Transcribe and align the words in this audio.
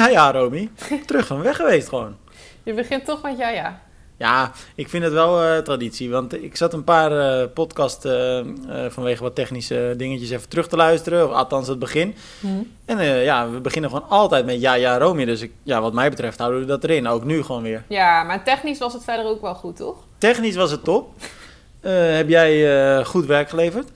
Ja, 0.00 0.08
ja, 0.08 0.32
Romy. 0.32 0.70
Terug 1.06 1.30
en 1.30 1.42
weg 1.42 1.56
geweest 1.56 1.88
gewoon. 1.88 2.16
Je 2.62 2.74
begint 2.74 3.04
toch 3.04 3.22
met 3.22 3.38
ja, 3.38 3.48
ja. 3.48 3.80
Ja, 4.16 4.52
ik 4.74 4.88
vind 4.88 5.04
het 5.04 5.12
wel 5.12 5.42
eh, 5.42 5.58
traditie. 5.58 6.10
Want 6.10 6.42
ik 6.42 6.56
zat 6.56 6.72
een 6.72 6.84
paar 6.84 7.12
uh, 7.12 7.46
podcast 7.54 8.04
uh, 8.04 8.40
vanwege 8.88 9.22
wat 9.22 9.34
technische 9.34 9.94
dingetjes 9.96 10.30
even 10.30 10.48
terug 10.48 10.68
te 10.68 10.76
luisteren. 10.76 11.28
Of 11.28 11.34
althans 11.34 11.68
het 11.68 11.78
begin. 11.78 12.14
Mhm. 12.40 12.62
En 12.84 13.04
ja, 13.04 13.50
we 13.50 13.60
beginnen 13.60 13.90
gewoon 13.90 14.08
altijd 14.08 14.46
met 14.46 14.60
ja, 14.60 14.74
ja, 14.74 14.98
Romy. 14.98 15.24
Dus 15.24 15.40
ik, 15.40 15.52
ja, 15.62 15.80
wat 15.80 15.92
mij 15.92 16.10
betreft 16.10 16.38
houden 16.38 16.60
we 16.60 16.66
dat 16.66 16.84
erin. 16.84 17.08
Ook 17.08 17.24
nu 17.24 17.42
gewoon 17.42 17.62
weer. 17.62 17.84
Ja, 17.88 18.22
maar 18.22 18.44
technisch 18.44 18.78
was 18.78 18.92
het 18.92 19.04
verder 19.04 19.26
ook 19.26 19.40
wel 19.40 19.54
goed, 19.54 19.76
toch? 19.76 19.96
Technisch 20.18 20.56
was 20.56 20.70
het 20.70 20.84
top. 20.84 21.12
heb 21.80 22.28
jij 22.28 23.04
goed 23.04 23.26
werk 23.26 23.48
geleverd? 23.48 23.88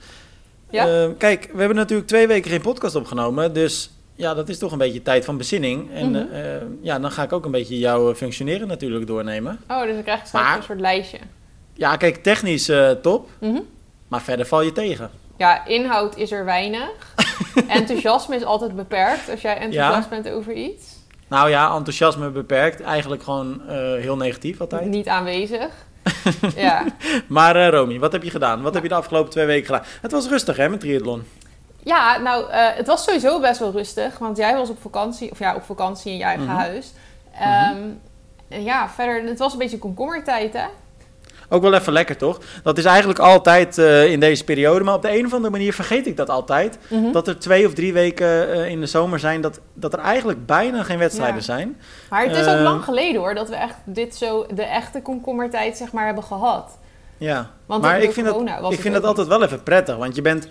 Ja. 0.69 1.09
kijk, 1.17 1.49
we 1.53 1.59
hebben 1.59 1.77
natuurlijk 1.77 2.07
twee 2.07 2.27
weken 2.27 2.51
geen 2.51 2.61
podcast 2.61 2.95
opgenomen. 2.95 3.53
Dus 3.53 3.94
ja, 4.15 4.33
dat 4.33 4.49
is 4.49 4.57
toch 4.57 4.71
een 4.71 4.77
beetje 4.77 5.01
tijd 5.01 5.25
van 5.25 5.37
bezinning. 5.37 5.91
En 5.93 6.09
Mhm. 6.09 6.31
eh, 6.33 6.41
ja, 6.81 6.99
dan 6.99 7.11
ga 7.11 7.23
ik 7.23 7.33
ook 7.33 7.45
een 7.45 7.51
beetje 7.51 7.79
jouw 7.79 8.15
functioneren 8.15 8.67
natuurlijk 8.67 9.07
doornemen. 9.07 9.59
Oh, 9.69 9.81
dus 9.83 9.93
dan 9.93 10.03
krijg 10.03 10.19
je 10.21 10.27
straks 10.27 10.45
Maar- 10.45 10.57
een 10.57 10.63
soort 10.63 10.79
lijstje. 10.79 11.17
Ja, 11.73 11.95
kijk, 11.95 12.23
technisch 12.23 12.69
eh, 12.69 12.89
top, 12.91 13.29
Mhm. 13.39 13.59
maar 14.07 14.21
verder 14.21 14.45
val 14.45 14.61
je 14.61 14.71
tegen. 14.71 15.09
Ja, 15.37 15.65
inhoud 15.65 16.17
is 16.17 16.31
er 16.31 16.45
weinig. 16.45 17.13
Enthousiasme 17.67 18.35
is 18.35 18.43
altijd 18.43 18.75
beperkt 18.75 19.29
als 19.29 19.41
jij 19.41 19.57
enthousiast 19.57 20.09
bent 20.09 20.29
over 20.29 20.53
iets. 20.53 20.83
Nou 21.27 21.49
ja, 21.49 21.75
enthousiasme 21.75 22.29
beperkt. 22.29 22.81
Eigenlijk 22.81 23.23
gewoon 23.23 23.61
eh, 23.67 23.75
heel 23.77 24.17
negatief 24.17 24.61
altijd. 24.61 24.85
Niet 24.85 25.07
aanwezig. 25.07 25.67
ja. 26.55 26.85
Maar 27.27 27.55
eh 27.55 27.69
Romy, 27.69 27.99
wat 27.99 28.11
heb 28.11 28.23
je 28.23 28.29
gedaan? 28.29 28.61
Wat 28.61 28.73
heb 28.73 28.83
je 28.83 28.89
de 28.89 28.95
afgelopen 28.95 29.31
twee 29.31 29.45
weken 29.45 29.65
gedaan? 29.65 29.83
Het 30.01 30.11
was 30.11 30.27
rustig 30.29 30.57
hè, 30.57 30.69
met 30.69 30.79
triathlon. 30.79 31.23
Ja, 31.85 32.17
nou, 32.17 32.49
eh, 32.51 32.67
het 32.75 32.87
was 32.87 33.03
sowieso 33.03 33.39
best 33.39 33.59
wel 33.59 33.71
rustig. 33.71 34.17
Want 34.17 34.37
jij 34.37 34.55
was 34.55 34.69
op 34.69 34.81
vakantie, 34.81 35.31
of 35.31 35.39
ja, 35.39 35.55
op 35.55 35.63
vakantie 35.63 36.11
in 36.11 36.17
je 36.17 36.23
eigen 36.23 36.45
Mhm. 36.45 36.55
huis. 36.55 36.93
Ja, 38.47 38.89
verder, 38.89 39.23
het 39.29 39.39
was 39.39 39.53
een 39.53 39.59
beetje 39.59 39.77
komkommertijd, 39.77 40.53
hè? 40.53 40.65
Ook 41.49 41.61
wel 41.61 41.73
even 41.73 41.93
lekker, 41.93 42.17
toch? 42.17 42.39
Dat 42.63 42.77
is 42.77 42.85
eigenlijk 42.85 43.19
altijd 43.19 43.77
eh, 43.77 44.11
in 44.11 44.19
deze 44.19 44.43
periode. 44.43 44.83
Maar 44.83 44.93
op 44.93 45.01
de 45.01 45.17
een 45.17 45.25
of 45.25 45.33
andere 45.33 45.51
manier 45.51 45.73
vergeet 45.73 46.07
ik 46.07 46.17
dat 46.17 46.29
altijd. 46.29 46.77
Mhm. 46.87 47.11
Dat 47.11 47.27
er 47.27 47.39
twee 47.39 47.65
of 47.67 47.73
drie 47.73 47.93
weken 47.93 48.53
eh, 48.53 48.69
in 48.69 48.79
de 48.79 48.85
zomer 48.85 49.19
zijn 49.19 49.41
dat, 49.41 49.59
dat 49.73 49.93
er 49.93 49.99
eigenlijk 49.99 50.45
bijna 50.45 50.83
geen 50.83 50.97
wedstrijden 50.97 51.35
Ja. 51.35 51.41
zijn. 51.41 51.77
Maar 52.09 52.23
het 52.25 52.35
is 52.35 52.47
ook 52.47 52.59
lang 52.59 52.83
geleden 52.83 53.21
hoor, 53.21 53.35
dat 53.35 53.49
we 53.49 53.55
echt 53.55 53.75
dit 53.83 54.15
zo, 54.15 54.45
de 54.53 54.63
echte 54.63 55.01
komkommertijd 55.01 55.77
zeg 55.77 55.91
maar 55.91 56.05
hebben 56.05 56.23
gehad. 56.23 56.77
Ja, 57.17 57.49
Want 57.65 57.81
maar 57.81 58.01
ik 58.01 58.11
vind, 58.13 58.25
dat, 58.25 58.71
ik 58.71 58.79
vind 58.79 58.93
dat 58.93 59.03
altijd 59.03 59.27
wel 59.27 59.43
even 59.43 59.63
prettig. 59.63 59.95
Want 59.97 60.15
je 60.15 60.21
bent, 60.21 60.47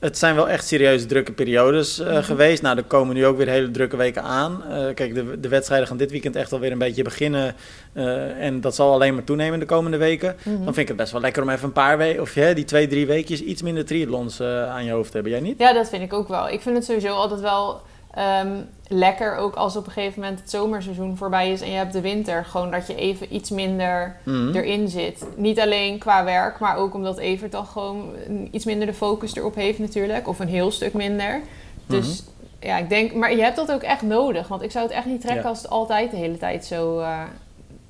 het 0.00 0.18
zijn 0.18 0.34
wel 0.34 0.48
echt 0.48 0.66
serieus 0.66 1.06
drukke 1.06 1.32
periodes 1.32 1.98
eh, 1.98 2.12
Mhm. 2.12 2.22
geweest. 2.22 2.62
Nou, 2.62 2.76
er 2.76 2.82
komen 2.84 3.14
nu 3.14 3.26
ook 3.26 3.36
weer 3.36 3.48
hele 3.48 3.70
drukke 3.70 3.96
weken 3.96 4.22
aan. 4.22 4.64
Eh, 4.64 4.94
kijk, 4.94 5.14
de, 5.14 5.40
de 5.40 5.48
wedstrijden 5.48 5.86
gaan 5.88 5.96
dit 5.96 6.10
weekend 6.10 6.36
echt 6.36 6.52
alweer 6.52 6.72
een 6.72 6.78
beetje 6.78 7.02
beginnen. 7.02 7.54
eh, 7.92 8.44
en 8.44 8.60
dat 8.60 8.74
zal 8.74 8.92
alleen 8.92 9.14
maar 9.14 9.24
toenemen 9.24 9.58
de 9.58 9.66
komende 9.66 9.96
weken. 9.96 10.36
Mhm. 10.42 10.54
Dan 10.54 10.64
vind 10.64 10.76
ik 10.78 10.88
het 10.88 10.96
best 10.96 11.12
wel 11.12 11.20
lekker 11.20 11.42
om 11.42 11.48
even 11.48 11.64
een 11.64 11.72
paar 11.72 11.98
weken, 11.98 12.22
of 12.22 12.34
ja, 12.34 12.52
die 12.52 12.64
twee, 12.64 12.86
drie 12.86 13.06
weekjes, 13.06 13.40
iets 13.42 13.62
minder 13.62 13.84
triathlons 13.84 14.40
aan 14.42 14.84
je 14.84 14.90
hoofd 14.90 15.06
te 15.10 15.14
hebben. 15.14 15.32
Jij 15.32 15.40
niet? 15.40 15.58
Ja, 15.58 15.72
dat 15.72 15.88
vind 15.88 16.02
ik 16.02 16.12
ook 16.12 16.28
wel. 16.28 16.48
Ik 16.48 16.60
vind 16.60 16.76
het 16.76 16.84
sowieso 16.84 17.08
altijd 17.14 17.40
wel 17.40 17.80
ehm, 18.16 18.48
lekker, 18.88 19.36
ook 19.36 19.54
als 19.54 19.76
op 19.76 19.86
een 19.86 19.92
gegeven 19.92 20.20
moment 20.20 20.40
het 20.40 20.50
zomerseizoen 20.50 21.16
voorbij 21.16 21.50
is 21.52 21.60
en 21.60 21.70
je 21.70 21.76
hebt 21.76 21.92
de 21.92 22.00
winter, 22.00 22.44
gewoon 22.44 22.70
dat 22.70 22.86
je 22.86 22.94
even 22.94 23.34
iets 23.34 23.50
minder 23.50 24.16
Mhm. 24.22 24.56
erin 24.56 24.88
zit. 24.88 25.26
Niet 25.36 25.60
alleen 25.60 25.98
qua 25.98 26.24
werk, 26.24 26.58
maar 26.58 26.76
ook 26.76 26.94
omdat 26.94 27.18
Evert 27.18 27.52
dan 27.52 27.66
gewoon 27.66 28.08
iets 28.50 28.64
minder 28.64 28.86
de 28.86 28.94
focus 28.94 29.36
erop 29.36 29.54
heeft 29.54 29.78
natuurlijk, 29.78 30.28
of 30.28 30.38
een 30.38 30.48
heel 30.48 30.70
stuk 30.70 30.92
minder. 30.92 31.40
Dus 31.86 32.22
ja, 32.60 32.78
ik 32.78 32.88
denk, 32.88 33.14
maar 33.14 33.34
je 33.36 33.42
hebt 33.42 33.56
dat 33.56 33.72
ook 33.72 33.82
echt 33.82 34.02
nodig, 34.02 34.48
want 34.48 34.62
ik 34.62 34.70
zou 34.70 34.84
het 34.86 34.94
echt 34.94 35.06
niet 35.06 35.20
trekken 35.20 35.42
Ja. 35.42 35.48
als 35.48 35.62
het 35.62 35.70
altijd 35.70 36.10
de 36.10 36.16
hele 36.16 36.38
tijd 36.38 36.64
zo 36.64 36.98
eh 37.00 37.20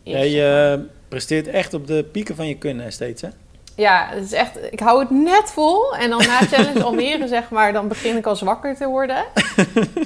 is. 0.03 0.13
Maar. 0.35 0.73
eh, 0.73 0.79
presteert 1.09 1.47
echt 1.47 1.75
op 1.75 1.87
de 1.87 2.05
pieken 2.13 2.37
van 2.37 2.47
je 2.49 2.57
kunnen 2.57 2.93
steeds, 2.93 3.23
hè? 3.23 3.29
Ja, 3.77 4.07
het 4.11 4.25
is 4.25 4.33
echt, 4.33 4.51
ik 4.71 4.81
hou 4.81 5.01
het 5.01 5.11
net 5.11 5.51
vol. 5.53 5.97
En 5.97 6.11
dan 6.11 6.19
na 6.27 6.39
Challenge 6.41 6.83
Almere, 6.89 7.29
zeg 7.29 7.51
maar, 7.51 7.73
dan 7.73 7.89
begin 7.89 8.17
ik 8.17 8.27
al 8.27 8.37
zwakker 8.37 8.77
te 8.77 8.87
worden. 8.87 9.25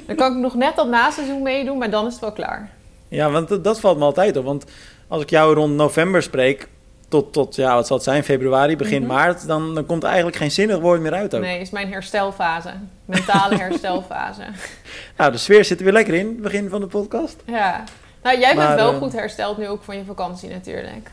Dan 0.07 0.15
kan 0.15 0.31
ik 0.31 0.37
nog 0.37 0.55
net 0.55 0.75
dat 0.75 0.87
naseizoen 0.87 1.41
meedoen, 1.41 1.77
maar 1.77 1.89
dan 1.89 2.05
is 2.05 2.11
het 2.11 2.21
wel 2.21 2.31
klaar. 2.31 2.69
Ja, 3.07 3.29
want 3.31 3.47
dat, 3.47 3.63
dat 3.63 3.79
valt 3.79 3.97
me 3.97 4.03
altijd 4.03 4.37
op. 4.37 4.45
Want 4.45 4.65
als 5.07 5.21
ik 5.21 5.29
jou 5.29 5.53
rond 5.55 5.73
november 5.75 6.23
spreek, 6.23 6.67
tot, 7.09 7.33
tot 7.33 7.55
ja, 7.55 7.75
wat 7.75 7.87
zal 7.87 7.95
het 7.95 8.05
zijn, 8.05 8.23
februari, 8.23 8.75
begin 8.77 9.01
Mhm. 9.01 9.11
maart, 9.11 9.47
dan, 9.47 9.75
dan 9.75 9.85
komt 9.85 10.01
er 10.03 10.07
eigenlijk 10.07 10.37
geen 10.37 10.51
zinnig 10.51 10.79
woord 10.79 11.01
meer 11.01 11.13
uit 11.13 11.35
ook. 11.35 11.41
Nee, 11.41 11.59
is 11.59 11.69
mijn 11.69 11.91
herstelfase. 11.91 12.69
Mentale 13.05 13.57
herstelfase. 13.57 14.41
Nou, 15.17 15.31
de 15.31 15.37
sfeer 15.37 15.65
zit 15.65 15.77
er 15.77 15.83
weer 15.83 15.93
lekker 15.93 16.13
in, 16.13 16.41
begin 16.41 16.69
van 16.69 16.81
de 16.81 16.87
podcast. 16.87 17.35
Ja. 17.45 17.83
Nou, 18.23 18.39
jij 18.39 18.55
bent 18.55 18.67
Maar, 18.67 18.75
wel 18.75 18.91
eh, 18.91 18.97
goed 18.97 19.13
hersteld 19.13 19.57
nu 19.57 19.67
ook 19.67 19.83
van 19.83 19.97
je 19.97 20.03
vakantie 20.05 20.49
natuurlijk. 20.49 21.09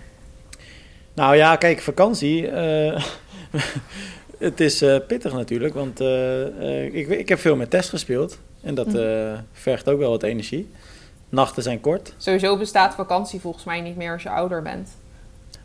Nou 1.19 1.37
ja, 1.37 1.57
kijk, 1.57 1.81
vakantie. 1.81 2.49
eh, 2.49 3.05
het 4.39 4.61
is 4.61 4.83
eh, 4.83 4.97
pittig 5.07 5.33
natuurlijk, 5.33 5.75
want 5.75 6.01
eh, 6.01 6.85
ik, 6.95 7.09
ik 7.09 7.29
heb 7.29 7.39
veel 7.39 7.57
met 7.57 7.71
Tess 7.71 7.89
gespeeld. 7.89 8.39
En 8.61 8.75
dat 8.75 8.95
eh, 8.95 9.33
vergt 9.53 9.89
ook 9.89 9.99
wel 9.99 10.11
wat 10.11 10.23
energie. 10.23 10.71
Nachten 11.29 11.63
zijn 11.63 11.81
kort. 11.81 12.15
Sowieso 12.17 12.57
bestaat 12.59 12.95
vakantie 12.95 13.41
volgens 13.41 13.65
mij 13.65 13.81
niet 13.81 13.97
meer 13.97 14.13
als 14.13 14.23
je 14.23 14.31
ouder 14.31 14.63
bent. 14.63 14.89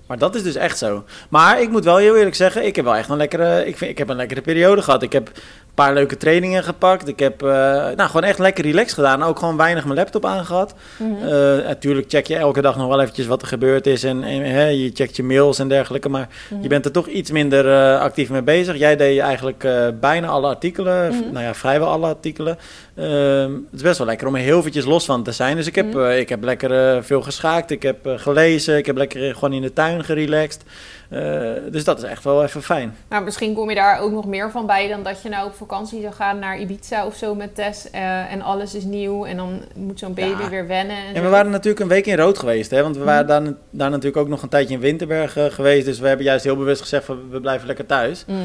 Maar 0.07 0.17
dat 0.17 0.35
is 0.35 0.43
dus 0.43 0.55
echt 0.55 0.77
zo. 0.77 1.03
Maar 1.29 1.61
ik 1.61 1.69
moet 1.69 1.83
wel 1.83 1.97
heel 1.97 2.17
eerlijk 2.17 2.35
zeggen, 2.35 2.65
ik 2.65 2.75
heb 2.75 2.85
wel 2.85 2.95
echt 2.95 3.09
een 3.09 3.17
lekkere, 3.17 3.65
ik 3.65 3.77
vind, 3.77 3.91
ik 3.91 3.97
heb 3.97 4.09
een 4.09 4.15
lekkere 4.15 4.41
periode 4.41 4.81
gehad. 4.81 5.01
Ik 5.01 5.11
heb 5.11 5.31
een 5.75 5.83
paar 5.83 5.93
leuke 5.93 6.17
trainingen 6.17 6.63
gepakt. 6.63 7.07
Ik 7.07 7.19
heb 7.19 7.41
eh, 7.43 7.49
nou, 7.95 7.97
gewoon 8.01 8.23
echt 8.23 8.39
lekker 8.39 8.63
relaxed 8.63 8.93
gedaan. 8.93 9.23
Ook 9.23 9.39
gewoon 9.39 9.57
weinig 9.57 9.83
mijn 9.85 9.97
laptop 9.97 10.25
aangehad. 10.25 10.73
Mhm. 10.97 11.11
Eh, 11.27 11.67
natuurlijk 11.67 12.09
check 12.09 12.27
je 12.27 12.35
elke 12.35 12.61
dag 12.61 12.77
nog 12.77 12.87
wel 12.87 13.01
eventjes 13.01 13.25
wat 13.25 13.41
er 13.41 13.47
gebeurd 13.47 13.87
is. 13.87 14.03
En, 14.03 14.23
en 14.23 14.41
hè, 14.41 14.67
je 14.67 14.91
checkt 14.93 15.15
je 15.15 15.23
mails 15.23 15.59
en 15.59 15.67
dergelijke. 15.67 16.09
Maar 16.09 16.27
Mhm. 16.49 16.61
je 16.61 16.67
bent 16.67 16.85
er 16.85 16.91
toch 16.91 17.07
iets 17.07 17.31
minder 17.31 17.67
eh, 17.73 17.99
actief 17.99 18.29
mee 18.29 18.41
bezig. 18.41 18.77
Jij 18.77 18.95
deed 18.95 19.19
eigenlijk 19.19 19.67
bijna 19.99 20.27
alle 20.27 20.47
artikelen. 20.47 21.07
Mhm. 21.15 21.31
Nou 21.31 21.45
ja, 21.45 21.53
vrijwel 21.53 21.87
alle 21.87 22.07
artikelen. 22.07 22.57
Ehm, 22.95 23.51
het 23.53 23.75
is 23.75 23.81
best 23.81 23.97
wel 23.97 24.07
lekker 24.07 24.27
om 24.27 24.35
er 24.35 24.41
heel 24.41 24.59
eventjes 24.59 24.85
los 24.85 25.05
van 25.05 25.23
te 25.23 25.31
zijn. 25.31 25.55
Dus 25.55 25.67
ik 25.67 25.75
heb, 25.75 25.97
ik 25.97 26.29
heb 26.29 26.43
lekker 26.43 27.03
veel 27.03 27.21
geschaakt. 27.21 27.71
Ik 27.71 27.83
heb 27.83 27.97
gelezen. 28.15 28.77
Ik 28.77 28.85
heb 28.85 28.97
lekker 28.97 29.33
gewoon 29.33 29.53
in 29.53 29.61
de 29.61 29.73
tuin 29.73 30.03
gerelaxed. 30.03 30.63
Eh, 31.09 31.51
dus 31.71 31.83
dat 31.83 31.97
is 31.97 32.03
echt 32.03 32.23
wel 32.23 32.43
even 32.43 32.63
fijn. 32.63 32.95
Misschien 33.23 33.53
kom 33.53 33.69
je 33.69 33.75
daar 33.75 33.99
ook 33.99 34.11
nog 34.11 34.25
meer 34.25 34.51
van 34.51 34.65
bij 34.65 34.87
dan 34.87 35.03
dat 35.03 35.21
je 35.21 35.29
nou 35.29 35.47
op 35.47 35.53
vakantie 35.55 36.01
zou 36.01 36.13
gaan 36.13 36.39
naar 36.39 36.59
Ibiza 36.59 37.05
of 37.05 37.15
zo 37.15 37.35
met 37.35 37.55
Tess. 37.55 37.89
eh, 37.89 38.31
en 38.31 38.41
alles 38.41 38.75
is 38.75 38.83
nieuw 38.83 39.25
en 39.25 39.37
dan 39.37 39.61
moet 39.75 39.99
zo'n 39.99 40.13
baby 40.13 40.41
Ja. 40.43 40.49
weer 40.49 40.67
wennen. 40.67 40.97
En, 41.13 41.23
we 41.23 41.29
waren 41.29 41.51
natuurlijk 41.51 41.79
een 41.83 41.87
week 41.87 42.05
in 42.05 42.17
rood 42.17 42.37
geweest. 42.39 42.71
Hè? 42.71 42.81
Want 42.81 42.97
we 42.97 43.03
waren 43.03 43.25
Mhm. 43.25 43.43
daar, 43.43 43.53
daar 43.69 43.89
natuurlijk 43.89 44.17
ook 44.17 44.27
nog 44.27 44.41
een 44.41 44.49
tijdje 44.49 44.73
in 44.73 44.79
Winterberg 44.79 45.37
geweest. 45.49 45.85
Dus 45.85 45.99
we 45.99 46.07
hebben 46.07 46.25
juist 46.25 46.43
heel 46.43 46.57
bewust 46.57 46.81
gezegd 46.81 47.05
van 47.05 47.29
we 47.29 47.39
blijven 47.41 47.67
lekker 47.67 47.85
thuis. 47.85 48.25
Mhm. 48.27 48.37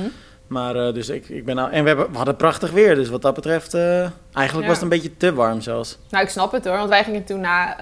Maar 0.47 0.77
eh, 0.77 0.95
dus 0.95 1.09
ik, 1.09 1.29
ik 1.29 1.45
ben 1.45 1.57
nou, 1.57 1.71
en 1.71 1.83
we, 1.83 1.89
hebben, 1.89 2.11
we 2.11 2.17
hadden 2.17 2.37
prachtig 2.37 2.71
weer. 2.71 2.95
Dus 2.95 3.09
wat 3.09 3.23
dat 3.23 3.35
betreft, 3.35 3.75
eigenlijk 3.75 4.13
Ja. 4.53 4.61
was 4.61 4.69
het 4.69 4.83
een 4.83 4.89
beetje 4.89 5.17
te 5.17 5.35
warm 5.35 5.61
zelfs. 5.61 5.99
Nou, 6.11 6.25
ik 6.25 6.31
snap 6.31 6.53
het 6.53 6.65
hoor, 6.65 6.77
want 6.77 6.89
wij 6.89 7.05
gingen 7.05 7.25
toen 7.25 7.41
na 7.41 7.77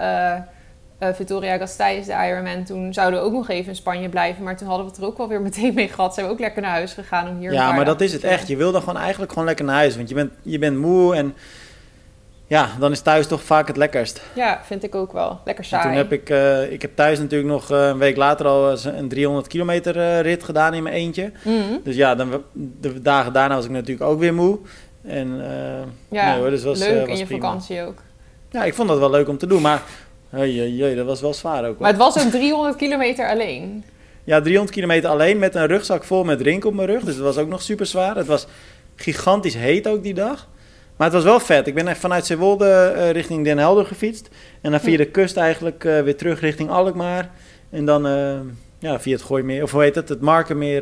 eh, 0.97 1.09
Victoria 1.13 1.57
Gasteiz, 1.57 2.05
de 2.05 2.13
Ironman, 2.27 2.63
toen 2.63 2.93
zouden 2.93 3.19
we 3.19 3.25
ook 3.25 3.31
nog 3.33 3.49
even 3.49 3.69
in 3.69 3.75
Spanje 3.75 4.09
blijven. 4.09 4.43
Maar 4.43 4.57
toen 4.57 4.67
hadden 4.67 4.85
we 4.85 4.91
het 4.91 5.01
er 5.01 5.07
ook 5.07 5.17
wel 5.17 5.27
weer 5.27 5.41
meteen 5.51 5.73
mee 5.73 5.87
gehad. 5.87 6.13
Zijn 6.13 6.25
we 6.25 6.31
ook 6.31 6.39
lekker 6.39 6.61
naar 6.61 6.71
huis 6.71 6.93
gegaan 6.93 7.27
om 7.27 7.37
hier 7.39 7.53
Ja, 7.53 7.71
maar 7.71 7.85
dat 7.85 8.01
is 8.01 8.13
het 8.13 8.23
echt. 8.23 8.47
Je 8.47 8.57
wil 8.57 8.71
dan 8.71 8.81
gewoon 8.81 8.97
eigenlijk 9.01 9.31
gewoon 9.31 9.47
lekker 9.47 9.65
naar 9.65 9.75
huis. 9.75 9.95
Want 9.95 10.09
je 10.09 10.15
bent, 10.15 10.31
je 10.41 10.59
bent 10.59 10.77
moe 10.77 11.15
en 11.15 11.35
ja, 12.49 12.69
dan 12.79 12.91
is 12.91 13.01
thuis 13.01 13.27
toch 13.27 13.43
vaak 13.43 13.67
het 13.67 13.77
lekkerst. 13.77 14.21
Ja, 14.35 14.59
vind 14.63 14.83
ik 14.83 14.95
ook 14.95 15.11
wel. 15.11 15.39
Lekker 15.45 15.63
En 15.63 15.69
saai. 15.69 15.83
toen 15.83 15.93
heb 15.97 16.11
ik, 16.11 16.29
eh, 16.29 16.71
ik 16.71 16.81
heb 16.81 16.91
thuis 16.95 17.19
natuurlijk 17.19 17.49
nog 17.49 17.71
eh, 17.71 17.87
een 17.87 17.97
week 17.97 18.15
later 18.17 18.45
al 18.45 18.71
een 18.85 19.07
300 19.07 19.47
kilometer 19.47 20.21
rit 20.21 20.43
gedaan 20.43 20.73
in 20.73 20.83
mijn 20.83 20.95
eentje. 20.95 21.31
Mhm. 21.43 21.77
Dus 21.83 21.95
ja, 21.95 22.15
dan, 22.15 22.43
de 22.53 23.01
dagen 23.01 23.33
daarna 23.33 23.55
was 23.55 23.65
ik 23.65 23.71
natuurlijk 23.71 24.09
ook 24.09 24.19
weer 24.19 24.33
moe. 24.33 24.59
En 25.03 25.35
Ja, 26.09 26.29
nee 26.31 26.39
hoor, 26.39 26.49
dus 26.49 26.63
was, 26.63 26.79
leuk 26.79 26.87
eh, 26.89 27.01
in 27.01 27.07
was 27.07 27.19
je 27.19 27.25
prima. 27.25 27.41
vakantie 27.45 27.81
ook. 27.83 28.01
Ja, 28.51 28.63
ik 28.63 28.73
vond 28.73 28.89
dat 28.89 28.99
wel 28.99 29.09
leuk 29.09 29.27
om 29.27 29.37
te 29.37 29.47
doen, 29.47 29.61
maar 29.61 29.81
hey, 30.29 30.95
dat 30.95 31.05
was 31.05 31.21
wel 31.21 31.33
zwaar 31.33 31.59
ook. 31.59 31.65
hoor. 31.65 31.81
Maar 31.81 31.89
het 31.89 31.99
was 31.99 32.25
ook 32.25 32.31
300 32.31 32.75
kilometer 32.75 33.29
alleen. 33.29 33.83
Ja, 34.23 34.41
300 34.41 34.75
kilometer 34.75 35.09
alleen 35.09 35.39
met 35.39 35.55
een 35.55 35.67
rugzak 35.67 36.03
vol 36.03 36.23
met 36.23 36.37
drink 36.37 36.65
op 36.65 36.73
mijn 36.73 36.87
rug. 36.87 37.03
Dus 37.03 37.15
dat 37.15 37.23
was 37.23 37.37
ook 37.37 37.47
nog 37.47 37.61
super 37.61 37.85
zwaar. 37.85 38.15
Het 38.15 38.27
was 38.27 38.47
gigantisch 38.95 39.55
heet 39.55 39.87
ook 39.87 40.03
die 40.03 40.13
dag. 40.13 40.47
Maar 40.97 41.07
het 41.07 41.15
was 41.15 41.23
wel 41.23 41.39
vet. 41.39 41.67
Ik 41.67 41.73
ben 41.73 41.87
echt 41.87 41.99
vanuit 41.99 42.25
Zeewolde 42.25 42.69
eh, 42.69 43.11
richting 43.11 43.43
Den 43.43 43.57
Helder 43.57 43.85
gefietst. 43.85 44.29
En 44.61 44.71
dan 44.71 44.79
via 44.79 44.97
de 44.97 45.05
kust 45.05 45.37
eigenlijk 45.37 45.83
eh, 45.83 46.01
weer 46.01 46.15
terug 46.17 46.39
richting 46.39 46.69
Alkmaar. 46.69 47.29
En 47.69 47.85
dan 47.85 48.07
eh, 48.07 48.39
ja, 48.79 48.99
via 48.99 49.13
het 49.13 49.21
Gooimeer, 49.21 49.63
of 49.63 49.71
hoe 49.71 49.81
heet 49.81 49.95
het, 49.95 50.09
het 50.09 50.21
Markenmeer 50.21 50.81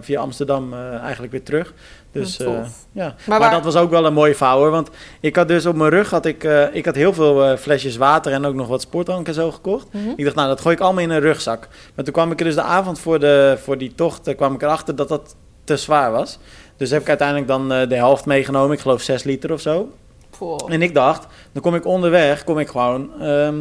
via 0.00 0.20
Amsterdam 0.20 0.74
eigenlijk 0.74 1.32
weer 1.32 1.42
terug. 1.42 1.74
Dus 2.12 2.36
Wat 2.36 2.46
eh, 2.46 2.52
ja, 2.92 3.04
Maar, 3.04 3.14
maar, 3.26 3.38
waar- 3.40 3.50
dat 3.50 3.64
was 3.64 3.76
ook 3.76 3.90
wel 3.90 4.06
een 4.06 4.12
mooie 4.12 4.34
vouw 4.34 4.58
hoor. 4.58 4.70
Want 4.70 4.90
ik 5.20 5.36
had 5.36 5.48
dus 5.48 5.66
op 5.66 5.76
mijn 5.76 5.90
rug 5.90 6.10
had 6.10 6.26
ik, 6.26 6.44
eh, 6.44 6.74
ik 6.74 6.84
had 6.84 6.94
heel 6.94 7.12
veel 7.12 7.44
eh, 7.44 7.56
flesjes 7.56 7.96
water 7.96 8.32
en 8.32 8.44
ook 8.44 8.54
nog 8.54 8.68
wat 8.68 8.80
sportdrank 8.80 9.28
en 9.28 9.34
zo 9.34 9.50
gekocht. 9.52 9.86
Mhm. 9.92 10.08
Ik 10.16 10.24
dacht, 10.24 10.36
nou, 10.36 10.48
dat 10.48 10.60
gooi 10.60 10.74
ik 10.74 10.80
allemaal 10.80 11.02
in 11.02 11.10
een 11.10 11.20
rugzak. 11.20 11.68
Maar 11.94 12.04
toen 12.04 12.14
kwam 12.14 12.30
ik 12.32 12.38
er 12.38 12.44
dus 12.44 12.54
de 12.54 12.62
avond 12.62 12.98
voor, 13.00 13.18
de, 13.20 13.58
voor 13.62 13.78
die 13.78 13.94
tocht, 13.94 14.34
kwam 14.36 14.54
ik 14.54 14.62
erachter 14.62 14.96
dat 14.96 15.08
dat 15.08 15.34
te 15.64 15.76
zwaar 15.76 16.12
was. 16.12 16.38
Dus 16.76 16.90
heb 16.90 17.00
ik 17.00 17.08
uiteindelijk 17.08 17.48
dan 17.48 17.68
de 17.68 17.94
helft 17.94 18.24
meegenomen. 18.26 18.72
Ik 18.72 18.80
geloof 18.80 19.02
6 19.02 19.22
liter 19.22 19.52
of 19.52 19.60
zo. 19.60 19.92
Poh. 20.38 20.56
En 20.68 20.82
ik 20.82 20.94
dacht, 20.94 21.26
dan 21.52 21.62
kom 21.62 21.74
ik 21.74 21.86
onderweg, 21.86 22.44
kom 22.44 22.58
ik 22.58 22.68
gewoon 22.68 23.10
ehm, 23.20 23.54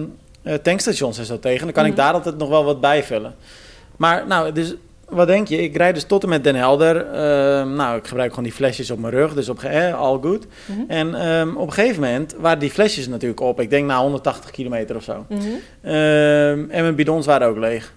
eh, 0.44 0.54
tankstations 0.54 1.18
en 1.18 1.26
zo 1.26 1.40
tegen. 1.40 1.64
Dan 1.64 1.74
kan 1.74 1.86
ik 1.86 1.92
Mhm. 1.92 2.00
daar 2.02 2.14
altijd 2.14 2.38
nog 2.38 2.50
wel 2.50 2.64
wat 2.66 2.82
bijvullen. 2.82 3.36
Maar 3.98 4.28
nou, 4.28 4.52
dus 4.52 4.76
wat 5.10 5.28
denk 5.28 5.48
je? 5.48 5.58
Ik 5.58 5.78
rijd 5.78 5.94
dus 5.94 6.04
tot 6.04 6.24
en 6.24 6.30
met 6.30 6.44
Den 6.44 6.56
Helder. 6.56 7.06
Ehm, 7.06 7.74
nou, 7.74 7.98
ik 7.98 8.08
gebruik 8.08 8.30
gewoon 8.30 8.44
die 8.44 8.54
flesjes 8.54 8.92
op 8.92 9.00
mijn 9.00 9.14
rug, 9.14 9.34
dus 9.34 9.50
op 9.50 9.64
eh, 9.64 10.00
all 10.00 10.20
good. 10.22 10.48
Mhm. 10.66 10.80
En 10.88 11.16
ehm, 11.16 11.56
op 11.56 11.68
een 11.68 11.74
gegeven 11.74 12.02
moment 12.02 12.36
waren 12.40 12.60
die 12.60 12.72
flesjes 12.72 13.08
natuurlijk 13.08 13.40
op. 13.40 13.60
Ik 13.60 13.70
denk 13.70 13.88
na 13.88 14.00
180 14.00 14.52
kilometer 14.52 14.96
of 14.96 15.04
zo. 15.04 15.26
Mhm. 15.30 15.42
Ehm, 15.82 16.66
en 16.70 16.82
mijn 16.82 16.96
bidons 16.96 17.26
waren 17.26 17.48
ook 17.48 17.58
leeg. 17.58 17.94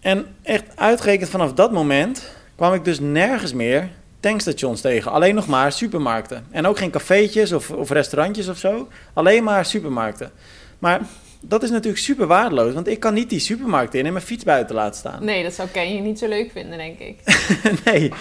En 0.00 0.26
echt 0.42 0.64
uitgerekend 0.74 1.30
vanaf 1.30 1.52
dat 1.52 1.72
moment 1.72 2.32
kwam 2.56 2.74
ik 2.74 2.84
dus 2.84 3.00
nergens 3.00 3.52
meer 3.52 3.88
tankstations 4.20 4.80
tegen. 4.80 5.12
Alleen 5.12 5.34
nog 5.34 5.46
maar 5.46 5.72
supermarkten. 5.72 6.46
En 6.50 6.66
ook 6.66 6.78
geen 6.78 6.90
cafeetjes 6.90 7.52
of, 7.52 7.70
of 7.70 7.90
restaurantjes 7.90 8.48
of 8.48 8.58
zo. 8.58 8.88
Alleen 9.12 9.44
maar 9.44 9.64
supermarkten. 9.64 10.30
Maar 10.78 11.00
dat 11.44 11.62
is 11.62 11.70
natuurlijk 11.70 12.02
super 12.02 12.26
waardeloos. 12.26 12.74
Want 12.74 12.86
ik 12.88 13.00
kan 13.00 13.14
niet 13.14 13.30
die 13.30 13.38
supermarkt 13.38 13.94
in 13.94 14.06
en 14.06 14.12
mijn 14.12 14.24
fiets 14.24 14.44
buiten 14.44 14.74
laten 14.74 14.98
staan. 14.98 15.24
Nee, 15.24 15.42
dat 15.42 15.52
zou 15.52 15.68
Ken 15.68 15.94
je 15.94 16.00
niet 16.00 16.18
zo 16.18 16.28
leuk 16.28 16.50
vinden, 16.52 16.78
denk 16.78 16.98
ik. 16.98 17.16
nee. 17.84 18.12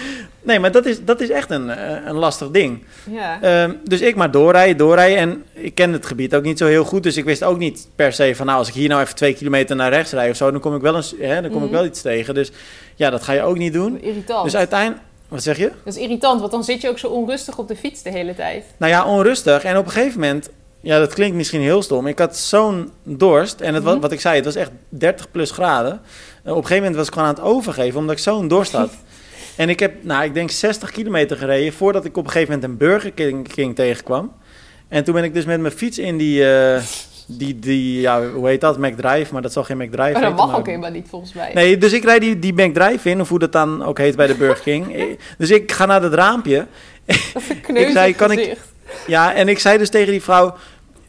nee, 0.42 0.60
maar 0.60 0.72
dat 0.72 0.86
is, 0.86 1.04
dat 1.06 1.22
is 1.22 1.30
echt 1.30 1.50
een, 1.52 1.70
eh, 1.70 2.06
een 2.06 2.16
lastig 2.16 2.52
ding. 2.52 2.84
Ja. 3.12 3.42
Ehm, 3.42 3.74
dus 3.84 4.02
ik 4.02 4.16
maar 4.16 4.32
doorrijden, 4.32 4.78
doorrijden. 4.78 5.18
En 5.18 5.44
ik 5.54 5.76
ken 5.76 5.94
het 5.94 6.06
gebied 6.06 6.36
ook 6.36 6.44
niet 6.44 6.58
zo 6.58 6.66
heel 6.66 6.84
goed. 6.84 7.04
Dus 7.04 7.18
ik 7.18 7.26
wist 7.26 7.44
ook 7.44 7.58
niet 7.58 7.88
per 7.96 8.14
se 8.14 8.36
van... 8.36 8.46
nou, 8.46 8.58
als 8.58 8.68
ik 8.68 8.74
hier 8.74 8.90
nou 8.90 9.02
even 9.02 9.16
twee 9.16 9.34
kilometer 9.34 9.76
naar 9.76 9.92
rechts 9.92 10.12
rijd 10.12 10.32
of 10.32 10.38
zo... 10.38 10.52
dan 10.52 10.60
kom 10.60 10.76
ik 10.76 10.82
wel, 10.82 10.96
eens, 10.96 11.16
hè, 11.20 11.42
dan 11.42 11.52
kom 11.52 11.60
ik 11.64 11.70
Mhm. 11.70 11.76
wel 11.76 11.86
iets 11.86 12.02
tegen. 12.02 12.34
Dus 12.34 12.52
ja, 12.96 13.10
dat 13.10 13.24
ga 13.24 13.34
je 13.34 13.42
ook 13.42 13.58
niet 13.58 13.74
doen. 13.74 14.02
Irritant. 14.02 14.44
Dus 14.44 14.56
uiteindelijk... 14.56 15.02
Wat 15.28 15.44
zeg 15.44 15.58
je? 15.58 15.72
Dat 15.84 15.96
is 15.96 16.02
irritant, 16.02 16.40
want 16.40 16.52
dan 16.52 16.64
zit 16.64 16.82
je 16.82 16.90
ook 16.90 16.98
zo 17.00 17.08
onrustig 17.08 17.58
op 17.58 17.68
de 17.68 17.76
fiets 17.76 18.02
de 18.04 18.10
hele 18.10 18.36
tijd. 18.36 18.64
Nou 18.78 18.92
ja, 18.92 19.06
onrustig. 19.06 19.64
En 19.64 19.78
op 19.78 19.86
een 19.86 19.92
gegeven 19.92 20.20
moment... 20.20 20.50
Ja, 20.82 21.00
dat 21.00 21.14
klinkt 21.14 21.36
misschien 21.36 21.62
heel 21.62 21.82
stom. 21.82 22.08
Ik 22.08 22.20
had 22.20 22.38
zo'n 22.38 22.92
dorst. 23.04 23.62
En 23.62 23.74
het, 23.74 23.84
wa- 23.84 23.92
Mhm. 23.92 24.02
wat 24.02 24.12
ik 24.12 24.22
zei, 24.22 24.36
het 24.36 24.46
was 24.46 24.56
echt 24.56 24.72
30 24.90 25.32
plus 25.32 25.52
graden. 25.52 25.92
Eh, 25.92 26.00
op 26.40 26.46
een 26.46 26.54
gegeven 26.54 26.76
moment 26.78 26.96
was 26.96 27.08
ik 27.08 27.14
gewoon 27.14 27.28
aan 27.28 27.34
het 27.34 27.44
overgeven... 27.44 28.00
omdat 28.00 28.16
ik 28.16 28.22
zo'n 28.22 28.48
dorst 28.48 28.72
had. 28.72 28.90
en 29.58 29.70
ik 29.70 29.80
heb, 29.80 30.04
nou, 30.04 30.24
ik 30.24 30.34
denk 30.34 30.52
60 30.52 30.92
kilometer 30.92 31.38
gereden... 31.38 31.74
voordat 31.74 32.06
ik 32.06 32.18
op 32.18 32.26
een 32.26 32.32
gegeven 32.32 32.54
moment 32.54 32.72
een 32.72 32.78
Burger 32.88 33.12
King, 33.12 33.48
King 33.54 33.76
tegenkwam. 33.76 34.34
En 34.88 35.04
toen 35.04 35.14
ben 35.14 35.24
ik 35.24 35.34
dus 35.34 35.46
met 35.46 35.60
mijn 35.60 35.74
fiets 35.74 35.98
in 35.98 36.18
die... 36.18 36.50
eh, 36.56 36.82
die, 37.28 37.60
die 37.60 38.00
ja, 38.02 38.28
hoe 38.30 38.48
heet 38.48 38.62
dat? 38.62 38.78
McDrive, 38.78 39.34
maar 39.34 39.42
dat 39.42 39.52
zal 39.54 39.64
geen 39.64 39.78
McDrive 39.78 40.02
Maar 40.02 40.12
dat 40.14 40.22
heten, 40.22 40.36
mag 40.36 40.48
maar- 40.50 40.60
ook 40.60 40.66
helemaal 40.66 40.92
niet, 40.92 41.08
volgens 41.10 41.34
mij. 41.34 41.52
Nee, 41.54 41.78
dus 41.78 41.94
ik 41.94 42.04
rijd 42.04 42.22
die, 42.22 42.40
die 42.40 42.54
McDrive 42.54 43.10
in, 43.10 43.22
of 43.22 43.30
hoe 43.30 43.40
dat 43.40 43.52
dan 43.52 43.84
ook 43.84 43.98
heet 43.98 44.16
bij 44.16 44.28
de 44.28 44.36
Burger 44.36 44.64
King. 44.64 44.96
Eh, 44.96 45.04
dus 45.38 45.50
ik 45.52 45.72
ga 45.72 45.86
naar 45.86 46.02
dat 46.02 46.14
raampje. 46.14 46.66
Dat 47.06 47.16
is 47.36 47.50
een 47.68 47.76
Ik 47.76 47.90
zei, 47.90 48.16
kan 48.16 48.32
ik-. 48.32 48.58
Ja, 49.08 49.34
en 49.34 49.48
ik 49.48 49.60
zei 49.60 49.78
dus 49.78 49.90
tegen 49.90 50.12
die 50.12 50.22
vrouw... 50.22 50.56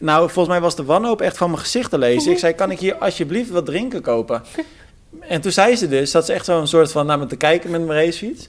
Nou, 0.03 0.31
volgens 0.31 0.49
mij 0.49 0.61
was 0.61 0.77
de 0.77 0.85
wanhoop 0.85 1.21
echt 1.21 1.37
van 1.37 1.51
mijn 1.51 1.63
gezicht 1.63 1.91
te 1.91 1.99
lezen. 1.99 2.33
Ik 2.33 2.39
zei, 2.45 2.53
kan 2.53 2.71
ik 2.71 2.79
hier 2.79 2.95
alsjeblieft 2.95 3.51
wat 3.51 3.67
drinken 3.67 4.03
kopen? 4.03 4.43
En 5.21 5.41
toen 5.41 5.53
zei 5.53 5.77
ze 5.77 5.89
dus, 5.89 6.11
dat 6.11 6.27
ze 6.27 6.33
echt 6.33 6.45
zo'n 6.45 6.67
soort 6.67 6.93
van 6.93 7.07
naar 7.07 7.19
me 7.19 7.27
te 7.27 7.37
kijken 7.37 7.71
met 7.71 7.87
mijn 7.87 8.05
racefiets. 8.05 8.49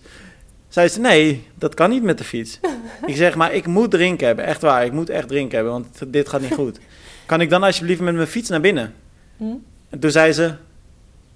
Zei 0.67 0.87
ze, 0.87 0.99
nee, 0.99 1.47
dat 1.55 1.73
kan 1.73 1.89
niet 1.89 2.03
met 2.03 2.17
de 2.17 2.23
fiets. 2.23 2.59
Ik 3.05 3.15
zeg, 3.15 3.35
maar 3.35 3.53
ik 3.53 3.65
moet 3.65 3.91
drinken 3.91 4.27
hebben, 4.27 4.45
echt 4.45 4.61
waar. 4.61 4.85
Ik 4.85 4.91
moet 4.91 5.09
echt 5.09 5.27
drinken 5.27 5.55
hebben, 5.55 5.73
want 5.73 5.87
dit 6.07 6.29
gaat 6.29 6.41
niet 6.41 6.53
goed. 6.53 6.79
Kan 7.25 7.41
ik 7.41 7.49
dan 7.49 7.63
alsjeblieft 7.63 8.01
met 8.01 8.15
mijn 8.15 8.27
fiets 8.27 8.49
naar 8.49 8.61
binnen? 8.61 8.93
Hm? 9.37 9.43
En 9.89 9.99
toen 9.99 10.11
zei 10.11 10.31
ze, 10.31 10.53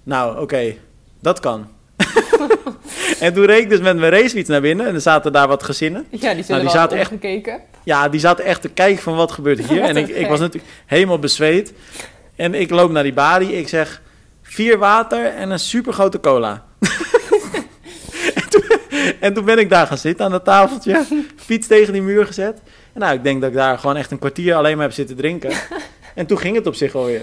nou, 0.04 0.42
oké, 0.42 0.76
dat 1.20 1.40
kan. 1.40 1.68
en 3.20 3.34
toen 3.34 3.46
reed 3.46 3.62
ik 3.62 3.70
dus 3.70 3.80
met 3.80 3.98
mijn 3.98 4.12
racefiets 4.12 4.50
naar 4.50 4.62
binnen 4.62 4.88
en 4.88 4.94
er 4.94 5.02
zaten 5.02 5.32
daar 5.32 5.48
wat 5.48 5.64
gezinnen. 5.64 6.06
Ja, 6.10 6.34
die 6.34 6.44
Nou, 6.48 6.62
die 6.62 6.70
zaten 6.70 6.98
echt- 6.98 7.12
omgekeken. 7.12 7.60
Ja, 7.84 8.10
die 8.10 8.20
zaten 8.20 8.46
echt 8.46 8.62
te 8.62 8.70
kijken 8.70 9.04
van 9.04 9.16
wat 9.16 9.32
gebeurt 9.32 9.60
hier. 9.68 9.80
Wat 9.80 9.90
en 9.90 9.98
ik, 9.98 10.08
ik 10.08 10.28
was 10.28 10.40
natuurlijk 10.40 10.74
helemaal 10.86 11.20
bezweet. 11.20 11.74
En 12.36 12.54
ik 12.54 12.70
loop 12.70 12.92
naar 12.92 13.04
die 13.04 13.14
balie. 13.14 13.58
Ik 13.58 13.68
zeg, 13.68 14.02
vier 14.42 14.78
water 14.78 15.26
en 15.26 15.50
een 15.50 15.60
supergrote 15.60 16.20
cola. 16.20 16.64
en, 18.36 18.50
toen, 18.50 18.64
en 19.20 19.34
toen 19.34 19.46
ben 19.46 19.58
ik 19.60 19.70
daar 19.70 19.88
gaan 19.88 19.98
zitten 19.98 20.26
aan 20.26 20.32
dat 20.32 20.44
tafeltje. 20.46 21.06
Fiets 21.36 21.68
tegen 21.68 21.94
die 21.94 22.02
muur 22.02 22.26
gezet. 22.26 22.62
En 22.94 23.00
nou, 23.00 23.14
ik 23.16 23.24
denk 23.24 23.42
dat 23.42 23.50
ik 23.50 23.56
daar 23.56 23.80
gewoon 23.80 23.96
echt 23.96 24.12
een 24.12 24.20
kwartier 24.20 24.56
alleen 24.56 24.76
maar 24.76 24.86
heb 24.86 24.96
zitten 24.96 25.16
drinken. 25.16 25.52
En 26.16 26.26
toen 26.26 26.38
ging 26.40 26.56
het 26.56 26.68
op 26.68 26.76
zich 26.76 26.96
alweer. 26.96 27.22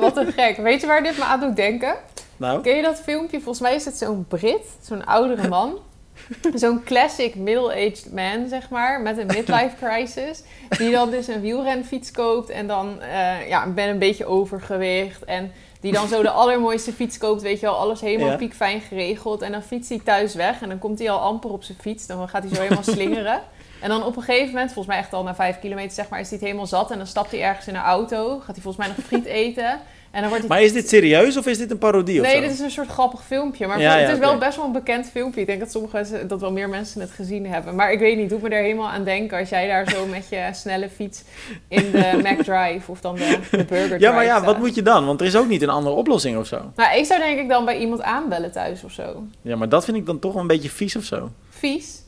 Wat 0.00 0.16
een 0.16 0.32
gek. 0.32 0.56
Weet 0.56 0.80
je 0.80 0.86
waar 0.86 1.02
dit 1.02 1.18
me 1.18 1.24
aan 1.24 1.40
doet 1.40 1.56
denken? 1.56 1.94
Nou, 2.42 2.60
Ken 2.62 2.76
je 2.76 2.82
dat 2.82 3.00
filmpje? 3.00 3.36
Volgens 3.40 3.60
mij 3.60 3.74
is 3.74 3.84
het 3.84 3.96
zo'n 3.96 4.24
Brit, 4.28 4.66
zo'n 4.80 5.04
oudere 5.06 5.48
man. 5.48 5.78
Zo'n 6.54 6.82
classic 6.84 7.34
middle-aged 7.34 8.08
man, 8.12 8.48
zeg 8.48 8.70
maar, 8.70 9.00
met 9.00 9.18
een 9.18 9.26
midlife 9.26 9.76
crisis. 9.82 10.42
Die 10.68 10.90
dan 10.90 11.10
dus 11.10 11.26
een 11.28 11.40
wielrenfiets 11.40 12.10
koopt 12.10 12.50
en 12.50 12.66
dan 12.66 13.00
eh, 13.00 13.48
ja, 13.48 13.66
ben 13.68 13.88
een 13.88 13.98
beetje 13.98 14.26
overgewicht. 14.26 15.24
En 15.24 15.52
die 15.80 15.92
dan 15.92 16.08
zo 16.08 16.22
de 16.22 16.30
allermooiste 16.42 16.92
fiets 16.92 17.18
koopt, 17.18 17.42
weet 17.42 17.60
je 17.60 17.66
wel, 17.66 17.76
alles 17.76 18.00
helemaal 18.00 18.28
Ja. 18.28 18.36
piekfijn 18.36 18.80
geregeld. 18.80 19.42
En 19.42 19.52
dan 19.52 19.62
fietst 19.62 19.88
hij 19.88 20.00
thuis 20.04 20.34
weg 20.34 20.62
en 20.62 20.68
dan 20.68 20.78
komt 20.78 20.98
hij 20.98 21.10
al 21.10 21.18
amper 21.20 21.50
op 21.50 21.62
zijn 21.62 21.78
fiets. 21.80 22.06
Dan 22.06 22.28
gaat 22.28 22.42
hij 22.42 22.54
zo 22.54 22.60
helemaal 22.62 22.82
slingeren. 22.82 23.40
En 23.80 23.88
dan 23.88 24.04
op 24.04 24.16
een 24.16 24.22
gegeven 24.22 24.48
moment, 24.52 24.72
volgens 24.72 24.86
mij 24.94 24.98
echt 25.04 25.12
al 25.12 25.22
na 25.22 25.34
vijf 25.34 25.58
kilometer, 25.60 25.92
zeg 25.92 26.08
maar, 26.08 26.20
is 26.20 26.28
hij 26.28 26.36
het 26.38 26.46
helemaal 26.46 26.66
zat. 26.66 26.90
En 26.90 26.98
dan 26.98 27.06
stapt 27.06 27.30
hij 27.30 27.42
ergens 27.42 27.66
in 27.66 27.74
een 27.74 27.82
auto, 27.82 28.28
gaat 28.38 28.54
hij 28.54 28.62
volgens 28.62 28.86
mij 28.86 28.94
nog 28.96 29.06
friet 29.06 29.24
eten. 29.24 29.80
En 30.12 30.20
dan 30.20 30.28
wordt 30.30 30.46
hij 30.46 30.56
maar 30.56 30.62
is 30.62 30.72
dit 30.72 30.88
serieus 30.88 31.36
of 31.36 31.46
is 31.46 31.58
dit 31.58 31.70
een 31.70 31.78
parodie 31.78 32.20
of 32.20 32.26
Nee, 32.26 32.34
zo? 32.34 32.40
dit 32.40 32.50
is 32.50 32.58
een 32.58 32.70
soort 32.70 32.88
grappig 32.88 33.24
filmpje. 33.24 33.66
Maar 33.66 33.80
Ja, 33.80 33.96
het 33.96 34.12
is 34.12 34.18
wel 34.18 34.38
best 34.38 34.56
wel 34.56 34.64
een 34.66 34.72
bekend 34.72 35.06
filmpje. 35.10 35.40
Ik 35.40 35.46
denk 35.46 35.60
dat 35.60 35.70
sommige 35.70 35.96
mensen, 35.96 36.28
dat 36.28 36.40
wel 36.40 36.52
meer 36.52 36.68
mensen 36.68 37.00
het 37.00 37.10
gezien 37.10 37.46
hebben. 37.46 37.74
Maar 37.74 37.92
ik 37.92 37.98
weet 37.98 38.16
niet, 38.16 38.28
doet 38.30 38.42
me 38.42 38.48
er 38.48 38.62
helemaal 38.62 38.88
aan 38.88 39.04
denken 39.04 39.38
als 39.38 39.48
jij 39.48 39.66
daar 39.66 39.90
zo 39.90 40.06
met 40.16 40.26
je 40.30 40.48
snelle 40.52 40.88
fiets 40.88 41.22
in 41.68 41.90
de 41.90 42.10
McDrive 42.22 42.90
of 42.90 43.00
dan 43.00 43.14
de, 43.14 43.38
de 43.50 43.56
Burger 43.64 43.88
Drive 43.88 43.98
Ja, 43.98 44.12
maar 44.12 44.24
ja, 44.24 44.34
staat. 44.36 44.44
wat 44.44 44.58
moet 44.58 44.74
je 44.74 44.82
dan? 44.82 45.06
Want 45.06 45.20
er 45.20 45.26
is 45.26 45.36
ook 45.36 45.48
niet 45.48 45.62
een 45.62 45.68
andere 45.68 45.94
oplossing 45.96 46.38
of 46.38 46.46
zo. 46.46 46.72
Nou, 46.76 46.98
ik 46.98 47.04
zou 47.04 47.20
denk 47.20 47.38
ik 47.38 47.48
dan 47.48 47.64
bij 47.64 47.78
iemand 47.78 48.02
aanbellen 48.02 48.52
thuis 48.52 48.84
of 48.84 48.92
zo. 48.92 49.22
Ja, 49.42 49.56
maar 49.56 49.68
dat 49.68 49.84
vind 49.84 49.96
ik 49.96 50.06
dan 50.06 50.18
toch 50.18 50.32
wel 50.32 50.40
een 50.42 50.48
beetje 50.48 50.70
vies 50.70 50.96
of 50.96 51.04
zo. 51.04 51.30
Vies. 51.50 52.00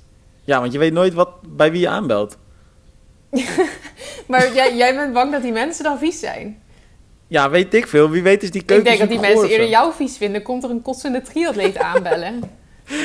Ja, 0.44 0.60
want 0.60 0.72
je 0.72 0.78
weet 0.78 0.92
nooit 0.92 1.14
wat, 1.14 1.28
bij 1.48 1.70
wie 1.70 1.80
je 1.80 1.88
aanbelt. 1.88 2.36
Maar 4.26 4.54
jij, 4.54 4.76
jij 4.76 4.94
bent 4.94 5.12
bang 5.12 5.32
dat 5.32 5.42
die 5.42 5.52
mensen 5.52 5.84
dan 5.84 5.98
vies 5.98 6.20
zijn. 6.20 6.62
Ja, 7.26 7.50
weet 7.50 7.74
ik 7.74 7.86
veel. 7.86 8.10
Wie 8.10 8.22
weet 8.22 8.42
is 8.42 8.50
die 8.50 8.60
Ik 8.60 8.66
keuken 8.66 8.84
denk 8.84 8.98
dat 8.98 9.08
die 9.08 9.20
mensen 9.20 9.48
eerder 9.48 9.68
jou 9.68 9.92
vies 9.94 10.16
vinden. 10.16 10.42
Komt 10.42 10.64
er 10.64 10.70
een 10.70 10.82
kotsende 10.82 11.22
triatleet 11.22 11.78
aanbellen. 11.78 12.40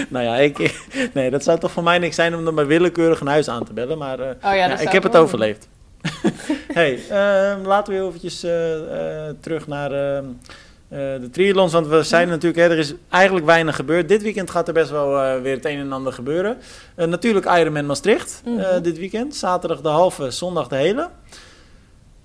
Nou 0.10 0.26
ja, 0.26 0.36
ik, 0.36 0.82
nee, 1.14 1.30
dat 1.30 1.44
zou 1.44 1.60
toch 1.60 1.72
voor 1.72 1.84
mij 1.84 1.98
niks 2.00 2.16
zijn 2.16 2.36
om 2.36 2.46
dan 2.46 2.56
bij 2.56 2.66
willekeurig 2.66 3.20
een 3.20 3.28
huis 3.28 3.48
aan 3.48 3.64
te 3.66 3.74
bellen. 3.74 3.98
Maar 3.98 4.20
eh, 4.20 4.28
Oh 4.28 4.56
ja, 4.56 4.80
ik 4.80 4.90
heb 4.90 5.04
het 5.04 5.16
overleefd. 5.16 5.68
hey, 6.80 7.00
ehm, 7.10 7.62
laten 7.66 7.94
we 7.94 8.08
eventjes 8.08 8.44
eh, 8.44 9.28
eh, 9.28 9.36
terug 9.40 9.68
naar 9.68 9.92
ehm, 9.92 10.26
eh, 10.88 10.98
de 11.00 11.30
triathlons. 11.32 11.74
Want 11.74 11.88
we 11.88 12.04
zijn 12.04 12.28
natuurlijk, 12.28 12.62
hè, 12.62 12.70
er 12.70 12.78
is 12.78 12.94
eigenlijk 13.10 13.46
weinig 13.46 13.76
gebeurd. 13.76 14.08
Dit 14.10 14.22
weekend 14.22 14.50
gaat 14.50 14.68
er 14.68 14.74
best 14.74 14.90
wel 14.90 15.42
weer 15.42 15.56
het 15.56 15.66
een 15.66 15.80
en 15.80 15.92
ander 15.92 16.14
gebeuren. 16.14 16.58
Natuurlijk 16.96 17.46
Ironman 17.46 17.86
Maastricht 17.86 18.42
Mhm. 18.46 18.82
dit 18.82 18.98
weekend. 18.98 19.36
Zaterdag 19.36 19.82
de 19.82 19.90
halve, 19.90 20.32
zondag 20.32 20.68
de 20.68 20.76
hele. 20.76 21.10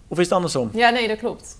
Of 0.09 0.19
is 0.19 0.25
het 0.25 0.35
andersom? 0.35 0.71
Ja, 0.73 0.91
nee, 0.91 1.09
dat 1.09 1.19
klopt. 1.19 1.57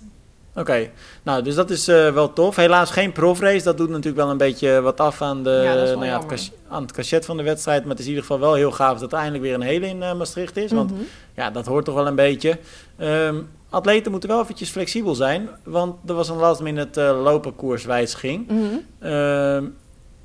Oké, 0.55 0.89
nou, 1.23 1.43
dus 1.43 1.55
dat 1.55 1.69
is 1.69 1.87
eh, 1.87 2.13
wel 2.13 2.33
tof. 2.33 2.55
Helaas 2.55 2.91
geen 2.91 3.11
profrace. 3.11 3.63
Dat 3.63 3.77
doet 3.77 3.89
natuurlijk 3.89 4.15
wel 4.17 4.29
een 4.29 4.37
beetje 4.37 4.81
wat 4.81 4.99
af 4.99 5.21
aan, 5.21 5.43
de, 5.43 5.61
Ja, 5.63 5.73
nou 5.73 6.05
ja, 6.05 6.21
het, 6.27 6.51
aan 6.67 6.81
het 6.81 6.91
cachet 6.91 7.25
van 7.25 7.37
de 7.37 7.43
wedstrijd. 7.43 7.81
Maar 7.81 7.89
het 7.89 7.99
is 7.99 8.05
in 8.05 8.09
ieder 8.11 8.25
geval 8.25 8.39
wel 8.41 8.53
heel 8.53 8.71
gaaf 8.71 8.99
dat 8.99 9.11
er 9.11 9.17
eindelijk 9.17 9.43
weer 9.43 9.53
een 9.53 9.61
hele 9.61 9.87
in 9.87 10.03
eh, 10.03 10.13
Maastricht 10.17 10.57
is. 10.57 10.71
Want 10.71 10.91
Mhm. 10.91 11.01
ja, 11.35 11.51
dat 11.51 11.65
hoort 11.65 11.85
toch 11.85 11.95
wel 11.95 12.07
een 12.07 12.15
beetje. 12.15 12.57
Ehm, 12.97 13.35
atleten 13.69 14.11
moeten 14.11 14.29
wel 14.29 14.41
eventjes 14.41 14.69
flexibel 14.69 15.15
zijn. 15.15 15.49
Want 15.63 15.95
er 16.09 16.13
was 16.15 16.29
een 16.29 16.37
last 16.37 16.61
minute 16.61 17.01
uh, 17.01 17.23
lopenkoerswijziging. 17.23 18.47
Mhm. 18.47 18.59
Ehm, 18.99 19.63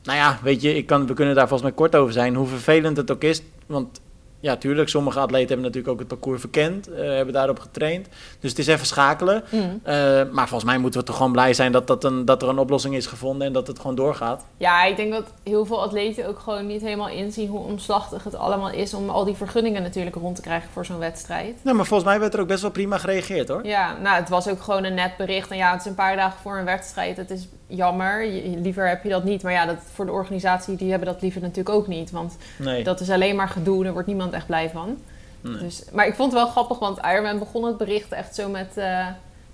nou 0.02 0.18
ja, 0.18 0.38
weet 0.42 0.62
je, 0.62 0.74
ik 0.74 0.86
kan, 0.86 1.06
we 1.06 1.14
kunnen 1.14 1.34
daar 1.34 1.48
volgens 1.48 1.68
mij 1.68 1.78
kort 1.78 1.96
over 1.96 2.12
zijn. 2.12 2.34
Hoe 2.34 2.46
vervelend 2.46 2.96
het 2.96 3.10
ook 3.10 3.22
is. 3.22 3.42
Want 3.66 4.00
ja, 4.40 4.56
tuurlijk, 4.56 4.88
sommige 4.88 5.18
atleten 5.18 5.48
hebben 5.48 5.66
natuurlijk 5.66 5.92
ook 5.92 5.98
het 5.98 6.08
parcours 6.08 6.40
verkend. 6.40 6.88
eh, 6.88 7.08
hebben 7.08 7.34
daarop 7.34 7.58
getraind. 7.58 8.08
Dus 8.40 8.50
het 8.50 8.58
is 8.58 8.66
even 8.66 8.86
schakelen. 8.86 9.44
Mhm. 9.50 9.62
Eh, 9.82 9.94
maar 10.30 10.48
volgens 10.48 10.64
mij 10.64 10.78
moeten 10.78 11.00
we 11.00 11.06
toch 11.06 11.16
gewoon 11.16 11.32
blij 11.32 11.54
zijn 11.54 11.72
dat, 11.72 11.86
dat, 11.86 12.04
een, 12.04 12.24
dat 12.24 12.42
er 12.42 12.48
een 12.48 12.58
oplossing 12.58 12.94
is 12.94 13.06
gevonden 13.06 13.46
en 13.46 13.52
dat 13.52 13.66
het 13.66 13.78
gewoon 13.78 13.96
doorgaat. 13.96 14.44
Ja, 14.56 14.84
ik 14.84 14.96
denk 14.96 15.12
dat 15.12 15.32
heel 15.42 15.66
veel 15.66 15.82
atleten 15.82 16.28
ook 16.28 16.38
gewoon 16.38 16.66
niet 16.66 16.80
helemaal 16.82 17.08
inzien 17.08 17.48
hoe 17.48 17.64
omslachtig 17.64 18.24
het 18.24 18.34
allemaal 18.34 18.70
is 18.70 18.94
om 18.94 19.10
al 19.10 19.24
die 19.24 19.34
vergunningen 19.34 19.82
natuurlijk 19.82 20.16
rond 20.16 20.36
te 20.36 20.42
krijgen 20.42 20.70
voor 20.72 20.84
zo'n 20.84 20.98
wedstrijd. 20.98 21.56
Nou, 21.62 21.76
maar 21.76 21.86
volgens 21.86 22.08
mij 22.08 22.20
werd 22.20 22.34
er 22.34 22.40
ook 22.40 22.48
best 22.48 22.62
wel 22.62 22.70
prima 22.70 22.98
gereageerd 22.98 23.48
hoor. 23.48 23.66
Ja, 23.66 23.96
nou, 24.02 24.16
het 24.16 24.28
was 24.28 24.48
ook 24.48 24.62
gewoon 24.62 24.84
een 24.84 24.94
net 24.94 25.16
bericht. 25.16 25.50
En 25.50 25.56
ja, 25.56 25.70
het 25.72 25.80
is 25.80 25.86
een 25.86 25.94
paar 25.94 26.16
dagen 26.16 26.40
voor 26.40 26.58
een 26.58 26.64
wedstrijd. 26.64 27.16
Het 27.16 27.30
is 27.30 27.48
jammer. 27.70 28.26
Liever 28.62 28.88
heb 28.88 29.02
je 29.02 29.08
dat 29.08 29.24
niet. 29.24 29.42
Maar 29.42 29.52
ja, 29.52 29.66
dat, 29.66 29.76
voor 29.94 30.06
de 30.06 30.12
organisatie, 30.12 30.76
die 30.76 30.90
hebben 30.90 31.08
dat 31.08 31.22
liever 31.22 31.40
natuurlijk 31.40 31.76
ook 31.76 31.86
niet. 31.86 32.10
Want 32.10 32.36
Nee. 32.58 32.84
dat 32.84 33.00
is 33.00 33.10
alleen 33.10 33.36
maar 33.36 33.48
gedoe. 33.48 33.82
Daar 33.84 33.92
wordt 33.92 34.08
niemand 34.08 34.32
echt 34.32 34.46
blij 34.46 34.70
van. 34.70 34.98
Nee. 35.40 35.56
Dus, 35.58 35.82
maar 35.92 36.06
ik 36.06 36.14
vond 36.14 36.32
het 36.32 36.40
wel 36.42 36.50
grappig, 36.50 36.78
want 36.78 36.98
Ironman 37.12 37.38
begon 37.38 37.64
het 37.64 37.76
bericht 37.76 38.12
echt 38.12 38.34
zo 38.34 38.48
met... 38.48 38.76
eh, 38.76 39.06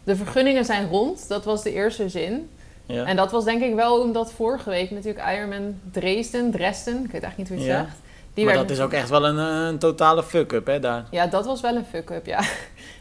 de 0.04 0.16
vergunningen 0.16 0.64
zijn 0.64 0.88
rond. 0.88 1.28
Dat 1.28 1.44
was 1.44 1.62
de 1.62 1.72
eerste 1.72 2.08
zin. 2.08 2.50
ja. 2.86 3.04
En 3.04 3.16
dat 3.16 3.30
was 3.30 3.44
denk 3.44 3.62
ik 3.62 3.74
wel 3.74 4.00
omdat 4.00 4.32
vorige 4.32 4.70
week 4.70 4.90
natuurlijk 4.90 5.24
Ironman 5.34 5.80
Dresden, 5.92 6.50
Dresden, 6.50 6.94
ik 7.04 7.10
weet 7.10 7.22
eigenlijk 7.22 7.36
niet 7.38 7.48
hoe 7.48 7.56
je 7.58 7.62
het 7.72 7.72
Ja. 7.80 7.84
zegt, 7.84 7.96
Die 8.34 8.44
maar 8.44 8.54
dat 8.54 8.70
is 8.70 8.80
ook 8.80 8.92
echt 8.92 9.08
wel 9.08 9.26
een, 9.26 9.38
eh, 9.38 9.66
een 9.68 9.78
totale 9.78 10.22
fuck-up, 10.22 10.66
hè, 10.66 10.80
daar. 10.80 11.04
Ja, 11.10 11.26
dat 11.26 11.46
was 11.46 11.60
wel 11.60 11.74
een 11.76 11.84
fuck-up, 11.90 12.26
ja. 12.26 12.40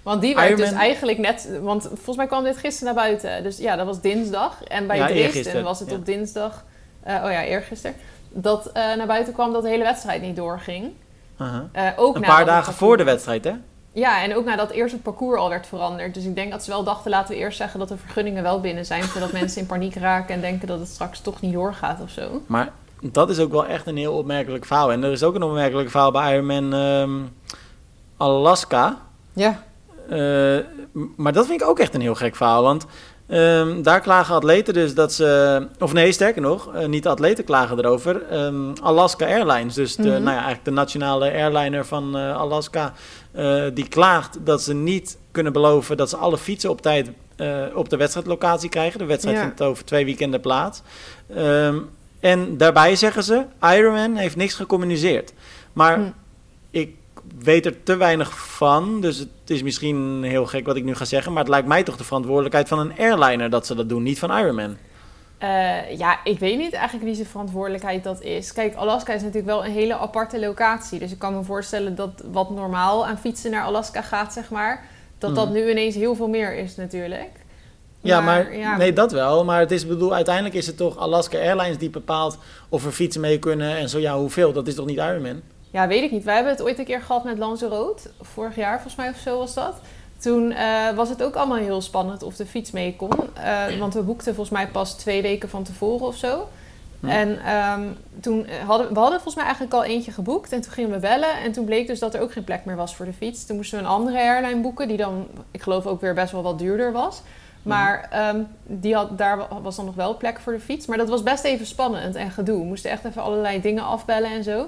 Want 0.05 0.21
die 0.21 0.35
werd 0.35 0.57
dus 0.57 0.71
eigenlijk 0.71 1.17
net... 1.17 1.50
Want 1.62 1.83
volgens 1.83 2.17
mij 2.17 2.27
kwam 2.27 2.43
dit 2.43 2.57
gisteren 2.57 2.93
naar 2.95 3.03
buiten. 3.03 3.43
Dus 3.43 3.57
ja, 3.57 3.75
dat 3.75 3.85
was 3.85 4.01
dinsdag. 4.01 4.63
En 4.63 4.88
bij 4.88 4.97
Ja, 4.97 5.05
Dresden 5.05 5.25
eergisteren, 5.25 5.63
was 5.63 5.79
het 5.79 5.89
ja. 5.89 5.95
op 5.95 6.05
dinsdag... 6.05 6.63
eh, 7.03 7.15
oh 7.25 7.31
ja, 7.31 7.43
eergisteren. 7.43 7.95
Dat 8.29 8.65
eh, 8.71 8.95
naar 8.95 9.07
buiten 9.07 9.33
kwam 9.33 9.53
dat 9.53 9.63
de 9.63 9.69
hele 9.69 9.83
wedstrijd 9.83 10.21
niet 10.21 10.35
doorging. 10.35 10.91
Aha. 11.38 11.69
Eh, 11.71 11.88
ook 11.95 12.15
Een 12.15 12.21
paar 12.21 12.45
dagen 12.45 12.53
parcours- 12.55 12.77
voor 12.77 12.97
de 12.97 13.03
wedstrijd, 13.03 13.43
hè? 13.43 13.53
Ja, 13.91 14.24
en 14.24 14.35
ook 14.35 14.45
nadat 14.45 14.71
eerst 14.71 14.93
het 14.93 15.03
parcours 15.03 15.39
al 15.39 15.50
werd 15.50 15.67
veranderd. 15.67 16.13
Dus 16.13 16.24
ik 16.25 16.35
denk 16.35 16.51
dat 16.51 16.63
ze 16.63 16.71
wel 16.71 16.83
dachten, 16.83 17.12
laten 17.12 17.33
we 17.33 17.39
eerst 17.39 17.57
zeggen 17.57 17.79
dat 17.79 17.88
de 17.88 17.97
vergunningen 17.97 18.43
wel 18.43 18.59
binnen 18.62 18.85
zijn. 18.85 19.03
Zodat 19.03 19.31
mensen 19.41 19.62
in 19.62 19.67
paniek 19.67 19.95
raken 19.95 20.35
en 20.35 20.41
denken 20.41 20.67
dat 20.67 20.79
het 20.79 20.88
straks 20.89 21.19
toch 21.19 21.41
niet 21.41 21.53
doorgaat 21.53 22.01
of 22.01 22.09
zo. 22.09 22.41
Maar 22.45 22.71
dat 23.01 23.29
is 23.29 23.39
ook 23.39 23.51
wel 23.51 23.65
echt 23.65 23.88
een 23.88 23.97
heel 23.97 24.13
opmerkelijk 24.17 24.65
verhaal. 24.65 24.91
En 24.91 25.03
er 25.03 25.12
is 25.12 25.24
ook 25.24 25.35
een 25.35 25.43
opmerkelijk 25.43 25.89
verhaal 25.89 26.12
bij 26.12 26.33
Ironman 26.33 26.74
ehm, 26.74 27.12
Alaska. 28.17 28.97
Ja. 29.33 29.63
Eh, 30.09 30.65
maar 31.15 31.33
dat 31.33 31.45
vind 31.47 31.62
ik 31.62 31.67
ook 31.67 31.79
echt 31.79 31.93
een 31.93 32.01
heel 32.01 32.15
gek 32.15 32.35
verhaal. 32.35 32.63
Want 32.63 32.85
ehm, 33.27 33.81
daar 33.81 34.00
klagen 34.01 34.35
atleten 34.35 34.74
dus 34.74 34.93
dat 34.93 35.13
ze... 35.13 35.67
Of 35.79 35.93
nee, 35.93 36.12
sterker 36.12 36.41
nog, 36.41 36.74
eh, 36.75 36.85
niet 36.88 37.03
de 37.03 37.09
atleten 37.09 37.43
klagen 37.43 37.77
erover. 37.79 38.21
Ehm, 38.29 38.55
Alaska 38.81 39.25
Airlines, 39.25 39.74
dus 39.74 39.95
de, 39.95 40.01
Mhm. 40.01 40.12
nou 40.12 40.24
ja, 40.25 40.31
eigenlijk 40.33 40.65
de 40.65 40.71
nationale 40.71 41.31
airliner 41.31 41.85
van 41.85 42.17
eh, 42.17 42.35
Alaska... 42.38 42.93
die 43.74 43.88
klaagt 43.88 44.38
dat 44.45 44.62
ze 44.62 44.74
niet 44.74 45.17
kunnen 45.31 45.53
beloven 45.53 45.97
dat 45.97 46.09
ze 46.09 46.17
alle 46.17 46.38
fietsen 46.38 46.69
op 46.69 46.81
tijd 46.81 47.09
op 47.74 47.89
de 47.89 47.97
wedstrijdlocatie 47.97 48.69
krijgen. 48.69 49.00
De 49.00 49.05
wedstrijd 49.05 49.38
Ja. 49.38 49.43
vindt 49.43 49.62
over 49.62 49.85
twee 49.85 50.05
weekenden 50.05 50.39
plaats. 50.39 50.81
Ehm, 51.35 51.77
en 52.19 52.57
daarbij 52.57 52.95
zeggen 52.95 53.24
ze, 53.24 53.43
Ironman 53.62 54.15
heeft 54.15 54.35
niks 54.35 54.53
gecommuniceerd. 54.53 55.33
Maar 55.74 55.95
Hm. 55.97 56.03
ik 56.71 56.95
weet 57.39 57.65
er 57.65 57.84
te 57.84 57.96
weinig 57.96 58.38
van, 58.38 59.01
dus 59.01 59.17
het 59.17 59.29
is 59.46 59.63
misschien 59.63 60.24
heel 60.24 60.46
gek 60.46 60.65
wat 60.65 60.75
ik 60.75 60.84
nu 60.84 60.96
ga 60.96 61.05
zeggen, 61.05 61.32
maar 61.32 61.41
het 61.41 61.51
lijkt 61.51 61.67
mij 61.67 61.84
toch 61.84 61.98
de 61.98 62.03
verantwoordelijkheid 62.03 62.67
van 62.67 62.79
een 62.79 62.98
airliner 62.98 63.50
dat 63.50 63.65
ze 63.65 63.75
dat 63.75 63.89
doen, 63.89 64.03
niet 64.03 64.20
van 64.20 64.38
Ironman. 64.38 64.77
Eh, 65.38 65.98
ja, 65.98 66.20
ik 66.24 66.39
weet 66.39 66.58
niet 66.58 66.74
eigenlijk 66.74 67.05
wie 67.05 67.15
zijn 67.15 67.27
verantwoordelijkheid 67.27 68.03
dat 68.03 68.22
is. 68.22 68.53
Kijk, 68.53 68.75
Alaska 68.75 69.13
is 69.13 69.22
natuurlijk 69.22 69.48
wel 69.48 69.65
een 69.65 69.72
hele 69.72 69.98
aparte 69.98 70.39
locatie. 70.39 71.00
Dus 71.00 71.12
ik 71.12 71.20
kan 71.20 71.34
me 71.36 71.44
voorstellen 71.44 71.96
dat 71.96 72.24
wat 72.32 72.50
normaal 72.50 73.05
aan 73.08 73.17
fietsen 73.17 73.51
naar 73.51 73.63
Alaska 73.63 74.01
gaat, 74.01 74.34
zeg 74.34 74.50
maar... 74.50 74.86
dat 75.17 75.36
dat 75.36 75.46
Mhm. 75.46 75.53
nu 75.53 75.70
ineens 75.70 75.96
heel 75.96 76.15
veel 76.15 76.27
meer 76.27 76.55
is 76.55 76.75
natuurlijk. 76.75 77.29
Ja, 78.01 78.22
maar, 78.22 78.58
ja. 78.58 78.77
nee, 78.77 78.94
dat 78.94 79.12
wel. 79.12 79.46
Maar 79.46 79.60
het 79.60 79.72
is 79.72 79.88
bedoel, 79.88 80.13
uiteindelijk 80.13 80.55
is 80.55 80.67
het 80.67 80.77
toch 80.77 80.98
Alaska 80.98 81.38
Airlines 81.38 81.77
die 81.77 81.89
bepaalt 81.89 82.38
of 82.70 82.86
er 82.86 82.91
fietsen 82.91 83.22
mee 83.22 83.39
kunnen 83.39 83.77
en 83.77 83.89
zo 83.89 84.00
ja, 84.00 84.17
hoeveel. 84.17 84.53
Dat 84.53 84.67
is 84.67 84.75
toch 84.75 84.86
niet 84.86 84.98
Ironman? 84.98 85.41
Ja, 85.75 85.88
weet 85.88 86.03
ik 86.03 86.12
niet. 86.12 86.24
Wij 86.24 86.36
hebben 86.36 86.53
het 86.53 86.62
ooit 86.62 86.79
een 86.79 86.86
keer 86.86 87.01
gehad 87.01 87.24
met 87.24 87.38
Lanzarote. 87.38 88.10
Vorig 88.22 88.55
jaar 88.55 88.74
volgens 88.74 88.96
mij 88.96 89.10
of 89.10 89.17
zo 89.17 89.38
was 89.38 89.53
dat. 89.53 89.75
Toen 90.17 90.51
eh, 90.51 90.91
was 90.96 91.10
het 91.10 91.24
ook 91.24 91.36
allemaal 91.36 91.58
heel 91.58 91.82
spannend 91.82 92.24
of 92.24 92.36
de 92.36 92.46
fiets 92.46 92.72
mee 92.72 92.96
kon. 92.96 93.12
Eh, 93.34 93.79
want 93.79 93.94
we 93.94 94.01
boekten 94.01 94.36
volgens 94.36 94.58
mij 94.58 94.67
pas 94.67 94.98
twee 94.98 95.22
weken 95.22 95.50
van 95.50 95.63
tevoren 95.63 96.08
of 96.08 96.15
zo. 96.15 96.48
Hm. 97.00 97.08
En 97.08 97.44
ehm, 97.46 97.82
toen 98.20 98.48
hadden 98.65 98.88
we 98.94 99.00
hadden 99.00 99.22
volgens 99.22 99.36
mij 99.36 99.44
eigenlijk 99.44 99.74
al 99.74 99.84
eentje 99.84 100.12
geboekt. 100.12 100.51
En 100.51 100.62
toen 100.62 100.72
gingen 100.72 100.91
we 100.91 101.00
bellen. 101.00 101.38
En 101.44 101.51
toen 101.51 101.65
bleek 101.65 101.88
dus 101.88 102.00
dat 102.00 102.13
er 102.13 102.22
ook 102.22 102.32
geen 102.32 102.44
plek 102.44 102.65
meer 102.65 102.75
was 102.75 102.96
voor 102.96 103.05
de 103.05 103.13
fiets. 103.13 103.46
Toen 103.46 103.55
moesten 103.55 103.77
we 103.77 103.84
een 103.84 103.91
andere 103.91 104.20
airline 104.20 104.62
boeken. 104.62 104.88
Die 104.88 104.98
dan, 104.98 105.27
ik 105.51 105.62
geloof 105.62 105.86
ook 105.86 106.01
weer 106.01 106.13
best 106.13 106.32
wel 106.32 106.44
wat 106.44 106.60
duurder 106.60 106.91
was. 106.91 107.22
Maar 107.65 108.07
ehm, 108.12 108.39
die 108.63 108.95
had, 108.95 109.17
daar 109.17 109.38
wa- 109.38 109.62
was 109.62 109.75
dan 109.75 109.86
nog 109.86 109.95
wel 109.95 110.17
plek 110.17 110.39
voor 110.39 110.53
de 110.53 110.60
fiets. 110.60 110.86
Maar 110.86 110.98
dat 110.98 111.10
was 111.10 111.24
best 111.24 111.43
even 111.43 111.65
spannend 111.65 112.15
en 112.15 112.31
gedoe. 112.31 112.60
We 112.60 112.65
moesten 112.65 112.91
echt 112.91 113.05
even 113.05 113.22
allerlei 113.22 113.62
dingen 113.62 113.84
afbellen 113.84 114.29
en 114.31 114.43
zo. 114.43 114.67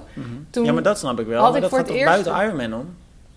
Toen 0.50 0.64
ja, 0.64 0.72
maar 0.72 0.82
dat 0.82 0.98
snap 0.98 1.20
ik 1.20 1.26
wel. 1.26 1.36
had 1.42 1.46
maar 1.46 1.56
ik 1.56 1.60
dat 1.60 1.70
voor 1.70 1.78
gaat 1.78 1.88
het 1.88 1.96
eerst- 1.96 2.10
buiten 2.24 2.44
Ironman 2.44 2.80
om? 2.80 2.94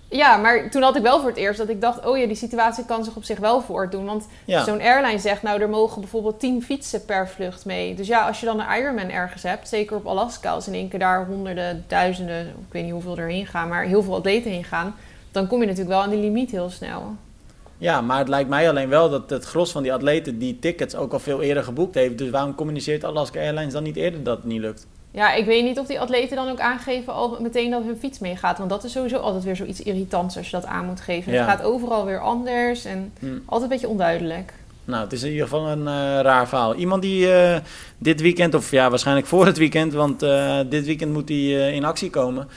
Ja, 0.10 0.38
maar 0.38 0.70
toen 0.70 0.82
had 0.82 0.96
ik 0.96 1.02
wel 1.02 1.20
voor 1.20 1.30
het 1.30 1.38
eerst 1.38 1.58
dat 1.60 1.70
ik 1.70 1.82
dacht... 1.82 2.06
oh 2.06 2.18
ja, 2.18 2.26
die 2.28 2.36
situatie 2.36 2.86
kan 2.86 3.04
zich 3.04 3.16
op 3.16 3.24
zich 3.24 3.40
wel 3.40 3.62
voordoen. 3.62 4.06
Want 4.06 4.28
Ja. 4.46 4.64
zo'n 4.64 4.82
airline 4.82 5.20
zegt... 5.20 5.42
nou, 5.42 5.62
er 5.62 5.70
mogen 5.70 6.02
bijvoorbeeld 6.02 6.40
tien 6.40 6.64
fietsen 6.64 7.06
per 7.06 7.28
vlucht 7.30 7.66
mee. 7.66 7.96
Dus 7.96 8.08
ja, 8.08 8.28
als 8.28 8.40
je 8.40 8.46
dan 8.46 8.60
een 8.60 8.78
Ironman 8.80 9.10
ergens 9.10 9.44
hebt... 9.44 9.68
zeker 9.70 9.96
op 9.96 10.06
Alaska, 10.08 10.52
als 10.52 10.68
in 10.68 10.74
één 10.74 10.88
keer 10.90 11.00
daar 11.00 11.26
honderden, 11.26 11.84
duizenden... 11.88 12.48
ik 12.48 12.54
weet 12.72 12.84
niet 12.84 12.92
hoeveel 12.92 13.18
erheen 13.18 13.46
gaan... 13.46 13.68
maar 13.70 13.84
heel 13.84 14.04
veel 14.04 14.16
atleten 14.16 14.52
heen 14.52 14.64
gaan... 14.64 14.96
dan 15.32 15.48
kom 15.48 15.60
je 15.60 15.66
natuurlijk 15.66 15.96
wel 15.96 16.02
aan 16.04 16.10
die 16.10 16.20
limiet 16.20 16.52
heel 16.52 16.70
snel. 16.70 17.16
Ja, 17.82 18.02
maar 18.02 18.18
het 18.18 18.28
lijkt 18.28 18.50
mij 18.50 18.70
alleen 18.70 18.90
wel 18.90 19.10
dat 19.10 19.30
het 19.30 19.46
gros 19.46 19.72
van 19.72 19.84
die 19.84 19.94
atleten 19.94 20.38
die 20.40 20.60
tickets 20.60 20.96
ook 20.96 21.14
al 21.14 21.20
veel 21.20 21.42
eerder 21.42 21.64
geboekt 21.64 21.96
heeft. 21.96 22.18
Dus 22.18 22.30
waarom 22.30 22.56
communiceert 22.56 23.04
Alaska 23.04 23.40
Airlines 23.40 23.74
dan 23.74 23.84
niet 23.84 23.96
eerder 23.96 24.24
dat 24.24 24.38
het 24.38 24.46
niet 24.46 24.60
lukt? 24.62 24.88
Ja, 25.12 25.34
ik 25.34 25.46
weet 25.46 25.64
niet 25.64 25.80
of 25.80 25.88
die 25.88 26.00
atleten 26.00 26.36
dan 26.36 26.50
ook 26.50 26.60
aangeven 26.60 27.14
al 27.14 27.38
meteen 27.40 27.72
dat 27.72 27.84
hun 27.84 27.98
fiets 27.98 28.20
meegaat. 28.20 28.58
Want 28.58 28.70
dat 28.70 28.84
is 28.84 28.92
sowieso 28.92 29.18
altijd 29.18 29.44
weer 29.44 29.56
zoiets 29.56 29.82
irritants 29.82 30.38
als 30.38 30.46
je 30.46 30.52
dat 30.52 30.66
aan 30.66 30.86
moet 30.86 31.02
geven. 31.02 31.32
Ja. 31.34 31.40
Het 31.40 31.50
gaat 31.50 31.64
overal 31.64 32.06
weer 32.06 32.20
anders 32.20 32.86
en 32.86 33.14
Hm. 33.20 33.26
altijd 33.46 33.62
een 33.64 33.78
beetje 33.78 33.88
onduidelijk. 33.90 34.54
Nou, 34.86 35.04
het 35.04 35.14
is 35.14 35.24
in 35.24 35.32
ieder 35.32 35.48
geval 35.48 35.68
een 35.68 35.88
eh, 35.88 36.20
raar 36.22 36.48
verhaal. 36.48 36.76
Iemand 36.76 37.02
die 37.02 37.34
eh, 37.34 37.60
dit 37.98 38.22
weekend, 38.22 38.54
of 38.54 38.72
ja, 38.72 38.90
waarschijnlijk 38.90 39.28
voor 39.28 39.46
het 39.46 39.58
weekend, 39.58 39.94
want 39.94 40.24
eh, 40.24 40.60
dit 40.70 40.86
weekend 40.86 41.14
moet 41.14 41.30
hij 41.30 41.74
in 41.74 41.86
actie 41.86 42.10
komen, 42.10 42.48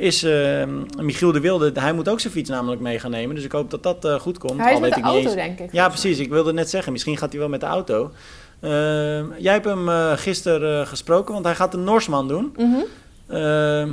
is 0.00 0.22
eh, 0.22 0.64
Michiel 1.00 1.32
de 1.32 1.40
Wilde. 1.40 1.72
Hij 1.74 1.92
moet 1.92 2.08
ook 2.08 2.20
zijn 2.20 2.32
fiets 2.32 2.50
namelijk 2.50 2.80
mee 2.80 2.98
gaan 2.98 3.10
nemen, 3.10 3.34
dus 3.34 3.44
ik 3.44 3.52
hoop 3.52 3.70
dat 3.70 3.82
dat 3.82 4.20
goed 4.20 4.38
komt. 4.38 4.60
Hij 4.60 4.68
is 4.68 4.74
Al 4.74 4.80
met 4.80 4.94
weet 4.94 5.04
de 5.04 5.08
ik 5.08 5.14
niet 5.14 5.24
auto, 5.24 5.40
denk 5.40 5.58
ik. 5.58 5.72
Ja, 5.72 5.88
precies. 5.88 6.18
Ik 6.18 6.30
wilde 6.30 6.52
net 6.52 6.70
zeggen, 6.70 6.92
misschien 6.92 7.16
gaat 7.16 7.30
hij 7.30 7.40
wel 7.40 7.48
met 7.48 7.60
de 7.60 7.66
auto. 7.66 8.10
Eh, 8.60 8.70
jij 9.38 9.52
hebt 9.52 9.64
hem 9.64 9.88
gisteren 10.16 10.86
gesproken, 10.86 11.32
want 11.32 11.44
hij 11.44 11.54
gaat 11.54 11.72
de 11.72 11.78
Norsman 11.78 12.28
doen. 12.28 12.54
Mhm. 12.56 12.76
Ehm, 13.26 13.92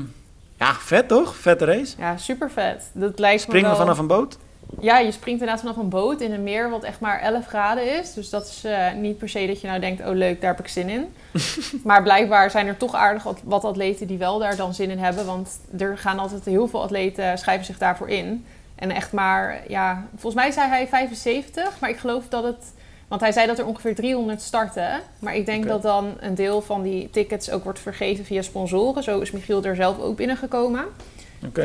ja, 0.60 0.74
vet 0.74 1.08
toch? 1.08 1.36
Vette 1.36 1.66
race. 1.66 1.96
Ja, 1.98 2.18
super 2.18 2.52
vet. 2.52 2.90
Dat 2.94 3.20
lijkt 3.20 3.36
me 3.36 3.42
Springen 3.42 3.70
we 3.70 3.76
wel... 3.76 3.86
vanaf 3.86 4.00
een 4.00 4.08
boot? 4.08 4.38
Ja, 4.80 5.00
je 5.00 5.12
springt 5.12 5.40
inderdaad 5.42 5.60
vanaf 5.60 5.78
een 5.78 5.90
boot 5.90 6.22
in 6.22 6.32
een 6.34 6.44
meer 6.44 6.70
wat 6.70 6.84
echt 6.84 7.00
maar 7.00 7.20
11 7.22 7.46
graden 7.48 8.00
is. 8.00 8.14
Dus 8.14 8.30
dat 8.30 8.48
is 8.48 8.64
eh, 8.64 8.94
niet 8.94 9.18
per 9.18 9.30
se 9.30 9.46
dat 9.48 9.62
je 9.62 9.68
nou 9.68 9.80
denkt, 9.80 10.06
oh 10.08 10.14
leuk, 10.16 10.42
daar 10.42 10.56
heb 10.56 10.60
ik 10.66 10.72
zin 10.72 10.90
in. 10.90 11.14
maar 11.84 12.04
blijkbaar 12.04 12.52
zijn 12.52 12.68
er 12.68 12.78
toch 12.78 12.94
aardig 12.96 13.24
wat, 13.24 13.40
wat 13.44 13.64
atleten 13.64 14.08
die 14.08 14.18
wel 14.18 14.40
daar 14.40 14.56
dan 14.56 14.74
zin 14.74 14.90
in 14.90 15.00
hebben. 15.00 15.26
Want 15.26 15.60
er 15.78 15.98
gaan 15.98 16.20
altijd 16.20 16.46
heel 16.46 16.68
veel 16.68 16.82
atleten 16.82 17.38
schrijven 17.38 17.66
zich 17.66 17.78
daarvoor 17.78 18.10
in. 18.10 18.46
En 18.76 18.92
echt 18.92 19.12
maar, 19.12 19.62
ja, 19.68 20.06
volgens 20.12 20.44
mij 20.44 20.52
zei 20.52 20.68
hij 20.70 20.88
75, 20.88 21.80
maar 21.80 21.90
ik 21.90 21.98
geloof 21.98 22.24
dat 22.30 22.44
het... 22.44 22.74
Want 23.08 23.22
hij 23.22 23.32
zei 23.32 23.48
dat 23.48 23.60
er 23.60 23.66
ongeveer 23.66 23.96
300 23.96 24.42
starten. 24.42 25.02
Maar 25.20 25.36
ik 25.36 25.46
denk 25.46 25.68
dat 25.68 25.82
dan 25.82 26.14
een 26.20 26.36
deel 26.36 26.62
van 26.62 26.82
die 26.82 27.10
tickets 27.10 27.52
ook 27.52 27.64
wordt 27.64 27.80
vergeven 27.80 28.26
via 28.26 28.42
sponsoren. 28.42 29.04
Zo 29.04 29.20
is 29.20 29.32
Michiel 29.32 29.64
er 29.64 29.76
zelf 29.76 30.00
ook 30.00 30.16
binnengekomen 30.16 30.84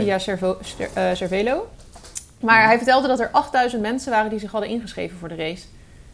via 0.00 0.18
Cervo, 0.18 0.56
Cer- 0.62 0.88
eh, 0.94 1.14
Cervelo. 1.14 1.68
Maar 2.40 2.64
hij 2.66 2.76
vertelde 2.76 3.08
dat 3.08 3.20
er 3.20 3.28
8000 3.32 3.82
mensen 3.82 4.10
waren 4.12 4.30
die 4.30 4.38
zich 4.38 4.50
hadden 4.50 4.70
ingeschreven 4.70 5.18
voor 5.18 5.28
de 5.28 5.34
race. 5.34 5.64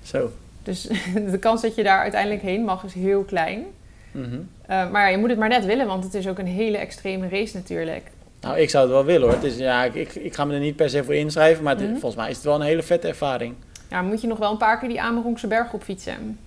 Zo. 0.02 0.30
Dus 0.62 0.82
de 1.32 1.38
kans 1.40 1.62
dat 1.62 1.74
je 1.74 1.82
daar 1.82 2.00
uiteindelijk 2.00 2.42
heen 2.42 2.64
mag 2.64 2.84
is 2.84 2.94
heel 2.94 3.22
klein. 3.22 3.64
Mhm. 4.12 4.36
Eh, 4.66 4.90
maar 4.90 5.10
je 5.10 5.16
moet 5.18 5.28
het 5.30 5.38
maar 5.38 5.48
net 5.48 5.64
willen, 5.64 5.86
want 5.86 6.04
het 6.04 6.14
is 6.14 6.28
ook 6.28 6.38
een 6.38 6.46
hele 6.46 6.76
extreme 6.78 7.28
race 7.28 7.56
natuurlijk. 7.56 8.10
Nou, 8.40 8.58
ik 8.58 8.70
zou 8.70 8.84
het 8.84 8.92
wel 8.92 9.04
willen 9.04 9.22
hoor. 9.28 9.36
Het 9.36 9.44
is, 9.44 9.56
ja, 9.56 9.84
ik, 9.84 10.14
ik, 10.14 10.34
ga 10.34 10.44
me 10.44 10.54
er 10.54 10.60
niet 10.60 10.76
per 10.76 10.90
se 10.90 11.04
voor 11.04 11.14
inschrijven, 11.14 11.64
maar 11.64 11.74
het- 11.76 11.82
Mhm. 11.84 11.90
volgens 11.98 12.14
mij 12.20 12.30
is 12.30 12.36
het 12.36 12.44
wel 12.44 12.54
een 12.54 12.60
hele 12.60 12.82
vette 12.82 13.08
ervaring. 13.08 13.54
Ja, 13.90 14.02
moet 14.02 14.20
je 14.20 14.26
nog 14.26 14.38
wel 14.38 14.50
een 14.50 14.56
paar 14.56 14.78
keer 14.78 14.88
die 14.88 15.00
Amerongse 15.00 15.46
berg 15.46 15.72
op 15.72 15.82
fietsen. 15.82 16.38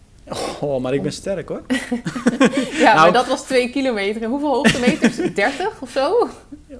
Oh, 0.60 0.82
maar 0.82 0.94
ik 0.94 1.02
ben 1.02 1.12
sterk 1.12 1.48
hoor. 1.50 1.62
Ja, 2.72 2.94
Nou- 2.94 2.96
maar 2.96 3.12
dat 3.14 3.28
was 3.28 3.42
twee 3.44 3.70
kilometer. 3.70 4.22
En 4.22 4.30
hoeveel 4.30 4.54
hoogtemeters? 4.54 5.16
30 5.34 5.82
of 5.82 5.90
zo? 5.90 6.28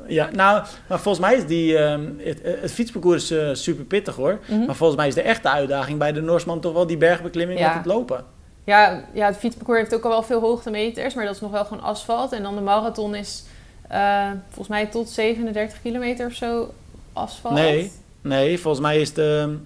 Ja, 0.08 0.30
nou, 0.34 0.64
maar 0.88 1.00
volgens 1.00 1.26
mij 1.26 1.36
is 1.36 1.46
die, 1.46 1.78
ehm, 1.78 2.02
het, 2.18 2.40
het 2.44 2.72
fietsparcours 2.72 3.32
is 3.32 3.38
eh, 3.38 3.50
super 3.54 3.84
pittig 3.84 4.16
hoor. 4.16 4.40
Mhm. 4.50 4.66
Maar 4.66 4.76
volgens 4.76 5.00
mij 5.00 5.08
is 5.08 5.14
de 5.16 5.22
echte 5.22 5.50
uitdaging 5.50 6.00
bij 6.00 6.12
de 6.12 6.22
Norsman 6.22 6.60
toch 6.60 6.74
wel 6.74 6.88
die 6.88 6.98
bergbeklimming 6.98 7.60
Ja. 7.60 7.68
met 7.68 7.76
het 7.78 7.86
lopen. 7.86 8.26
Ja, 8.64 9.04
ja, 9.14 9.26
het 9.26 9.38
fietsparcours 9.38 9.80
heeft 9.80 9.94
ook 9.96 10.04
al 10.04 10.10
wel 10.10 10.24
veel 10.24 10.40
hoogtemeters, 10.40 11.14
maar 11.14 11.26
dat 11.26 11.36
is 11.36 11.42
nog 11.42 11.52
wel 11.52 11.66
gewoon 11.66 11.84
asfalt. 11.84 12.32
En 12.32 12.44
dan 12.44 12.56
de 12.56 12.62
marathon 12.62 13.16
is 13.16 13.44
eh, 13.88 14.28
volgens 14.48 14.68
mij 14.68 14.86
tot 14.86 15.10
37 15.10 15.82
kilometer 15.82 16.26
of 16.28 16.34
zo 16.34 16.74
asfalt. 17.14 17.54
Nee. 17.54 17.92
Nee, 18.22 18.60
volgens 18.60 18.84
mij 18.84 19.02
is, 19.02 19.14
de, 19.14 19.58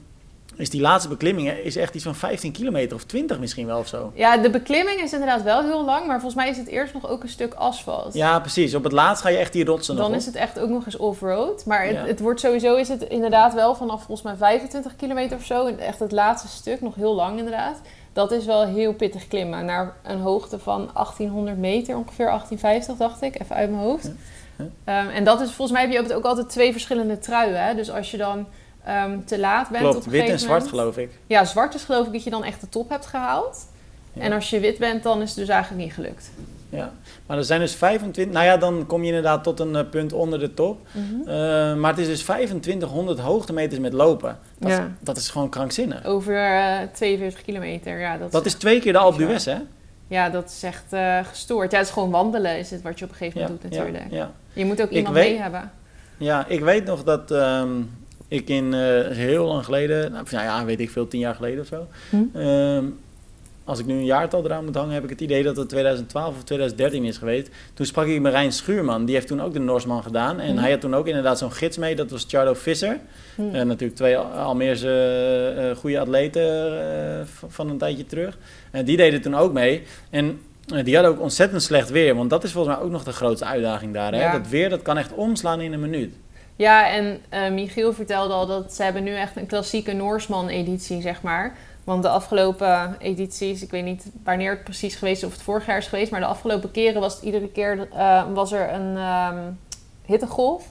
is 0.57 0.69
die 0.69 0.81
laatste 0.81 1.09
beklimming 1.09 1.49
is 1.49 1.75
echt 1.75 1.95
iets 1.95 2.03
van 2.03 2.15
15 2.15 2.51
kilometer 2.51 2.95
of 2.95 3.03
20 3.03 3.39
misschien 3.39 3.65
wel 3.67 3.79
of 3.79 3.87
zo. 3.87 4.11
Ja, 4.15 4.37
de 4.37 4.49
beklimming 4.49 5.01
is 5.01 5.13
inderdaad 5.13 5.43
wel 5.43 5.63
heel 5.63 5.85
lang, 5.85 6.05
maar 6.07 6.15
volgens 6.19 6.35
mij 6.43 6.49
is 6.49 6.57
het 6.57 6.67
eerst 6.67 6.93
nog 6.93 7.09
ook 7.09 7.23
een 7.23 7.29
stuk 7.29 7.53
asfalt. 7.53 8.13
Ja, 8.13 8.39
precies. 8.39 8.75
Op 8.75 8.83
het 8.83 8.91
laatst 8.91 9.23
ga 9.23 9.29
je 9.29 9.37
echt 9.37 9.53
die 9.53 9.65
rotsen 9.65 9.95
nog 9.95 10.03
Dan 10.03 10.13
op. 10.13 10.19
is 10.19 10.25
het 10.25 10.35
echt 10.35 10.59
ook 10.59 10.69
nog 10.69 10.85
eens 10.85 10.97
off-road. 10.97 11.65
Maar 11.65 11.85
het, 11.85 11.95
Ja. 11.95 12.05
het 12.05 12.19
wordt 12.19 12.39
sowieso 12.39 12.75
is 12.75 12.87
het 12.87 13.01
inderdaad 13.03 13.53
wel 13.53 13.75
vanaf 13.75 13.97
volgens 14.03 14.21
mij 14.21 14.35
25 14.35 14.95
kilometer 14.95 15.37
of 15.37 15.45
zo. 15.45 15.65
en 15.65 15.79
Echt 15.79 15.99
het 15.99 16.11
laatste 16.11 16.47
stuk, 16.47 16.81
nog 16.81 16.95
heel 16.95 17.15
lang 17.15 17.37
inderdaad. 17.37 17.81
Dat 18.13 18.31
is 18.31 18.45
wel 18.45 18.65
heel 18.65 18.93
pittig 18.93 19.27
klimmen. 19.27 19.65
Naar 19.65 19.93
een 20.03 20.19
hoogte 20.19 20.59
van 20.59 20.89
1800 20.93 21.57
meter, 21.57 21.95
ongeveer 21.97 22.25
1850 22.25 22.95
dacht 22.97 23.21
ik, 23.21 23.41
even 23.41 23.55
uit 23.55 23.69
mijn 23.69 23.81
hoofd. 23.83 24.11
Ja. 24.57 24.65
Ehm, 24.83 25.09
en 25.09 25.23
dat 25.23 25.41
is 25.41 25.51
volgens 25.51 25.71
mij 25.71 25.81
heb 25.81 25.91
je 25.91 25.99
ook, 26.11 26.17
ook 26.17 26.25
altijd 26.25 26.49
twee 26.49 26.71
verschillende 26.71 27.19
truien. 27.19 27.65
Hè? 27.65 27.75
Dus 27.75 27.91
als 27.91 28.11
je 28.11 28.17
dan 28.17 28.45
ehm, 28.85 29.17
te 29.25 29.39
laat 29.39 29.69
bent 29.69 29.81
Klopt, 29.83 29.97
op 29.97 30.05
een 30.05 30.11
wit 30.11 30.29
en 30.29 30.39
zwart 30.39 30.51
moment- 30.63 30.69
geloof 30.69 30.97
ik. 30.97 31.09
Ja, 31.27 31.45
zwart 31.45 31.75
is 31.75 31.83
geloof 31.83 32.05
ik 32.07 32.13
dat 32.13 32.23
je 32.23 32.29
dan 32.29 32.43
echt 32.43 32.61
de 32.61 32.69
top 32.69 32.89
hebt 32.89 33.05
gehaald. 33.05 33.67
Ja. 34.13 34.21
En 34.21 34.31
als 34.31 34.49
je 34.49 34.59
wit 34.59 34.77
bent, 34.77 35.03
dan 35.03 35.21
is 35.21 35.29
het 35.29 35.37
dus 35.37 35.47
eigenlijk 35.47 35.83
niet 35.83 35.93
gelukt. 35.93 36.31
ja. 36.69 36.91
Maar 37.25 37.37
er 37.37 37.43
zijn 37.43 37.59
dus 37.59 37.75
25... 37.75 38.33
Nou 38.33 38.45
ja, 38.45 38.57
dan 38.57 38.85
kom 38.87 39.01
je 39.01 39.07
inderdaad 39.07 39.43
tot 39.43 39.59
een 39.59 39.75
eh, 39.75 39.89
punt 39.89 40.13
onder 40.13 40.39
de 40.39 40.53
top. 40.53 40.79
Mhm. 40.91 41.29
Eh, 41.29 41.75
maar 41.75 41.89
het 41.91 41.99
is 41.99 42.07
dus 42.07 42.21
2500 42.23 43.19
hoogtemeters 43.19 43.79
met 43.79 43.93
lopen. 43.93 44.39
Dat, 44.59 44.69
Ja. 44.71 44.91
dat 44.99 45.17
is 45.17 45.29
gewoon 45.29 45.49
krankzinnig. 45.49 46.05
Over 46.05 46.35
eh, 46.45 46.77
42 46.93 47.41
kilometer, 47.43 47.99
ja. 47.99 48.17
Dat, 48.17 48.31
Dat 48.31 48.45
is, 48.45 48.53
is 48.53 48.59
twee 48.59 48.79
keer 48.79 48.91
de 48.93 48.99
Alpe 48.99 49.17
d'Huez, 49.17 49.45
hè? 49.45 49.57
ja, 50.07 50.29
dat 50.29 50.49
is 50.49 50.63
echt 50.63 50.83
gestoord. 51.27 51.71
Ja, 51.71 51.77
het 51.77 51.87
is 51.87 51.93
gewoon 51.93 52.09
wandelen 52.11 52.57
is 52.57 52.71
het 52.71 52.81
wat 52.81 52.99
je 52.99 53.05
op 53.05 53.11
een 53.11 53.17
gegeven 53.17 53.41
moment 53.41 53.61
doet 53.61 53.71
natuurlijk. 53.71 54.03
Ja. 54.11 54.31
Je 54.53 54.65
moet 54.65 54.81
ook 54.81 54.89
iemand 54.89 55.15
weet- 55.15 55.29
mee 55.29 55.39
hebben. 55.41 55.71
Ja, 56.17 56.45
ik 56.47 56.59
weet 56.59 56.85
nog 56.85 57.03
dat 57.03 57.31
ehm, 57.31 57.69
ik 58.33 58.49
in 58.49 58.73
eh, 58.73 59.07
heel 59.07 59.45
lang 59.45 59.65
geleden, 59.65 60.11
nou 60.11 60.25
nou 60.31 60.43
ja, 60.43 60.65
weet 60.65 60.79
ik 60.79 60.89
veel, 60.89 61.07
tien 61.07 61.19
jaar 61.19 61.35
geleden 61.35 61.59
of 61.59 61.67
zo. 61.67 61.87
Hm? 62.09 62.37
ehm, 62.37 62.85
als 63.65 63.79
ik 63.79 63.85
nu 63.85 63.93
een 63.93 64.05
jaartal 64.05 64.45
eraan 64.45 64.65
moet 64.65 64.75
hangen, 64.75 64.93
heb 64.93 65.03
ik 65.03 65.09
het 65.09 65.21
idee 65.21 65.43
dat 65.43 65.57
het 65.57 65.69
2012 65.69 66.35
of 66.35 66.43
2013 66.43 67.03
is 67.03 67.17
geweest. 67.17 67.49
Toen 67.73 67.85
sprak 67.85 68.05
ik 68.05 68.21
met 68.21 68.31
Rijn 68.31 68.51
Schuurman, 68.51 69.05
die 69.05 69.15
heeft 69.15 69.27
toen 69.27 69.41
ook 69.41 69.53
de 69.53 69.59
Norsman 69.59 70.03
gedaan. 70.03 70.39
En 70.39 70.51
Hm. 70.55 70.61
hij 70.61 70.71
had 70.71 70.81
toen 70.81 70.95
ook 70.95 71.07
inderdaad 71.07 71.37
zo'n 71.37 71.51
gids 71.51 71.77
mee, 71.77 71.95
dat 71.95 72.11
was 72.11 72.25
Charlo 72.27 72.53
Visser. 72.53 72.99
Hm. 73.35 73.41
Eh, 73.55 73.61
natuurlijk 73.63 73.95
twee 73.95 74.17
Al- 74.17 74.25
Almeerse 74.31 74.89
eh, 75.57 75.75
goede 75.77 75.99
atleten 75.99 77.27
van 77.47 77.69
een 77.69 77.77
tijdje 77.77 78.05
terug. 78.05 78.37
En 78.71 78.85
die 78.85 78.97
deden 78.97 79.21
toen 79.21 79.35
ook 79.35 79.53
mee. 79.53 79.83
En 80.09 80.39
die 80.83 80.93
hadden 80.95 81.13
ook 81.13 81.21
ontzettend 81.21 81.61
slecht 81.63 81.89
weer. 81.89 82.15
Want 82.15 82.29
dat 82.29 82.43
is 82.43 82.51
volgens 82.51 82.75
mij 82.75 82.83
ook 82.85 82.91
nog 82.91 83.03
de 83.03 83.11
grootste 83.11 83.45
uitdaging 83.45 83.93
daar. 83.93 84.11
Hè? 84.13 84.21
Ja. 84.21 84.31
Dat 84.31 84.47
weer 84.49 84.69
dat 84.69 84.81
kan 84.81 84.97
echt 84.97 85.13
omslaan 85.13 85.61
in 85.61 85.73
een 85.73 85.79
minuut. 85.79 86.13
Ja, 86.55 86.89
en 86.89 87.21
eh, 87.29 87.49
Michiel 87.51 87.93
vertelde 87.93 88.33
al 88.33 88.45
dat 88.47 88.73
ze 88.73 88.83
hebben 88.83 89.03
nu 89.03 89.15
echt 89.15 89.35
een 89.37 89.45
klassieke 89.45 89.93
Noorsman-editie, 89.93 91.01
zeg 91.01 91.21
maar. 91.21 91.53
Want 91.83 92.03
de 92.03 92.09
afgelopen 92.09 92.95
edities, 92.99 93.61
ik 93.61 93.71
weet 93.71 93.83
niet 93.83 94.05
wanneer 94.23 94.51
het 94.51 94.63
precies 94.63 94.95
geweest 94.95 95.21
is 95.21 95.27
of 95.27 95.33
het 95.33 95.41
vorig 95.41 95.65
jaar 95.65 95.77
is 95.77 95.87
geweest, 95.87 96.11
maar 96.11 96.19
de 96.19 96.25
afgelopen 96.25 96.71
keren 96.71 97.01
was 97.01 97.13
het 97.15 97.23
iedere 97.23 97.47
keer 97.49 97.87
eh, 97.93 98.23
was 98.33 98.51
er 98.51 98.73
een 98.73 98.97
ehm, 98.97 99.37
hittegolf 100.05 100.63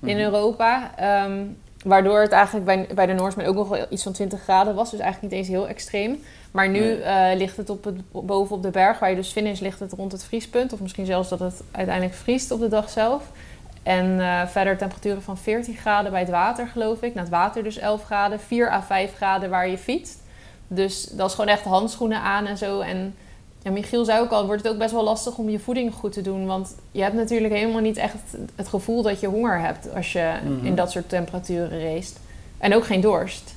in 0.00 0.16
Mhm. 0.16 0.24
Europa. 0.24 0.90
ehm, 0.96 1.42
waardoor 1.84 2.20
het 2.20 2.32
eigenlijk 2.32 2.66
bij, 2.66 2.86
bij 2.94 3.06
de 3.06 3.12
Noorsman 3.12 3.46
ook 3.46 3.54
nog 3.54 3.68
wel 3.68 3.86
iets 3.90 4.02
van 4.02 4.12
20 4.12 4.42
graden 4.42 4.74
was. 4.74 4.90
Dus 4.90 5.00
eigenlijk 5.00 5.32
niet 5.32 5.42
eens 5.42 5.50
heel 5.56 5.68
extreem. 5.68 6.22
Maar 6.50 6.68
nu 6.68 6.78
Nee. 6.80 7.02
eh, 7.02 7.36
ligt 7.36 7.56
het 7.56 7.70
op 7.70 7.84
het, 7.84 7.96
boven 8.10 8.56
op 8.56 8.62
de 8.62 8.70
berg, 8.70 8.98
waar 8.98 9.10
je 9.10 9.16
dus 9.16 9.32
finish, 9.32 9.60
ligt 9.60 9.80
het 9.80 9.92
rond 9.92 10.12
het 10.12 10.24
vriespunt. 10.24 10.72
Of 10.72 10.80
misschien 10.80 11.06
zelfs 11.06 11.28
dat 11.28 11.38
het 11.38 11.62
uiteindelijk 11.70 12.16
vriest 12.16 12.50
op 12.50 12.60
de 12.60 12.68
dag 12.68 12.90
zelf. 12.90 13.22
En 13.86 14.20
eh, 14.20 14.46
verder 14.46 14.76
temperaturen 14.76 15.22
van 15.22 15.38
14 15.38 15.76
graden 15.76 16.10
bij 16.10 16.20
het 16.20 16.30
water, 16.30 16.66
geloof 16.68 17.02
ik. 17.02 17.14
Na 17.14 17.20
het 17.20 17.30
water 17.30 17.62
dus 17.62 17.78
11 17.78 18.04
graden. 18.04 18.40
4 18.40 18.70
à 18.70 18.82
5 18.82 19.14
graden 19.14 19.50
waar 19.50 19.68
je 19.68 19.78
fietst. 19.78 20.18
Dus 20.68 21.04
dat 21.04 21.28
is 21.28 21.34
gewoon 21.34 21.50
echt 21.50 21.62
handschoenen 21.64 22.20
aan 22.20 22.46
en 22.46 22.56
zo. 22.58 22.80
En 22.80 23.14
ja, 23.62 23.70
Michiel 23.70 24.04
zei 24.04 24.20
ook 24.20 24.30
al, 24.30 24.46
wordt 24.46 24.62
het 24.62 24.72
ook 24.72 24.78
best 24.78 24.92
wel 24.92 25.04
lastig 25.04 25.36
om 25.38 25.48
je 25.48 25.58
voeding 25.58 25.94
goed 25.94 26.12
te 26.12 26.22
doen. 26.22 26.46
Want 26.46 26.74
je 26.90 27.02
hebt 27.02 27.14
natuurlijk 27.14 27.54
helemaal 27.54 27.80
niet 27.80 27.96
echt 27.96 28.14
het 28.54 28.68
gevoel 28.68 29.02
dat 29.02 29.20
je 29.20 29.26
honger 29.26 29.60
hebt 29.60 29.94
als 29.94 30.12
je 30.12 30.32
Mhm. 30.44 30.66
in 30.66 30.74
dat 30.74 30.90
soort 30.90 31.08
temperaturen 31.08 31.80
race. 31.82 32.12
En 32.58 32.74
ook 32.74 32.84
geen 32.86 33.00
dorst. 33.00 33.54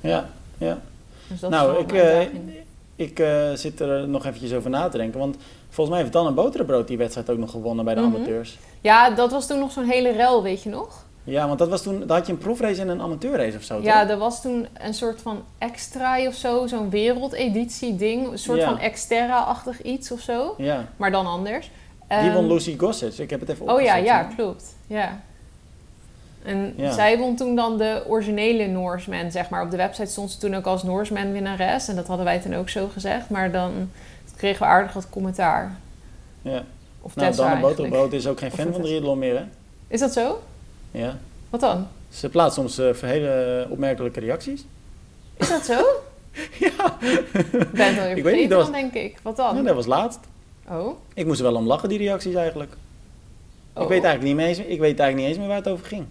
Ja, 0.00 0.28
ja. 0.58 0.78
Dus 1.26 1.40
dat 1.40 1.50
Nou, 1.50 1.76
is 1.76 1.82
ik, 1.82 1.92
uitdaging. 1.92 2.50
Ik 2.96 3.18
eh, 3.18 3.50
zit 3.54 3.80
er 3.80 4.08
nog 4.08 4.26
eventjes 4.26 4.52
over 4.52 4.70
na 4.70 4.88
te 4.88 4.96
denken. 4.98 5.18
Want 5.20 5.36
volgens 5.68 5.88
mij 5.88 5.98
heeft 6.00 6.12
Dan 6.12 6.26
een 6.26 6.34
Boterenbrood 6.34 6.88
die 6.88 6.98
wedstrijd 6.98 7.30
ook 7.30 7.38
nog 7.38 7.50
gewonnen 7.50 7.84
bij 7.84 7.94
de 7.94 8.00
Mhm. 8.00 8.14
amateurs. 8.14 8.58
Ja, 8.80 9.10
dat 9.10 9.30
was 9.30 9.46
toen 9.46 9.58
nog 9.58 9.72
zo'n 9.72 9.88
hele 9.88 10.10
rel, 10.10 10.42
weet 10.42 10.62
je 10.62 10.68
nog? 10.70 11.06
Ja, 11.24 11.46
want 11.46 11.58
dat 11.58 11.68
was 11.68 11.82
toen, 11.82 12.06
daar 12.06 12.16
had 12.16 12.26
je 12.26 12.32
een 12.32 12.38
profrace 12.38 12.80
en 12.80 12.88
een 12.88 13.00
amateurrace 13.00 13.56
of 13.56 13.62
zo, 13.62 13.78
Ja, 13.82 14.00
toch? 14.00 14.10
er 14.10 14.16
was 14.18 14.42
toen 14.42 14.66
een 14.78 14.94
soort 14.94 15.22
van 15.22 15.42
extra 15.58 16.26
of 16.26 16.34
zo, 16.34 16.66
zo'n 16.66 16.90
wereldeditie 16.90 17.96
ding. 17.96 18.30
Een 18.32 18.38
soort 18.38 18.58
Ja. 18.58 18.64
van 18.64 18.78
exterra-achtig 18.78 19.82
iets 19.82 20.10
of 20.12 20.20
zo, 20.20 20.54
Ja, 20.58 20.84
maar 20.96 21.10
dan 21.10 21.26
anders. 21.26 21.70
die 22.08 22.18
Ehm, 22.18 22.32
won 22.32 22.46
Lucy 22.46 22.78
Gossett. 22.78 23.18
Ik 23.18 23.30
heb 23.30 23.40
het 23.40 23.48
even 23.48 23.68
Oh 23.74 23.80
ja, 23.80 23.96
ja, 23.96 24.26
hè. 24.28 24.34
klopt. 24.34 24.64
Ja. 24.86 25.20
En 26.44 26.74
Ja. 26.76 26.92
zij 26.92 27.18
won 27.18 27.36
toen 27.36 27.56
dan 27.56 27.78
de 27.78 28.02
originele 28.06 28.66
Noorsman, 28.66 29.30
zeg 29.30 29.48
maar. 29.50 29.62
Op 29.62 29.70
de 29.70 29.76
website 29.76 30.10
stond 30.10 30.30
ze 30.30 30.38
toen 30.38 30.54
ook 30.54 30.66
als 30.66 30.82
Noorsman 30.82 31.32
winnares. 31.32 31.88
En 31.88 31.96
dat 31.96 32.06
hadden 32.06 32.24
wij 32.24 32.38
toen 32.38 32.54
ook 32.54 32.68
zo 32.68 32.88
gezegd. 32.92 33.30
Maar 33.30 33.52
dan 33.52 33.90
kregen 34.38 34.58
we 34.62 34.68
aardig 34.68 34.92
wat 34.92 35.10
commentaar. 35.10 35.76
Ja. 36.42 36.64
Of 37.00 37.16
Nou, 37.16 37.28
Tessa 37.28 37.42
Dan 37.42 37.52
een 37.52 37.58
eigenlijk. 37.58 37.76
Boterenbrood 37.76 38.12
is 38.12 38.26
ook 38.26 38.38
geen 38.38 38.50
Of 38.50 38.54
fan 38.54 38.64
van 38.64 38.74
Tessa. 38.74 38.88
triathlon 38.88 39.18
meer, 39.18 39.36
hè? 39.36 39.44
Is 39.88 40.00
dat 40.00 40.12
zo? 40.12 40.42
Ja. 40.90 41.18
Wat 41.50 41.60
dan? 41.60 41.86
Ze 42.08 42.28
plaatst 42.28 42.54
soms 42.54 42.78
eh, 42.78 42.90
hele 43.00 43.66
opmerkelijke 43.70 44.20
reacties. 44.20 44.64
Is 45.36 45.48
dat 45.48 45.64
zo? 45.64 45.74
ja. 46.66 46.96
Ik 47.00 47.72
ben 47.72 47.86
het 47.86 47.98
alweer 47.98 48.16
Ik 48.16 48.22
weet 48.22 48.34
niet, 48.36 48.52
vergeten 48.52 48.58
dan, 48.58 48.72
denk 48.72 48.92
ik. 48.94 49.18
Wat 49.22 49.36
dan? 49.36 49.56
ja, 49.56 49.62
dat 49.62 49.74
was 49.74 49.86
laatst. 49.86 50.20
Oh. 50.68 50.96
Ik 51.14 51.26
moest 51.26 51.40
er 51.40 51.46
wel 51.46 51.54
om 51.54 51.66
lachen, 51.66 51.88
die 51.88 51.98
reacties 51.98 52.34
eigenlijk. 52.34 52.72
oh. 53.72 53.82
Ik, 53.82 53.88
weet 53.88 54.04
eigenlijk 54.04 54.22
niet 54.22 54.34
meer 54.34 54.46
eens, 54.46 54.58
ik 54.58 54.80
weet 54.80 54.98
eigenlijk 55.00 55.16
niet 55.16 55.26
eens 55.26 55.38
meer 55.38 55.46
waar 55.46 55.56
het 55.56 55.68
over 55.68 55.86
ging. 55.86 56.06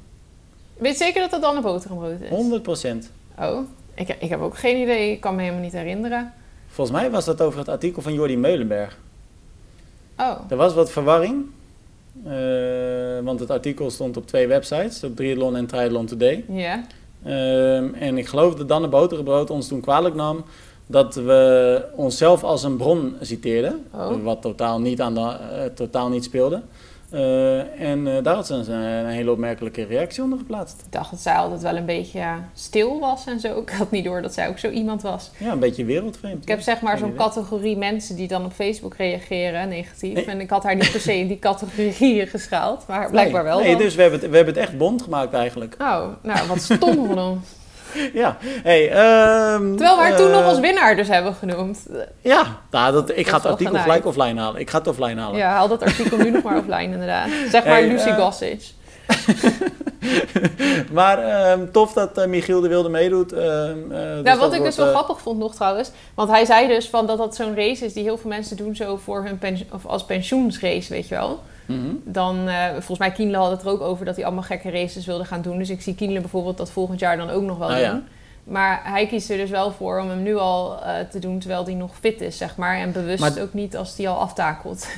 Weet 0.77 0.97
zeker 0.97 1.21
dat 1.21 1.31
dat 1.31 1.41
dan 1.41 1.55
een 1.55 1.61
boterhambrood 1.61 2.21
is? 2.21 2.29
100 2.29 2.63
procent. 2.63 3.11
Oh. 3.39 3.59
Ik, 3.93 4.15
ik 4.19 4.29
heb 4.29 4.41
ook 4.41 4.57
geen 4.57 4.81
idee. 4.81 5.11
Ik 5.11 5.19
kan 5.21 5.35
me 5.35 5.41
helemaal 5.41 5.63
niet 5.63 5.71
herinneren. 5.73 6.33
Volgens 6.77 6.97
mij 6.97 7.11
was 7.11 7.25
dat 7.25 7.41
over 7.41 7.59
het 7.59 7.69
artikel 7.69 8.01
van 8.01 8.13
Jordi 8.13 8.37
Meulenberg. 8.37 8.97
Oh. 10.17 10.39
Er 10.49 10.55
was 10.55 10.73
wat 10.73 10.91
verwarring. 10.91 11.45
eh, 12.25 12.31
want 13.23 13.39
het 13.39 13.49
artikel 13.49 13.89
stond 13.91 14.17
op 14.17 14.27
twee 14.27 14.47
websites, 14.47 15.03
op 15.03 15.15
Triathlon 15.15 15.55
en 15.55 15.65
Triathlon 15.65 16.05
Today. 16.05 16.45
Ja. 16.49 16.83
Ehm, 17.23 17.93
en 17.93 18.17
ik 18.17 18.27
geloof 18.27 18.55
dat 18.55 18.67
Danne 18.67 18.87
Boterenbrood 18.87 19.49
ons 19.49 19.67
toen 19.67 19.81
kwalijk 19.81 20.15
nam 20.15 20.43
dat 20.85 21.15
we 21.15 21.83
onszelf 21.95 22.43
als 22.43 22.63
een 22.63 22.77
bron 22.77 23.15
citeerden. 23.21 23.85
Oh. 23.93 24.23
Wat 24.23 24.41
totaal 24.41 24.79
niet, 24.79 25.01
aan 25.01 25.13
de, 25.13 25.19
eh, 25.21 25.65
totaal 25.65 26.09
niet 26.09 26.23
speelde. 26.23 26.61
Eh, 27.09 27.81
en 27.81 28.07
eh, 28.07 28.23
daar 28.23 28.35
had 28.35 28.47
ze 28.47 28.53
een, 28.53 28.71
een 28.71 29.05
hele 29.05 29.31
opmerkelijke 29.31 29.83
reactie 29.83 30.23
onder 30.23 30.37
geplaatst. 30.37 30.81
Ik 30.85 30.91
dacht 30.91 31.11
dat 31.11 31.19
zij 31.19 31.35
altijd 31.35 31.61
wel 31.61 31.75
een 31.75 31.85
beetje 31.85 32.23
stil 32.53 32.99
was 32.99 33.25
en 33.25 33.39
zo. 33.39 33.59
Ik 33.61 33.69
had 33.69 33.91
niet 33.91 34.03
door 34.03 34.21
dat 34.21 34.33
zij 34.33 34.47
ook 34.47 34.57
zo 34.57 34.69
iemand 34.69 35.01
was. 35.01 35.31
Ja, 35.37 35.51
een 35.51 35.59
beetje 35.59 35.85
wereldvreemd. 35.85 36.41
Ik 36.41 36.47
heb 36.47 36.61
zeg 36.61 36.81
maar 36.81 36.97
zo'n 36.97 37.15
categorie 37.15 37.77
mensen 37.77 38.15
die 38.15 38.27
dan 38.27 38.45
op 38.45 38.53
Facebook 38.53 38.95
reageren, 38.95 39.69
negatief. 39.69 40.13
Nee. 40.13 40.25
En 40.25 40.39
ik 40.39 40.49
had 40.49 40.63
haar 40.63 40.75
niet 40.75 40.91
per 40.91 40.99
se 40.99 41.17
in 41.17 41.27
die 41.27 41.39
categorieën 41.49 42.27
geschaald, 42.27 42.87
maar 42.87 43.09
blijkbaar 43.09 43.43
wel. 43.43 43.59
Nee, 43.59 43.71
dan. 43.71 43.81
dus 43.81 43.95
we 43.95 44.01
hebben, 44.01 44.19
het, 44.19 44.29
we 44.29 44.35
hebben 44.35 44.53
het 44.53 44.63
echt 44.63 44.77
bond 44.77 45.01
gemaakt 45.01 45.33
eigenlijk. 45.33 45.75
Oh, 45.81 46.07
nou, 46.21 46.47
wat 46.47 46.61
stom 46.61 47.07
van 47.07 47.19
ons. 47.29 47.47
Ja, 48.21 48.37
hey, 48.41 48.91
ehm, 48.91 49.75
Terwijl 49.75 49.95
we 49.95 50.01
haar 50.01 50.15
toen 50.15 50.27
eh, 50.27 50.33
nog 50.33 50.43
als 50.43 50.59
winnaar 50.59 50.95
dus 50.95 51.07
hebben 51.07 51.33
genoemd. 51.33 51.85
Ja, 52.21 52.43
nou, 52.71 52.93
dat, 52.93 53.17
ik 53.17 53.27
ga 53.27 53.35
het 53.35 53.45
artikel 53.45 53.79
gelijk 53.79 54.05
offline 54.05 54.39
halen. 54.39 54.61
Ik 54.61 54.69
ga 54.69 54.77
het 54.77 54.87
offline 54.87 55.21
halen. 55.21 55.37
Ja, 55.37 55.49
haal 55.49 55.67
dat 55.67 55.83
artikel 55.83 56.17
nu 56.17 56.29
nog 56.31 56.43
maar 56.43 56.57
offline 56.57 56.93
inderdaad. 56.93 57.29
Zeg 57.49 57.65
maar 57.65 57.73
Hey, 57.73 57.87
Lucy 57.87 58.09
eh, 58.09 58.15
Gossage. 58.17 58.75
Maar 60.91 61.17
ehm, 61.19 61.71
tof 61.71 61.93
dat 61.93 62.17
eh, 62.17 62.27
Michiel 62.27 62.61
de 62.61 62.67
Wilde 62.67 62.89
meedoet. 62.89 63.33
ehm, 63.33 63.91
eh, 63.91 64.15
Ja, 64.15 64.21
dus 64.21 64.37
wat 64.37 64.53
ik 64.53 64.63
dus 64.63 64.75
wel 64.75 64.85
eh, 64.85 64.91
grappig 64.91 65.21
vond 65.21 65.39
nog 65.39 65.55
trouwens. 65.55 65.91
Want 66.13 66.29
hij 66.29 66.45
zei 66.45 66.67
dus 66.67 66.89
van 66.89 67.07
dat 67.07 67.17
dat 67.17 67.35
zo'n 67.35 67.55
race 67.55 67.85
is 67.85 67.93
die 67.93 68.03
heel 68.03 68.17
veel 68.17 68.29
mensen 68.29 68.57
doen 68.57 68.75
zo 68.75 68.97
voor 68.97 69.23
hun 69.23 69.67
of 69.71 69.85
als 69.85 70.05
pensioensrace, 70.05 70.93
weet 70.93 71.07
je 71.07 71.15
wel. 71.15 71.39
Mhm. 71.67 71.87
Dan, 72.03 72.47
eh, 72.47 72.69
volgens 72.71 72.99
mij 72.99 73.11
Kienle 73.11 73.37
had 73.37 73.51
het 73.51 73.61
er 73.61 73.67
ook 73.69 73.81
over 73.81 74.05
dat 74.05 74.15
hij 74.15 74.25
allemaal 74.25 74.43
gekke 74.43 74.69
races 74.69 75.05
wilde 75.05 75.25
gaan 75.25 75.41
doen. 75.41 75.57
Dus 75.57 75.69
ik 75.69 75.81
zie 75.81 75.95
Kienle 75.95 76.19
bijvoorbeeld 76.19 76.57
dat 76.57 76.71
volgend 76.71 76.99
jaar 76.99 77.17
dan 77.17 77.29
ook 77.29 77.43
nog 77.43 77.57
wel 77.57 77.67
Ah, 77.67 77.73
doen. 77.75 77.83
ja. 77.83 78.01
Maar 78.43 78.81
hij 78.83 79.07
kiest 79.07 79.29
er 79.29 79.37
dus 79.37 79.49
wel 79.49 79.71
voor 79.71 79.99
om 79.99 80.09
hem 80.09 80.23
nu 80.23 80.35
al 80.35 80.81
eh, 80.83 80.93
te 81.11 81.19
doen 81.19 81.39
terwijl 81.39 81.63
hij 81.65 81.73
nog 81.73 81.91
fit 81.99 82.21
is, 82.21 82.37
zeg 82.37 82.55
maar. 82.55 82.77
En 82.77 82.91
bewust 82.91 83.19
Maar- 83.19 83.41
ook 83.41 83.53
niet 83.53 83.77
als 83.77 83.97
hij 83.97 84.07
al 84.07 84.19
aftakelt. 84.19 84.87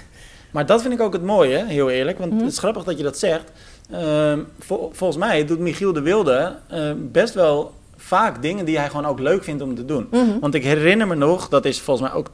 Maar 0.51 0.65
dat 0.65 0.81
vind 0.81 0.93
ik 0.93 1.01
ook 1.01 1.13
het 1.13 1.23
mooie, 1.23 1.65
heel 1.65 1.89
eerlijk. 1.89 2.17
Want 2.17 2.31
Mhm. 2.31 2.39
het 2.43 2.51
is 2.51 2.57
grappig 2.57 2.83
dat 2.83 2.97
je 2.97 3.03
dat 3.03 3.17
zegt. 3.17 3.51
Ehm, 3.91 4.39
vol- 4.59 4.89
volgens 4.93 5.19
mij 5.19 5.45
doet 5.45 5.59
Michiel 5.59 5.93
de 5.93 6.01
Wilde 6.01 6.55
eh, 6.67 6.91
best 6.97 7.33
wel 7.33 7.71
vaak 7.95 8.41
dingen 8.41 8.65
die 8.65 8.77
hij 8.77 8.89
gewoon 8.89 9.05
ook 9.05 9.19
leuk 9.19 9.43
vindt 9.43 9.61
om 9.63 9.75
te 9.75 9.85
doen. 9.85 10.09
Want 10.41 10.53
ik 10.53 10.63
herinner 10.63 11.07
me 11.07 11.15
nog, 11.15 11.49
dat 11.49 11.65
is 11.65 11.79
volgens 11.81 12.09
mij 12.09 12.17
ook 12.19 12.29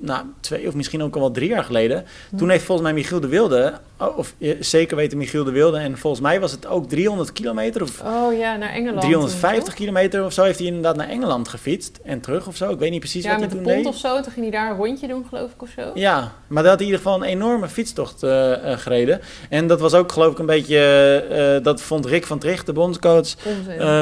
nou, 0.00 0.24
twee 0.40 0.68
of 0.68 0.74
misschien 0.74 1.02
ook 1.02 1.14
al 1.14 1.20
wel 1.20 1.30
drie 1.30 1.48
jaar 1.48 1.64
geleden. 1.64 2.04
Toen 2.36 2.50
heeft 2.50 2.64
volgens 2.64 2.86
mij 2.88 2.96
Michiel 2.96 3.20
de 3.20 3.28
Wilde, 3.28 3.72
oh, 3.98 4.18
of 4.18 4.34
eh, 4.38 4.56
zeker 4.60 4.96
weten 4.96 5.18
Michiel 5.18 5.44
de 5.44 5.50
Wilde, 5.50 5.78
en 5.78 5.98
volgens 5.98 6.22
mij 6.22 6.40
was 6.40 6.52
het 6.52 6.66
ook 6.66 6.88
300 6.88 7.32
kilometer 7.32 7.82
of 7.82 8.00
Oh 8.04 8.38
ja, 8.38 8.56
naar 8.56 8.70
Engeland. 8.70 9.00
350 9.00 9.64
toch? 9.64 9.74
kilometer 9.74 10.24
of 10.24 10.32
zo 10.32 10.42
heeft 10.42 10.58
hij 10.58 10.66
inderdaad 10.66 10.96
naar 10.96 11.08
Engeland 11.08 11.48
gefietst 11.48 11.98
en 12.04 12.20
terug 12.20 12.46
of 12.46 12.56
zo. 12.56 12.70
Ik 12.70 12.78
weet 12.78 12.90
niet 12.90 13.00
precies 13.00 13.24
Ja, 13.24 13.30
wat 13.30 13.40
met 13.40 13.48
hij 13.50 13.58
de 13.58 13.64
toen 13.64 13.72
pont 13.74 13.84
deed. 13.84 13.94
of 13.94 14.00
zo. 14.00 14.20
Toen 14.22 14.32
ging 14.32 14.50
hij 14.50 14.60
daar 14.60 14.70
een 14.70 14.76
rondje 14.76 15.08
doen, 15.08 15.26
geloof 15.28 15.50
ik, 15.50 15.62
of 15.62 15.68
zo. 15.76 15.90
Ja, 15.94 16.32
maar 16.46 16.62
daar 16.62 16.70
had 16.70 16.80
hij 16.80 16.88
in 16.88 16.94
ieder 16.94 16.98
geval 16.98 17.14
een 17.22 17.28
enorme 17.28 17.68
fietstocht 17.68 18.22
eh, 18.22 18.72
eh, 18.72 18.78
gereden. 18.78 19.20
En 19.48 19.66
dat 19.66 19.80
was 19.80 19.94
ook 19.94 20.12
geloof 20.12 20.32
ik 20.32 20.38
een 20.38 20.46
beetje, 20.46 21.60
dat 21.62 21.80
vond 21.80 22.06
Rick 22.06 22.26
van 22.26 22.38
Tricht, 22.38 22.66
de 22.66 22.72
bondscoach, 22.72 23.28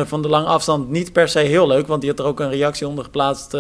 van 0.05 0.23
de 0.23 0.29
lange 0.29 0.47
afstand 0.47 0.91
niet 0.91 1.13
per 1.13 1.29
se 1.29 1.39
heel 1.39 1.67
leuk. 1.67 1.87
Want 1.87 2.01
die 2.01 2.11
had 2.11 2.19
er 2.19 2.25
ook 2.27 2.41
een 2.41 2.51
reactie 2.51 2.89
onder 2.89 3.05
geplaatst 3.05 3.53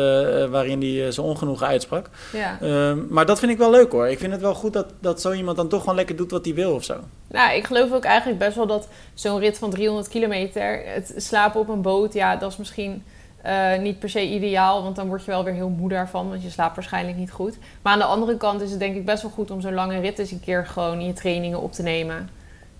waarin 0.50 0.80
hij 0.80 1.10
zijn 1.12 1.26
ongenoegen 1.26 1.66
uitsprak. 1.66 2.08
Ja. 2.32 2.58
Ehm, 2.60 2.98
maar 3.08 3.26
dat 3.26 3.38
vind 3.38 3.52
ik 3.52 3.58
wel 3.58 3.70
leuk 3.70 3.92
hoor. 3.92 4.08
Ik 4.08 4.18
vind 4.18 4.32
het 4.32 4.40
wel 4.40 4.54
goed 4.54 4.72
dat, 4.72 4.86
dat 5.00 5.20
zo 5.20 5.32
iemand 5.32 5.56
dan 5.56 5.68
toch 5.68 5.80
gewoon 5.80 5.94
lekker 5.96 6.16
doet 6.16 6.30
wat 6.30 6.44
hij 6.44 6.54
wil 6.54 6.72
of 6.74 6.84
zo. 6.84 6.94
Nou, 7.30 7.54
ik 7.56 7.66
geloof 7.66 7.92
ook 7.92 8.04
eigenlijk 8.04 8.38
best 8.38 8.56
wel 8.56 8.66
dat 8.66 8.88
zo'n 9.14 9.38
rit 9.38 9.58
van 9.58 9.70
300 9.70 10.08
kilometer, 10.08 10.82
het 10.84 11.14
slapen 11.16 11.60
op 11.60 11.68
een 11.68 11.82
boot, 11.82 12.12
ja, 12.12 12.36
dat 12.36 12.50
is 12.50 12.56
misschien 12.56 13.02
Eh, 13.42 13.78
niet 13.78 13.98
per 13.98 14.08
se 14.08 14.28
ideaal, 14.28 14.82
want 14.82 14.96
dan 14.96 15.06
word 15.08 15.24
je 15.24 15.30
wel 15.30 15.44
weer 15.44 15.54
heel 15.54 15.68
moe 15.68 15.88
daarvan, 15.88 16.28
want 16.28 16.42
je 16.42 16.50
slaapt 16.50 16.74
waarschijnlijk 16.74 17.16
niet 17.16 17.30
goed. 17.30 17.58
Maar 17.82 17.92
aan 17.92 17.98
de 17.98 18.04
andere 18.04 18.36
kant 18.36 18.60
is 18.60 18.70
het 18.70 18.78
denk 18.78 18.96
ik 18.96 19.04
best 19.04 19.22
wel 19.22 19.30
goed 19.30 19.50
om 19.50 19.60
zo'n 19.60 19.74
lange 19.74 20.00
rit 20.00 20.18
eens 20.18 20.30
een 20.30 20.40
keer 20.40 20.66
gewoon 20.66 21.00
in 21.00 21.06
je 21.06 21.12
trainingen 21.12 21.60
op 21.60 21.72
te 21.72 21.82
nemen. 21.82 22.28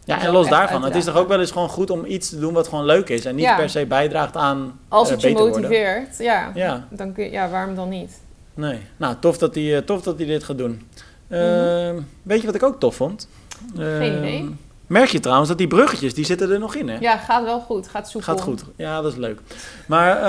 Ja, 0.04 0.20
en 0.22 0.30
los 0.32 0.48
daarvan, 0.48 0.84
het 0.84 0.94
is 0.94 1.04
toch 1.04 1.16
ook 1.16 1.28
wel 1.28 1.40
eens 1.40 1.50
gewoon 1.50 1.68
goed 1.68 1.90
om 1.90 2.04
iets 2.04 2.28
te 2.28 2.38
doen 2.38 2.52
wat 2.52 2.68
gewoon 2.68 2.84
leuk 2.84 3.08
is. 3.08 3.24
En 3.24 3.34
niet 3.34 3.44
Ja. 3.44 3.56
per 3.56 3.70
se 3.70 3.86
bijdraagt 3.86 4.36
aan 4.36 4.78
Als 4.88 5.08
eh, 5.08 5.14
het 5.14 5.22
je 5.22 5.32
motiveert, 5.32 6.18
ja, 6.18 6.50
Ja, 6.54 6.86
dan 6.90 7.12
kun 7.12 7.24
je, 7.24 7.30
ja, 7.30 7.48
waarom 7.48 7.74
dan 7.74 7.88
niet? 7.88 8.20
Nee. 8.56 8.78
Nou, 8.96 9.14
tof 9.20 9.38
dat 9.38 9.54
hij, 9.54 9.76
eh, 9.76 9.82
tof 9.82 10.02
dat 10.02 10.16
hij 10.18 10.26
dit 10.26 10.44
gaat 10.44 10.58
doen. 10.58 10.88
Ehm, 11.28 11.96
Weet 12.22 12.40
je 12.40 12.46
wat 12.46 12.54
ik 12.54 12.62
ook 12.62 12.80
tof 12.80 12.94
vond? 12.96 13.28
Mhm. 13.74 13.82
Geen 13.84 14.12
Ehm, 14.12 14.18
idee. 14.24 14.54
Merk 14.86 15.08
je 15.08 15.20
trouwens 15.20 15.48
dat 15.48 15.58
die 15.58 15.66
bruggetjes, 15.66 16.14
die 16.14 16.24
zitten 16.24 16.50
er 16.50 16.58
nog 16.58 16.74
in, 16.74 16.88
hè? 16.88 16.96
Ja, 17.00 17.16
gaat 17.16 17.44
wel 17.44 17.60
goed, 17.60 17.88
gaat 17.88 18.08
soepel. 18.10 18.32
Gaat 18.34 18.42
goed. 18.42 18.64
Ja, 18.76 19.00
dat 19.00 19.12
is 19.12 19.18
leuk. 19.18 19.40
Maar 19.86 20.22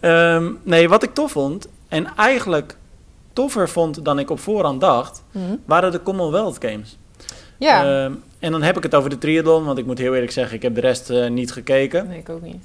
ehm, 0.00 0.52
nee, 0.62 0.88
wat 0.88 1.02
ik 1.02 1.14
tof 1.14 1.32
vond, 1.32 1.68
en 1.88 2.06
eigenlijk 2.16 2.76
toffer 3.32 3.68
vond 3.68 4.04
dan 4.04 4.18
ik 4.18 4.30
op 4.30 4.40
voorhand 4.40 4.80
dacht, 4.80 5.22
Mhm. 5.30 5.54
waren 5.64 5.92
de 5.92 6.02
Commonwealth 6.02 6.56
Games. 6.60 6.98
Ja, 7.58 8.04
en 8.38 8.50
dan 8.52 8.62
heb 8.62 8.76
ik 8.76 8.82
het 8.82 8.94
over 8.94 9.10
de 9.10 9.18
triathlon, 9.18 9.64
want 9.64 9.78
ik 9.78 9.86
moet 9.86 9.98
heel 9.98 10.14
eerlijk 10.14 10.32
zeggen, 10.32 10.56
ik 10.56 10.62
heb 10.62 10.74
de 10.74 10.80
rest 10.80 11.10
eh, 11.10 11.28
niet 11.30 11.52
gekeken. 11.52 12.06
nee, 12.08 12.18
ik 12.18 12.28
ook 12.28 12.42
niet. 12.42 12.62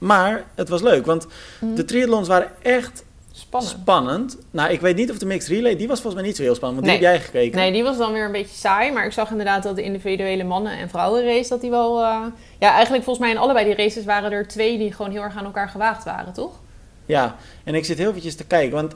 Maar 0.00 0.44
het 0.54 0.68
was 0.68 0.82
leuk, 0.82 1.06
want 1.06 1.26
Mhm. 1.60 1.74
de 1.74 1.84
triathlons 1.84 2.28
waren 2.28 2.48
echt 2.62 3.04
Spannend. 3.32 3.72
spannend. 3.80 4.36
Nou, 4.50 4.70
ik 4.72 4.80
weet 4.80 4.96
niet 4.96 5.10
of 5.10 5.18
de 5.18 5.26
mixed 5.26 5.48
relay, 5.50 5.76
die 5.76 5.88
was 5.88 6.00
volgens 6.00 6.14
mij 6.14 6.24
niet 6.30 6.36
zo 6.36 6.42
heel 6.42 6.54
spannend, 6.54 6.80
want 6.86 6.90
Nee. 6.92 7.00
die 7.00 7.08
heb 7.08 7.16
jij 7.16 7.26
gekeken. 7.26 7.58
Nee, 7.58 7.72
die 7.72 7.82
was 7.82 7.96
dan 7.98 8.12
weer 8.12 8.24
een 8.24 8.32
beetje 8.32 8.56
saai. 8.56 8.92
Maar 8.92 9.04
ik 9.06 9.12
zag 9.12 9.30
inderdaad 9.30 9.62
dat 9.62 9.76
de 9.76 9.82
individuele 9.82 10.44
mannen- 10.44 10.78
en 10.78 10.88
vrouwenrace... 10.88 11.48
dat 11.48 11.60
die 11.60 11.70
wel... 11.70 12.02
eh, 12.02 12.20
Ja, 12.58 12.72
eigenlijk 12.72 13.04
volgens 13.04 13.24
mij 13.26 13.34
in 13.34 13.40
allebei 13.40 13.64
die 13.64 13.74
races 13.74 14.04
waren 14.04 14.32
er 14.32 14.48
twee... 14.48 14.78
die 14.78 14.92
gewoon 14.92 15.10
heel 15.10 15.22
erg 15.22 15.36
aan 15.36 15.44
elkaar 15.44 15.68
gewaagd 15.68 16.04
waren, 16.04 16.32
toch? 16.32 16.60
Ja, 17.06 17.36
en 17.64 17.74
ik 17.74 17.84
zit 17.84 17.98
heel 17.98 18.08
eventjes 18.08 18.34
te 18.36 18.44
kijken, 18.44 18.74
want 18.76 18.94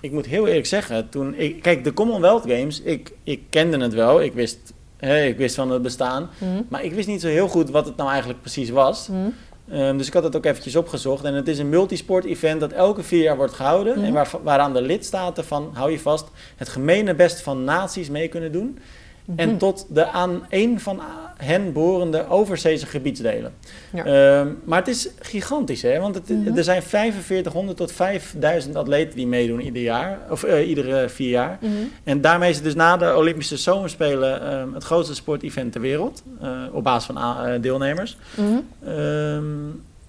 ik 0.00 0.12
moet 0.12 0.26
heel 0.26 0.46
eerlijk 0.46 0.66
zeggen, 0.66 1.08
toen 1.08 1.34
ik, 1.34 1.62
kijk, 1.62 1.84
de 1.84 1.92
Commonwealth 1.92 2.42
Games, 2.46 2.80
ik, 2.82 3.12
ik 3.24 3.42
kende 3.50 3.78
het 3.80 3.94
wel, 3.94 4.22
ik 4.22 4.32
wist, 4.32 4.58
hè, 4.96 5.24
ik 5.24 5.36
wist 5.36 5.54
van 5.54 5.70
het 5.70 5.82
bestaan, 5.82 6.30
Mhm. 6.38 6.62
maar 6.68 6.84
ik 6.84 6.92
wist 6.92 7.08
niet 7.08 7.20
zo 7.20 7.28
heel 7.28 7.48
goed 7.48 7.70
wat 7.70 7.86
het 7.86 7.96
nou 7.96 8.08
eigenlijk 8.10 8.40
precies 8.40 8.70
was. 8.70 9.08
Mhm. 9.08 9.18
Ehm, 9.70 9.96
dus 9.96 10.06
ik 10.06 10.12
had 10.12 10.22
het 10.22 10.36
ook 10.36 10.44
eventjes 10.44 10.76
opgezocht 10.76 11.24
en 11.24 11.34
het 11.34 11.48
is 11.48 11.58
een 11.58 11.68
multisport 11.68 12.24
event 12.24 12.60
dat 12.60 12.72
elke 12.72 13.02
vier 13.02 13.22
jaar 13.22 13.36
wordt 13.36 13.52
gehouden 13.54 13.96
Mhm. 13.96 14.04
en 14.06 14.12
waar, 14.12 14.30
waaraan 14.42 14.72
de 14.72 14.82
lidstaten 14.82 15.44
van, 15.44 15.70
hou 15.72 15.90
je 15.90 15.98
vast, 16.00 16.26
het 16.56 16.68
gemene 16.68 17.14
best 17.14 17.40
van 17.42 17.64
naties 17.64 18.08
mee 18.10 18.28
kunnen 18.28 18.52
doen. 18.52 18.78
En 19.36 19.48
Mhm. 19.48 19.58
tot 19.58 19.86
de 19.88 20.06
aan 20.06 20.46
een 20.48 20.80
van 20.80 21.00
hen 21.38 21.72
behorende 21.72 22.28
overzeese 22.28 22.86
gebiedsdelen. 22.86 23.52
Ja. 23.92 24.04
Ehm, 24.04 24.48
maar 24.64 24.78
het 24.78 24.88
is 24.88 25.08
gigantisch, 25.20 25.82
hè? 25.82 25.98
Want 26.00 26.14
het, 26.14 26.28
Mhm. 26.28 26.56
er 26.56 26.64
zijn 26.64 26.82
4500 26.82 27.76
tot 27.76 27.92
5000 27.92 28.76
atleten 28.76 29.16
die 29.16 29.26
meedoen 29.26 29.60
ieder 29.60 29.82
jaar, 29.82 30.18
of 30.30 30.42
eh, 30.44 30.68
iedere 30.68 31.08
vier 31.08 31.28
jaar. 31.30 31.58
Mhm. 31.60 31.72
En 32.04 32.20
daarmee 32.20 32.48
is 32.50 32.54
het 32.56 32.64
dus 32.64 32.74
na 32.74 32.96
de 32.96 33.16
Olympische 33.16 33.56
Zomerspelen 33.56 34.42
ehm, 34.50 34.72
het 34.74 34.84
grootste 34.84 35.14
sportevent 35.14 35.72
ter 35.72 35.80
wereld, 35.80 36.22
eh, 36.40 36.50
op 36.72 36.82
basis 36.84 37.04
van 37.14 37.16
eh, 37.16 37.52
deelnemers. 37.60 38.16
Mhm. 38.36 38.56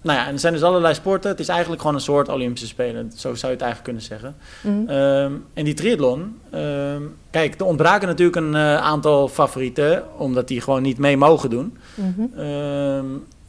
Nou 0.10 0.22
ja, 0.22 0.28
en 0.28 0.34
er 0.34 0.40
zijn 0.40 0.54
dus 0.54 0.64
allerlei 0.64 0.94
sporten. 0.94 1.30
Het 1.30 1.40
is 1.40 1.48
eigenlijk 1.48 1.82
gewoon 1.82 1.96
een 1.96 2.02
soort 2.02 2.30
Olympische 2.30 2.68
Spelen, 2.68 3.12
zo 3.16 3.36
zou 3.36 3.52
je 3.52 3.58
het 3.58 3.62
eigenlijk 3.62 3.84
kunnen 3.84 4.02
zeggen. 4.02 4.36
Mhm. 4.62 4.90
Ehm, 4.90 5.34
en 5.54 5.66
die 5.66 5.74
triathlon, 5.74 6.40
ehm, 6.52 7.02
kijk, 7.30 7.60
er 7.60 7.66
ontbraken 7.66 8.08
natuurlijk 8.08 8.38
een 8.38 8.56
eh, 8.56 8.78
aantal 8.78 9.28
favorieten, 9.28 10.04
omdat 10.18 10.48
die 10.48 10.62
gewoon 10.62 10.82
niet 10.82 10.98
mee 10.98 11.18
mogen 11.18 11.50
doen. 11.50 11.78
Mhm. 11.96 12.40
Ehm, 12.40 13.06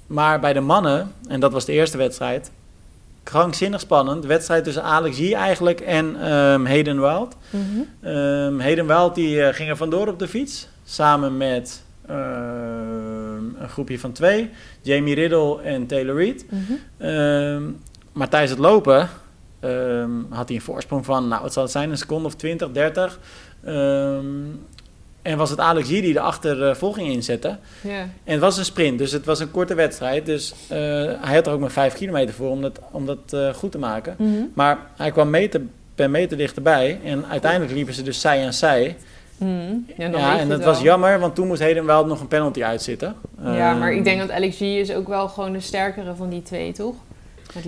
maar 0.07 0.41
bij 0.41 0.53
de 0.53 0.61
mannen, 0.61 1.13
en 1.29 1.41
dat 1.41 1.53
was 1.53 1.65
de 1.65 1.73
eerste 1.73 1.97
wedstrijd, 1.97 2.51
krankzinnig 3.23 3.81
spannend. 3.81 4.25
Wedstrijd 4.25 4.65
tussen 4.65 4.83
Alex 4.83 5.19
Yee 5.19 5.35
eigenlijk 5.35 5.81
en 5.81 6.15
Hayden 6.67 7.01
Wild. 7.01 7.37
Ehm, 8.01 8.59
Hayden 8.59 8.87
Wild 8.87 9.15
die 9.15 9.43
eh, 9.43 9.55
ging 9.55 9.69
er 9.69 9.77
vandoor 9.77 10.09
op 10.09 10.19
de 10.19 10.29
fiets, 10.29 10.69
samen 10.85 11.37
met 11.37 11.83
ehm, 12.07 12.90
een 13.61 13.69
groepje 13.69 13.99
van 13.99 14.13
twee, 14.13 14.51
Jamie 14.83 15.15
Riddle 15.15 15.63
en 15.63 15.87
Taylor 15.87 16.17
Reid. 16.17 16.45
Mhm. 16.51 16.73
Ehm, 16.97 17.63
maar 18.13 18.29
tijdens 18.29 18.51
het 18.51 18.61
lopen 18.61 19.09
ehm, 19.61 20.11
had 20.29 20.49
hij 20.49 20.57
een 20.57 20.63
voorsprong 20.63 21.05
van, 21.05 21.29
nou 21.29 21.43
wat 21.43 21.53
zal 21.53 21.63
het 21.63 21.73
zijn, 21.73 21.91
een 21.91 21.99
seconde 21.99 22.27
of 22.27 22.35
20, 22.35 22.73
30. 22.73 23.19
Ehm, 23.65 24.27
en 25.23 25.37
was 25.37 25.51
het 25.51 25.59
Alex 25.59 25.89
die 25.89 26.13
de 26.13 26.21
achtervolging 26.21 27.09
inzette. 27.09 27.59
En 28.25 28.33
het 28.33 28.41
was 28.41 28.59
een 28.59 28.65
sprint, 28.65 28.99
dus 28.99 29.13
het 29.13 29.25
was 29.25 29.41
een 29.41 29.51
korte 29.51 29.75
wedstrijd. 29.75 30.27
Dus 30.27 30.55
eh, 30.69 30.79
hij 31.21 31.35
had 31.35 31.47
er 31.47 31.53
ook 31.53 31.61
maar 31.61 31.71
5 31.71 31.95
kilometer 31.95 32.35
voor 32.35 32.51
om 32.51 32.63
dat, 32.63 32.81
om 32.91 33.07
dat 33.07 33.33
eh, 33.33 33.55
goed 33.55 33.73
te 33.73 33.79
maken. 33.79 34.15
Mhm. 34.19 34.43
Maar 34.55 34.79
hij 34.97 35.11
kwam 35.11 35.31
meter 35.31 35.61
per 35.95 36.11
meter 36.11 36.37
dichterbij. 36.37 37.01
En 37.05 37.27
uiteindelijk 37.27 37.73
liepen 37.73 37.95
ze 37.95 38.03
dus 38.03 38.21
zij 38.21 38.45
aan 38.45 38.53
zij. 38.53 38.97
Mhm. 39.41 39.75
Ja, 39.97 40.39
en 40.39 40.49
dat 40.49 40.65
was 40.65 40.81
jammer, 40.81 41.19
want 41.19 41.35
toen 41.35 41.47
moest 41.47 41.61
Hayden 41.61 41.85
wel 41.87 42.07
nog 42.07 42.21
een 42.21 42.29
penalty 42.29 42.65
uitzitten. 42.65 43.15
Ja, 43.43 43.75
maar 43.75 43.89
Ehm, 43.89 43.99
ik 43.99 44.05
denk 44.05 44.21
dat 44.21 44.31
Alex 44.31 44.57
G 44.57 44.61
is 44.61 44.93
ook 44.95 45.09
wel 45.09 45.29
gewoon 45.29 45.53
de 45.53 45.61
sterkere 45.61 46.15
van 46.15 46.29
die 46.29 46.43
twee, 46.43 46.73
toch? 46.73 46.95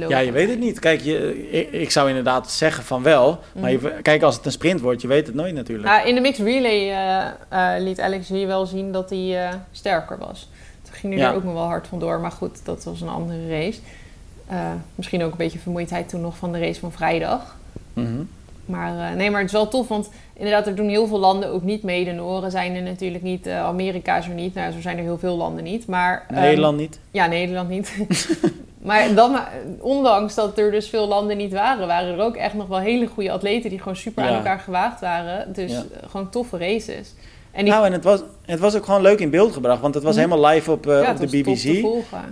Ja, 0.09 0.19
je 0.19 0.33
weet 0.33 0.49
het 0.49 0.59
niet. 0.59 0.79
Kijk, 0.79 1.01
je, 1.01 1.49
ik, 1.51 1.71
ik 1.73 1.91
zou 1.91 2.09
inderdaad 2.09 2.51
zeggen 2.51 2.85
van 2.85 3.03
wel. 3.03 3.39
Maar 3.61 3.71
je, 3.71 3.93
kijk, 4.03 4.23
als 4.23 4.37
het 4.37 4.47
een 4.47 4.53
sprint 4.53 4.81
wordt, 4.81 5.03
je 5.03 5.09
weet 5.09 5.27
het 5.27 5.35
nooit 5.37 5.55
natuurlijk. 5.55 5.89
Ja, 5.89 6.03
in 6.03 6.15
de 6.15 6.21
mixed 6.21 6.47
relay 6.47 6.91
eh, 6.91 7.27
eh, 7.77 7.83
liet 7.83 8.01
Alex 8.01 8.29
wel 8.29 8.67
zien 8.67 8.93
dat 8.93 9.11
hij 9.11 9.47
eh, 9.49 9.55
sterker 9.73 10.19
was. 10.19 10.49
Toen 10.83 10.95
ging 10.95 11.13
hij 11.13 11.23
Ja. 11.23 11.31
er 11.31 11.37
ook 11.37 11.45
nog 11.45 11.53
wel 11.53 11.63
hard 11.67 11.87
vandoor. 11.87 12.21
Maar 12.21 12.31
goed, 12.31 12.65
dat 12.65 12.85
was 12.85 13.01
een 13.01 13.09
andere 13.09 13.49
race. 13.49 13.81
Misschien 14.95 15.23
ook 15.23 15.31
een 15.31 15.37
beetje 15.37 15.59
vermoeidheid 15.59 16.09
toen 16.09 16.21
nog 16.21 16.37
van 16.37 16.53
de 16.53 16.59
race 16.59 16.81
van 16.81 16.93
vrijdag. 16.93 17.57
Mhm. 17.93 18.23
Maar 18.67 19.11
eh, 19.11 19.17
nee, 19.17 19.31
maar 19.31 19.41
het 19.41 19.49
is 19.49 19.57
wel 19.57 19.69
tof, 19.69 19.89
want 19.89 20.11
inderdaad, 20.37 20.67
er 20.67 20.75
doen 20.75 20.89
heel 20.89 21.07
veel 21.07 21.19
landen 21.19 21.49
ook 21.53 21.63
niet 21.63 21.83
mee. 21.83 22.05
De 22.05 22.13
Noren 22.13 22.51
zijn 22.51 22.75
er 22.75 22.83
natuurlijk 22.83 23.23
niet, 23.23 23.47
eh, 23.47 23.65
Amerika 23.65 24.17
is 24.19 24.27
er 24.29 24.35
niet. 24.35 24.55
Nou, 24.55 24.73
zo 24.73 24.81
zijn 24.81 24.97
er 24.97 25.03
heel 25.03 25.19
veel 25.19 25.37
landen 25.37 25.65
niet. 25.65 25.87
Maar, 25.87 26.25
ehm, 26.29 26.41
Nederland 26.41 26.79
niet. 26.79 26.99
Ja, 27.11 27.27
Nederland 27.27 27.69
niet. 27.69 27.97
maar 28.89 29.15
dan, 29.15 29.31
ma- 29.31 29.49
ondanks 29.81 30.35
dat 30.35 30.59
er 30.59 30.71
dus 30.71 30.89
veel 30.89 31.09
landen 31.09 31.37
niet 31.37 31.53
waren, 31.53 31.87
waren 31.87 32.13
er 32.19 32.25
ook 32.25 32.37
echt 32.37 32.55
nog 32.55 32.67
wel 32.67 32.79
hele 32.79 33.07
goede 33.07 33.31
atleten 33.33 33.71
die 33.71 33.79
gewoon 33.79 33.97
super 33.97 34.25
aan 34.25 34.35
elkaar 34.35 34.59
gewaagd 34.59 35.01
waren. 35.01 35.53
Dus 35.53 35.71
Ja. 35.73 35.79
eh, 36.01 36.09
gewoon 36.11 36.31
toffe 36.31 36.59
races. 36.59 37.15
En 37.51 37.65
die, 37.65 37.73
Nou, 37.73 37.87
en 37.87 37.93
het 37.93 38.05
was, 38.05 38.23
het 38.45 38.59
was 38.61 38.77
ook 38.77 38.85
gewoon 38.85 39.03
leuk 39.03 39.19
in 39.19 39.31
beeld 39.31 39.53
gebracht, 39.53 39.81
want 39.81 39.95
het 39.95 40.03
was 40.05 40.17
Mhm. 40.17 40.25
helemaal 40.29 40.51
live 40.51 40.71
op, 40.71 40.87
eh, 40.87 41.03
ja, 41.03 41.11
op 41.11 41.17
de 41.17 41.27
BBC. 41.27 41.85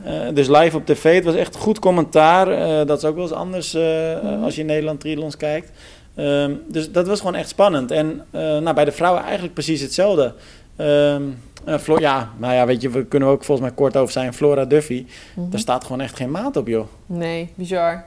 Eh, 0.04 0.12
dus 0.34 0.48
live 0.48 0.76
op 0.76 0.86
tv. 0.86 1.14
Het 1.14 1.24
was 1.24 1.34
echt 1.34 1.56
goed 1.56 1.78
commentaar. 1.78 2.48
Eh, 2.48 2.86
dat 2.86 2.98
is 2.98 3.04
ook 3.04 3.14
wel 3.14 3.24
eens 3.24 3.32
anders 3.32 3.74
eh, 3.74 3.82
Mhm. 4.22 4.42
als 4.42 4.54
je 4.54 4.60
in 4.60 4.66
Nederland 4.66 5.00
triathlons 5.00 5.36
kijkt. 5.36 5.70
Ehm, 6.14 6.54
dus 6.68 6.92
dat 6.92 7.06
was 7.06 7.18
gewoon 7.18 7.34
echt 7.34 7.48
spannend. 7.48 7.90
En 7.90 8.24
eh, 8.30 8.40
nou, 8.40 8.72
bij 8.74 8.84
de 8.84 8.92
vrouwen 8.92 9.22
eigenlijk 9.22 9.54
precies 9.54 9.80
hetzelfde. 9.80 10.34
Ehm, 10.76 11.22
eh, 11.64 11.98
ja, 11.98 12.30
nou 12.38 12.54
ja, 12.54 12.66
weet 12.66 12.82
je, 12.82 12.88
we 12.90 13.04
kunnen 13.04 13.28
ook 13.28 13.44
volgens 13.44 13.66
mij 13.68 13.76
kort 13.76 13.96
over 13.96 14.12
zijn. 14.12 14.34
Flora 14.34 14.64
Duffy, 14.64 15.06
Mhm. 15.34 15.50
daar 15.50 15.60
staat 15.60 15.84
gewoon 15.84 16.00
echt 16.00 16.16
geen 16.16 16.30
maat 16.30 16.56
op, 16.56 16.66
joh. 16.66 16.86
Nee, 17.06 17.48
bizar. 17.54 18.04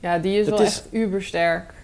Ja, 0.00 0.18
die 0.18 0.40
is 0.40 0.48
wel 0.48 0.60
is- 0.60 0.66
echt 0.66 0.84
ubersterk. 0.90 1.74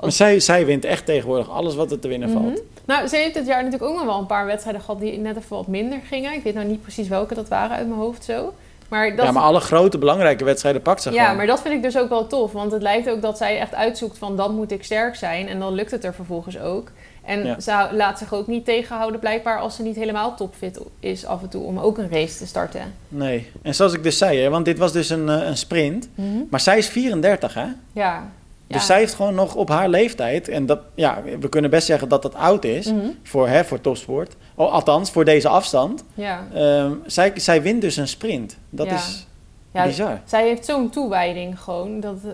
Maar 0.00 0.12
zij, 0.12 0.40
zij 0.40 0.66
wint 0.66 0.84
echt 0.84 1.06
tegenwoordig 1.06 1.50
alles 1.50 1.74
wat 1.74 1.90
er 1.90 1.98
te 1.98 2.08
winnen 2.08 2.30
valt. 2.30 2.44
Mhm. 2.44 2.58
Nou, 2.84 3.06
ze 3.06 3.16
heeft 3.16 3.34
dit 3.34 3.46
jaar 3.46 3.64
natuurlijk 3.64 3.90
ook 3.90 3.96
nog 3.96 4.04
wel 4.06 4.18
een 4.18 4.26
paar 4.26 4.46
wedstrijden 4.46 4.82
gehad 4.82 5.00
die 5.00 5.18
net 5.18 5.36
even 5.36 5.56
wat 5.56 5.66
minder 5.66 5.98
gingen. 6.08 6.32
Ik 6.32 6.42
weet 6.42 6.54
nou 6.54 6.66
niet 6.66 6.82
precies 6.82 7.08
welke 7.08 7.34
dat 7.34 7.48
waren 7.48 7.76
uit 7.76 7.88
mijn 7.88 8.00
hoofd 8.00 8.24
zo. 8.24 8.54
Maar 8.88 9.16
dat, 9.16 9.24
Ja, 9.26 9.32
maar 9.32 9.42
alle 9.42 9.60
grote 9.60 9.98
belangrijke 9.98 10.44
wedstrijden 10.44 10.82
pakt 10.82 11.02
ze 11.02 11.10
ja, 11.12 11.22
gewoon. 11.22 11.36
maar 11.36 11.46
dat 11.46 11.60
vind 11.62 11.74
ik 11.74 11.82
dus 11.82 11.98
ook 11.98 12.08
wel 12.08 12.26
tof. 12.26 12.52
Want 12.52 12.72
het 12.72 12.82
lijkt 12.82 13.10
ook 13.10 13.22
dat 13.22 13.36
zij 13.36 13.58
echt 13.58 13.74
uitzoekt 13.74 14.18
van 14.18 14.36
dan 14.36 14.54
moet 14.54 14.72
ik 14.72 14.84
sterk 14.84 15.14
zijn. 15.14 15.48
En 15.48 15.58
dan 15.58 15.72
lukt 15.74 15.90
het 15.90 16.04
er 16.04 16.14
vervolgens 16.14 16.58
ook. 16.58 16.90
En 17.24 17.44
Ja. 17.44 17.60
ze 17.60 17.88
laat 17.92 18.18
zich 18.18 18.34
ook 18.34 18.46
niet 18.46 18.64
tegenhouden 18.64 19.20
blijkbaar 19.20 19.58
als 19.58 19.76
ze 19.76 19.82
niet 19.82 19.96
helemaal 19.96 20.36
topfit 20.36 20.80
is 21.00 21.26
af 21.26 21.42
en 21.42 21.48
toe 21.48 21.62
om 21.64 21.78
ook 21.78 21.98
een 21.98 22.10
race 22.10 22.36
te 22.38 22.46
starten. 22.46 22.94
Nee. 23.08 23.50
En 23.62 23.74
zoals 23.74 23.92
ik 23.92 24.02
dus 24.02 24.18
zei, 24.18 24.38
hè, 24.40 24.50
want 24.50 24.64
dit 24.64 24.78
was 24.78 24.92
dus 24.92 25.08
een, 25.10 25.28
eh, 25.28 25.46
een 25.46 25.56
sprint. 25.56 26.08
Maar 26.50 26.60
zij 26.60 26.78
is 26.78 26.88
34, 26.88 27.54
hè? 27.54 27.66
Ja. 27.92 28.30
Dus 28.66 28.76
Ja. 28.80 28.82
zij 28.86 28.98
heeft 28.98 29.14
gewoon 29.14 29.34
nog 29.34 29.54
op 29.54 29.68
haar 29.68 29.88
leeftijd, 29.88 30.48
en 30.48 30.66
dat, 30.66 30.78
ja, 30.94 31.22
we 31.40 31.48
kunnen 31.48 31.70
best 31.70 31.86
zeggen 31.86 32.08
dat 32.08 32.22
dat 32.22 32.34
oud 32.34 32.64
is 32.64 32.86
Mhm. 32.92 33.06
voor, 33.22 33.48
hè, 33.48 33.64
voor 33.64 33.80
topsport. 33.80 34.36
Oh, 34.58 34.72
althans, 34.72 35.10
voor 35.10 35.24
deze 35.24 35.48
afstand. 35.48 36.04
Ja. 36.14 36.46
Ehm, 36.54 36.92
zij, 37.06 37.32
zij 37.34 37.62
wint 37.62 37.80
dus 37.80 37.96
een 37.96 38.08
sprint. 38.08 38.56
Dat 38.70 38.86
Ja. 38.86 38.94
is 38.94 39.26
Ja, 39.72 39.84
bizar. 39.86 40.20
Zij 40.24 40.46
heeft 40.46 40.64
zo'n 40.64 40.90
toewijding 40.90 41.60
gewoon. 41.60 42.00
Dat, 42.00 42.16
eh, 42.24 42.30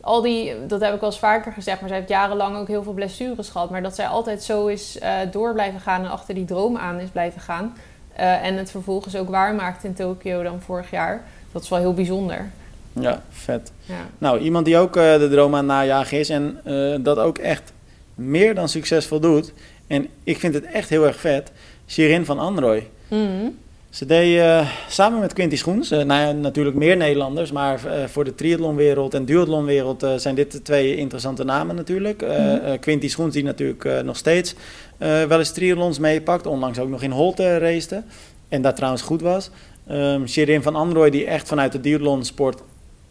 al 0.00 0.22
die, 0.22 0.66
dat 0.66 0.80
heb 0.80 0.94
ik 0.94 1.00
wel 1.00 1.08
eens 1.10 1.18
vaker 1.18 1.52
gezegd, 1.52 1.80
maar 1.80 1.88
zij 1.88 1.98
heeft 1.98 2.10
jarenlang 2.10 2.56
ook 2.56 2.68
heel 2.68 2.82
veel 2.82 2.92
blessures 2.92 3.48
gehad. 3.48 3.70
Maar 3.70 3.82
dat 3.82 3.94
zij 3.94 4.06
altijd 4.06 4.42
zo 4.42 4.66
is 4.66 4.98
eh, 4.98 5.14
door 5.30 5.52
blijven 5.52 5.80
gaan 5.80 6.04
en 6.04 6.10
achter 6.10 6.34
die 6.34 6.44
droom 6.44 6.76
aan 6.76 6.98
is 7.00 7.08
blijven 7.08 7.40
gaan. 7.40 7.76
eh, 8.16 8.44
en 8.46 8.56
het 8.56 8.70
vervolgens 8.70 9.16
ook 9.16 9.28
waarmaakt 9.30 9.84
in 9.84 9.94
Tokio 9.94 10.42
dan 10.42 10.60
vorig 10.60 10.90
jaar. 10.90 11.24
Dat 11.52 11.62
is 11.62 11.68
wel 11.68 11.78
heel 11.78 11.94
bijzonder. 11.94 12.50
Ja, 12.92 13.22
vet. 13.30 13.72
Ja. 13.84 13.94
Nou, 14.18 14.38
iemand 14.38 14.64
die 14.64 14.78
ook 14.78 14.92
de 14.94 15.28
droom 15.30 15.52
aan 15.52 15.58
het 15.58 15.66
najagen 15.66 16.18
is 16.18 16.28
en 16.28 16.60
dat 17.02 17.18
ook 17.18 17.38
echt 17.38 17.72
meer 18.14 18.54
dan 18.54 18.68
succesvol 18.68 19.20
doet. 19.20 19.52
En 19.92 20.08
ik 20.24 20.38
vind 20.38 20.54
het 20.54 20.64
echt 20.64 20.88
heel 20.88 21.06
erg 21.06 21.20
vet. 21.20 21.52
Shirin 21.88 22.24
van 22.24 22.38
Androy. 22.38 22.86
Mhm. 23.08 23.48
Ze 23.90 24.06
deed 24.06 24.36
uh, 24.36 24.68
samen 24.88 25.20
met 25.20 25.32
Quinty 25.32 25.56
Schoens, 25.56 25.92
uh, 25.92 26.02
nou 26.02 26.20
ja, 26.20 26.32
natuurlijk 26.32 26.76
meer 26.76 26.96
Nederlanders, 26.96 27.52
maar 27.52 27.80
uh, 27.86 28.04
voor 28.04 28.24
de 28.24 28.34
triathlonwereld 28.34 29.14
en 29.14 29.24
duathlonwereld 29.24 30.06
zijn 30.16 30.34
dit 30.34 30.52
de 30.52 30.62
twee 30.62 30.96
interessante 30.96 31.44
namen 31.44 31.76
natuurlijk. 31.76 32.22
Mm 32.22 32.78
Quinty 32.80 33.08
Schoens 33.08 33.34
die 33.34 33.44
natuurlijk 33.44 34.02
nog 34.04 34.16
steeds 34.16 34.54
wel 34.98 35.38
eens 35.38 35.52
triathlons 35.52 35.98
meepakt, 35.98 36.46
onlangs 36.46 36.78
ook 36.78 36.88
nog 36.88 37.02
in 37.02 37.10
Holte 37.10 37.58
racete 37.58 38.02
en 38.48 38.62
daar 38.62 38.74
trouwens 38.74 39.02
goed 39.02 39.20
was. 39.20 39.50
Um, 39.90 40.28
Shirin 40.28 40.62
van 40.62 40.76
Androoy 40.76 41.10
die 41.10 41.26
echt 41.26 41.48
vanuit 41.48 41.72
de 41.72 41.80
duathlonsport 41.80 42.62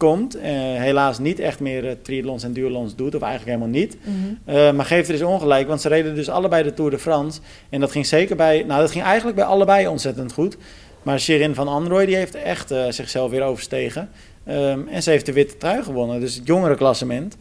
komt. 0.02 0.36
Uh, 0.36 0.42
helaas 0.76 1.18
niet 1.18 1.38
echt 1.40 1.60
meer 1.60 1.84
uh, 1.84 1.90
triathlons 2.02 2.42
en 2.44 2.52
duathlons 2.52 2.96
doet, 2.96 3.14
of 3.14 3.22
eigenlijk 3.22 3.58
helemaal 3.58 3.80
niet. 3.80 3.96
Mhm. 4.04 4.56
Uh, 4.56 4.72
maar 4.72 4.84
geeft 4.84 5.08
er 5.08 5.14
dus 5.14 5.22
ongelijk, 5.26 5.68
want 5.68 5.80
ze 5.80 5.88
reden 5.88 6.14
dus 6.14 6.28
allebei 6.28 6.62
de 6.62 6.74
Tour 6.74 6.90
de 6.90 6.98
France. 6.98 7.40
En 7.68 7.80
dat 7.80 7.90
ging 7.90 8.06
zeker 8.06 8.36
bij, 8.36 8.62
nou 8.66 8.80
dat 8.80 8.90
ging 8.90 9.04
eigenlijk 9.04 9.36
bij 9.36 9.44
allebei 9.44 9.86
ontzettend 9.86 10.32
goed. 10.32 10.56
Maar 11.02 11.20
Shirin 11.20 11.54
van 11.54 11.68
Androoy 11.68 12.06
die 12.06 12.16
heeft 12.16 12.34
echt 12.34 12.74
zichzelf 12.88 13.30
weer 13.30 13.42
overstegen. 13.42 14.08
Um, 14.48 14.88
en 14.88 15.02
ze 15.02 15.10
heeft 15.10 15.26
de 15.26 15.32
witte 15.32 15.56
trui 15.56 15.82
gewonnen, 15.82 16.20
dus 16.20 16.34
het 16.34 16.46
jongere 16.46 16.74
klassement. 16.74 17.36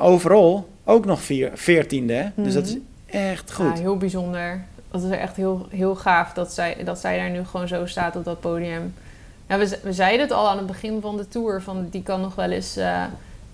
overal 0.00 0.68
ook 0.84 1.04
nog 1.04 1.20
vier, 1.22 1.50
veertiende, 1.54 2.12
hè? 2.12 2.26
dus 2.34 2.54
dat 2.54 2.66
is 2.66 2.74
Mhm. 2.74 3.16
echt 3.16 3.52
goed. 3.52 3.76
Ja, 3.76 3.82
heel 3.82 3.96
bijzonder. 3.96 4.64
Dat 4.90 5.02
is 5.02 5.10
echt 5.10 5.36
heel, 5.36 5.66
heel 5.70 5.94
gaaf 5.94 6.32
dat 6.32 6.52
zij, 6.52 6.76
dat 6.84 6.98
zij 6.98 7.16
daar 7.18 7.30
nu 7.30 7.44
gewoon 7.44 7.68
zo 7.68 7.86
staat 7.86 8.16
op 8.16 8.24
dat 8.24 8.40
podium. 8.40 8.94
Ja, 9.52 9.58
we, 9.58 9.78
we 9.82 9.92
zeiden 9.92 10.20
het 10.20 10.32
al 10.32 10.48
aan 10.48 10.56
het 10.56 10.66
begin 10.66 11.00
van 11.00 11.16
de 11.16 11.28
tour, 11.28 11.62
van 11.62 11.86
die 11.90 12.02
kan 12.02 12.20
nog 12.20 12.34
wel 12.34 12.50
eens 12.50 12.76
eh, 12.76 13.02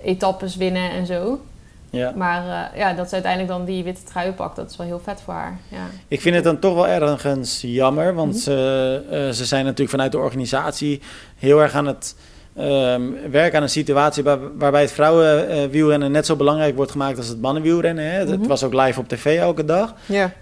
etappes 0.02 0.56
winnen 0.56 0.90
en 0.90 1.06
zo. 1.06 1.40
Ja. 1.90 2.12
Maar 2.16 2.44
uh, 2.72 2.78
ja, 2.78 2.92
dat 2.92 3.08
ze 3.08 3.14
uiteindelijk 3.14 3.52
dan 3.52 3.64
die 3.64 3.84
witte 3.84 4.02
trui 4.02 4.32
pakt, 4.32 4.56
dat 4.56 4.70
is 4.70 4.76
wel 4.76 4.86
heel 4.86 5.00
vet 5.04 5.20
voor 5.24 5.34
haar. 5.34 5.58
Ja. 5.68 5.86
Ik 6.08 6.20
vind 6.20 6.34
het 6.34 6.44
dan 6.44 6.58
toch 6.58 6.74
wel 6.74 6.88
ergens 6.88 7.60
jammer, 7.60 8.14
want 8.14 8.32
Mhm. 8.32 8.40
ze, 8.42 9.02
uh, 9.12 9.30
ze 9.30 9.44
zijn 9.44 9.64
natuurlijk 9.64 9.90
vanuit 9.90 10.12
de 10.12 10.18
organisatie 10.18 11.00
heel 11.38 11.60
erg 11.62 11.74
aan 11.74 11.86
het 11.86 12.14
um, 12.58 13.16
werken 13.30 13.56
aan 13.56 13.62
een 13.62 13.68
situatie 13.68 14.22
waar, 14.22 14.38
waarbij 14.58 14.80
het 14.80 14.92
vrouwenwielrennen 14.92 16.10
net 16.10 16.26
zo 16.26 16.36
belangrijk 16.36 16.76
wordt 16.76 16.90
gemaakt 16.90 17.16
als 17.18 17.28
het 17.28 17.40
mannenwielrennen. 17.40 18.04
Hè. 18.10 18.18
Het 18.18 18.38
Mhm. 18.38 18.48
was 18.48 18.62
ook 18.64 18.74
live 18.74 19.00
op 19.00 19.08
tv 19.08 19.38
elke 19.38 19.64
dag. 19.64 19.94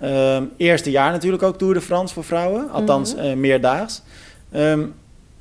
Um, 0.03 0.51
eerste 0.57 0.91
jaar 0.91 1.11
natuurlijk 1.13 1.43
ook 1.43 1.59
Tour 1.59 1.75
de 1.75 1.81
France 1.81 2.15
voor 2.15 2.25
vrouwen, 2.25 2.71
althans 2.71 3.15
Mhm. 3.15 3.25
uh, 3.27 3.35
meerdaags. 3.35 4.03
Um, 4.55 4.95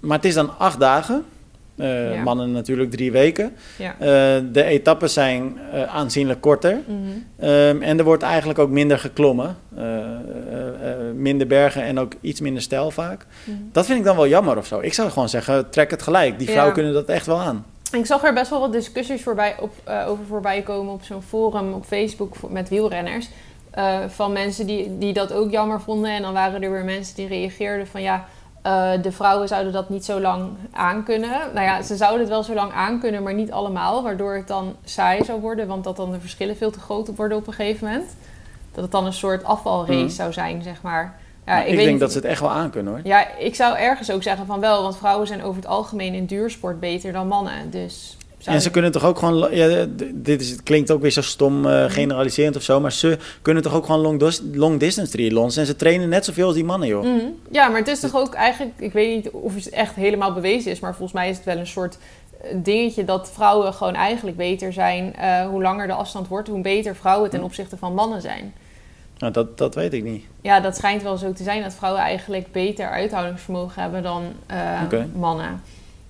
maar 0.06 0.18
het 0.18 0.26
is 0.26 0.34
dan 0.34 0.58
acht 0.58 0.80
dagen. 0.80 1.26
Uh, 1.76 2.13
Ja. 2.13 2.24
Mannen 2.24 2.52
natuurlijk 2.52 2.91
drie 2.91 3.12
weken. 3.12 3.56
Ja. 3.78 3.94
Uh, 3.94 4.44
de 4.52 4.63
etappes 4.63 5.13
zijn 5.13 5.58
uh, 5.74 5.84
aanzienlijk 5.84 6.41
korter. 6.41 6.80
Mhm. 6.86 7.50
Um, 7.50 7.82
en 7.82 7.98
er 7.98 8.04
wordt 8.04 8.24
eigenlijk 8.24 8.60
ook 8.60 8.70
minder 8.70 9.00
geklommen. 9.00 9.58
Minder 11.15 11.48
bergen 11.48 11.84
en 11.84 12.00
ook 12.00 12.13
iets 12.22 12.41
minder 12.41 12.62
stijl 12.62 12.91
vaak. 12.91 13.26
Mhm. 13.44 13.58
Dat 13.72 13.86
vind 13.86 14.00
ik 14.00 14.06
dan 14.06 14.15
wel 14.15 14.28
jammer 14.28 14.58
of 14.58 14.65
zo. 14.65 14.80
Ik 14.80 14.94
zou 14.94 15.10
gewoon 15.10 15.30
zeggen, 15.30 15.70
trek 15.70 15.91
het 15.91 16.02
gelijk. 16.02 16.38
Die 16.38 16.48
vrouwen 16.48 16.68
Ja. 16.70 16.74
kunnen 16.74 16.94
dat 16.94 17.08
echt 17.08 17.26
wel 17.26 17.39
aan. 17.39 17.65
Ik 17.91 18.06
zag 18.06 18.24
er 18.24 18.34
best 18.34 18.50
wel 18.50 18.60
wat 18.60 18.72
discussies 18.72 19.24
voorbij 19.24 19.56
op, 19.60 19.72
over 20.08 20.26
voorbij 20.26 20.62
komen 20.62 20.94
op 20.94 21.04
zo'n 21.04 21.22
forum 21.22 21.74
op 21.74 21.86
Facebook 21.86 22.36
met 22.50 22.70
wielrenners. 22.70 23.30
Van 24.08 24.34
mensen 24.34 24.65
die, 24.68 24.98
die 24.98 25.13
dat 25.13 25.34
ook 25.34 25.52
jammer 25.52 25.82
vonden. 25.82 26.12
En 26.12 26.22
dan 26.22 26.34
waren 26.34 26.63
er 26.63 26.72
weer 26.72 26.84
mensen 26.84 27.15
die 27.15 27.28
reageerden 27.28 27.88
van 27.88 28.02
ja, 28.02 28.26
uh, 28.65 28.91
de 29.01 29.12
vrouwen 29.12 29.47
zouden 29.47 29.73
dat 29.73 29.89
niet 29.89 30.06
zo 30.06 30.19
lang 30.19 30.49
aankunnen. 30.71 31.39
Nou 31.54 31.65
ja, 31.65 31.82
ze 31.82 31.95
zouden 31.95 32.19
het 32.19 32.30
wel 32.30 32.43
zo 32.43 32.54
lang 32.54 32.71
aankunnen, 32.73 33.23
maar 33.23 33.34
niet 33.34 33.51
allemaal. 33.51 34.04
Waardoor 34.04 34.36
het 34.36 34.47
dan 34.47 34.75
saai 34.84 35.23
zou 35.23 35.41
worden, 35.41 35.67
want 35.67 35.84
dat 35.84 35.95
dan 35.95 36.12
de 36.12 36.19
verschillen 36.19 36.58
veel 36.58 36.71
te 36.71 36.80
groot 36.80 37.15
worden 37.15 37.38
op 37.38 37.47
een 37.47 37.54
gegeven 37.54 37.88
moment. 37.88 38.15
Dat 38.71 38.84
het 38.84 38.91
dan 38.91 39.06
een 39.06 39.13
soort 39.13 39.43
afvalrace 39.43 39.93
Mhm. 39.99 40.10
zou 40.10 40.34
zijn, 40.34 40.63
zeg 40.63 40.82
maar. 40.82 41.15
Ja, 41.45 41.60
ik 41.60 41.65
weet 41.67 41.78
denk 41.78 41.89
niet- 41.89 41.99
dat 41.99 42.12
ze 42.12 42.17
het 42.17 42.28
echt 42.28 42.39
wel 42.41 42.49
aan 42.51 42.69
kunnen 42.69 42.93
hoor. 42.93 43.01
Ja, 43.04 43.36
ik 43.38 43.56
zou 43.56 43.78
ergens 43.78 44.12
ook 44.12 44.23
zeggen 44.23 44.45
van 44.45 44.60
wel, 44.60 44.82
want 44.82 44.97
vrouwen 44.97 45.28
zijn 45.28 45.43
over 45.43 45.56
het 45.62 45.67
algemeen 45.69 46.13
in 46.13 46.25
duursport 46.25 46.80
beter 46.80 47.13
dan 47.13 47.28
mannen. 47.28 47.69
Dus 47.69 48.17
En 48.45 48.62
ze 48.62 48.69
kunnen 48.69 48.91
toch 48.91 49.03
ook 49.03 49.19
gewoon, 49.19 49.55
ja, 49.55 49.86
dit 50.13 50.41
is, 50.41 50.49
het 50.49 50.63
klinkt 50.63 50.91
ook 50.91 51.01
weer 51.01 51.12
zo 51.12 51.21
stom 51.21 51.65
uh, 51.65 51.86
generaliserend 51.89 52.55
of 52.55 52.62
zo, 52.62 52.79
maar 52.79 52.91
ze 52.91 53.17
kunnen 53.41 53.63
toch 53.63 53.73
ook 53.73 53.86
gewoon 53.86 54.01
long, 54.01 54.19
dos- 54.19 54.41
long 54.53 54.79
distance 54.79 55.12
triathlons 55.12 55.58
en 55.58 55.65
ze 55.65 55.75
trainen 55.75 56.10
net 56.10 56.25
zoveel 56.25 56.45
als 56.45 56.55
die 56.55 56.63
mannen 56.63 56.88
joh. 56.88 57.03
Mhm. 57.03 57.25
Ja, 57.51 57.67
maar 57.67 57.79
het 57.79 57.88
is 57.88 57.99
toch 57.99 58.15
ook 58.15 58.34
eigenlijk, 58.34 58.73
ik 58.79 58.93
weet 58.93 59.15
niet 59.15 59.29
of 59.34 59.55
het 59.55 59.69
echt 59.69 59.95
helemaal 59.95 60.34
bewezen 60.34 60.71
is, 60.71 60.79
maar 60.79 60.91
volgens 60.95 61.13
mij 61.13 61.29
is 61.29 61.36
het 61.36 61.45
wel 61.45 61.58
een 61.58 61.67
soort 61.67 61.97
eh, 62.41 62.49
dingetje 62.63 63.03
dat 63.05 63.31
vrouwen 63.34 63.73
gewoon 63.73 63.93
eigenlijk 63.95 64.38
beter 64.38 64.73
zijn. 64.73 65.15
eh, 65.15 65.47
hoe 65.47 65.62
langer 65.62 65.88
de 65.88 65.93
afstand 65.93 66.27
wordt, 66.27 66.47
hoe 66.47 66.62
beter 66.62 66.95
vrouwen 66.95 67.29
ten 67.29 67.43
opzichte 67.43 67.77
van 67.77 67.93
mannen 67.93 68.21
zijn. 68.21 68.53
Nou, 69.17 69.34
dat, 69.34 69.58
dat 69.58 69.75
weet 69.75 69.93
ik 69.93 70.03
niet. 70.03 70.23
Ja, 70.41 70.60
dat 70.60 70.75
schijnt 70.75 71.03
wel 71.03 71.17
zo 71.17 71.34
te 71.34 71.43
zijn 71.43 71.63
dat 71.63 71.73
vrouwen 71.73 72.01
eigenlijk 72.01 72.51
beter 72.51 72.89
uithoudingsvermogen 72.89 73.81
hebben 73.81 74.03
dan 74.03 74.23
eh, 74.47 74.81
mannen. 75.15 75.62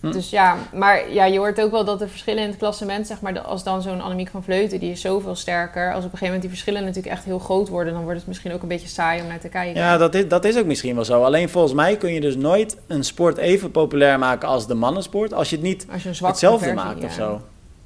Hm. 0.06 0.12
Dus 0.12 0.30
ja, 0.30 0.58
maar 0.74 1.12
ja, 1.12 1.26
je 1.26 1.38
hoort 1.38 1.62
ook 1.62 1.72
wel 1.72 1.86
dat 1.86 2.00
de 2.00 2.08
verschillen 2.08 2.44
in 2.44 2.50
het 2.50 2.58
klassement, 2.58 3.08
zeg 3.08 3.22
maar, 3.22 3.40
als 3.40 3.64
dan 3.64 3.82
zo'n 3.82 4.02
Annemiek 4.02 4.30
van 4.30 4.44
Vleuten, 4.44 4.80
die 4.80 4.92
is 4.92 5.02
zoveel 5.02 5.36
sterker. 5.36 5.88
Als 5.88 5.98
op 5.98 6.04
een 6.04 6.18
gegeven 6.18 6.26
moment 6.26 6.42
die 6.42 6.50
verschillen 6.50 6.84
natuurlijk 6.84 7.14
echt 7.16 7.24
heel 7.24 7.40
groot 7.40 7.70
worden, 7.70 7.94
dan 7.94 8.04
wordt 8.04 8.18
het 8.18 8.28
misschien 8.28 8.54
ook 8.54 8.62
een 8.62 8.68
beetje 8.68 8.88
saai 8.88 9.22
om 9.22 9.28
naar 9.28 9.40
te 9.40 9.50
kijken. 9.50 9.82
Ja, 9.82 9.98
dat 9.98 10.16
is, 10.16 10.28
dat 10.28 10.46
is 10.46 10.58
ook 10.58 10.66
misschien 10.66 10.96
wel 10.96 11.06
zo. 11.06 11.24
Alleen 11.24 11.50
volgens 11.50 11.74
mij 11.74 11.98
kun 11.98 12.14
je 12.14 12.22
dus 12.22 12.36
nooit 12.36 12.78
een 12.88 13.04
sport 13.04 13.38
even 13.38 13.72
populair 13.72 14.20
maken 14.20 14.48
als 14.48 14.68
de 14.68 14.74
mannensport, 14.74 15.34
als 15.34 15.50
je 15.50 15.56
het 15.56 15.66
niet 15.66 15.88
Als 15.92 16.04
je 16.04 16.10
hetzelfde 16.10 16.66
versie, 16.66 16.84
maakt 16.84 17.02
ja. 17.02 17.06
of 17.06 17.14
zo. 17.14 17.42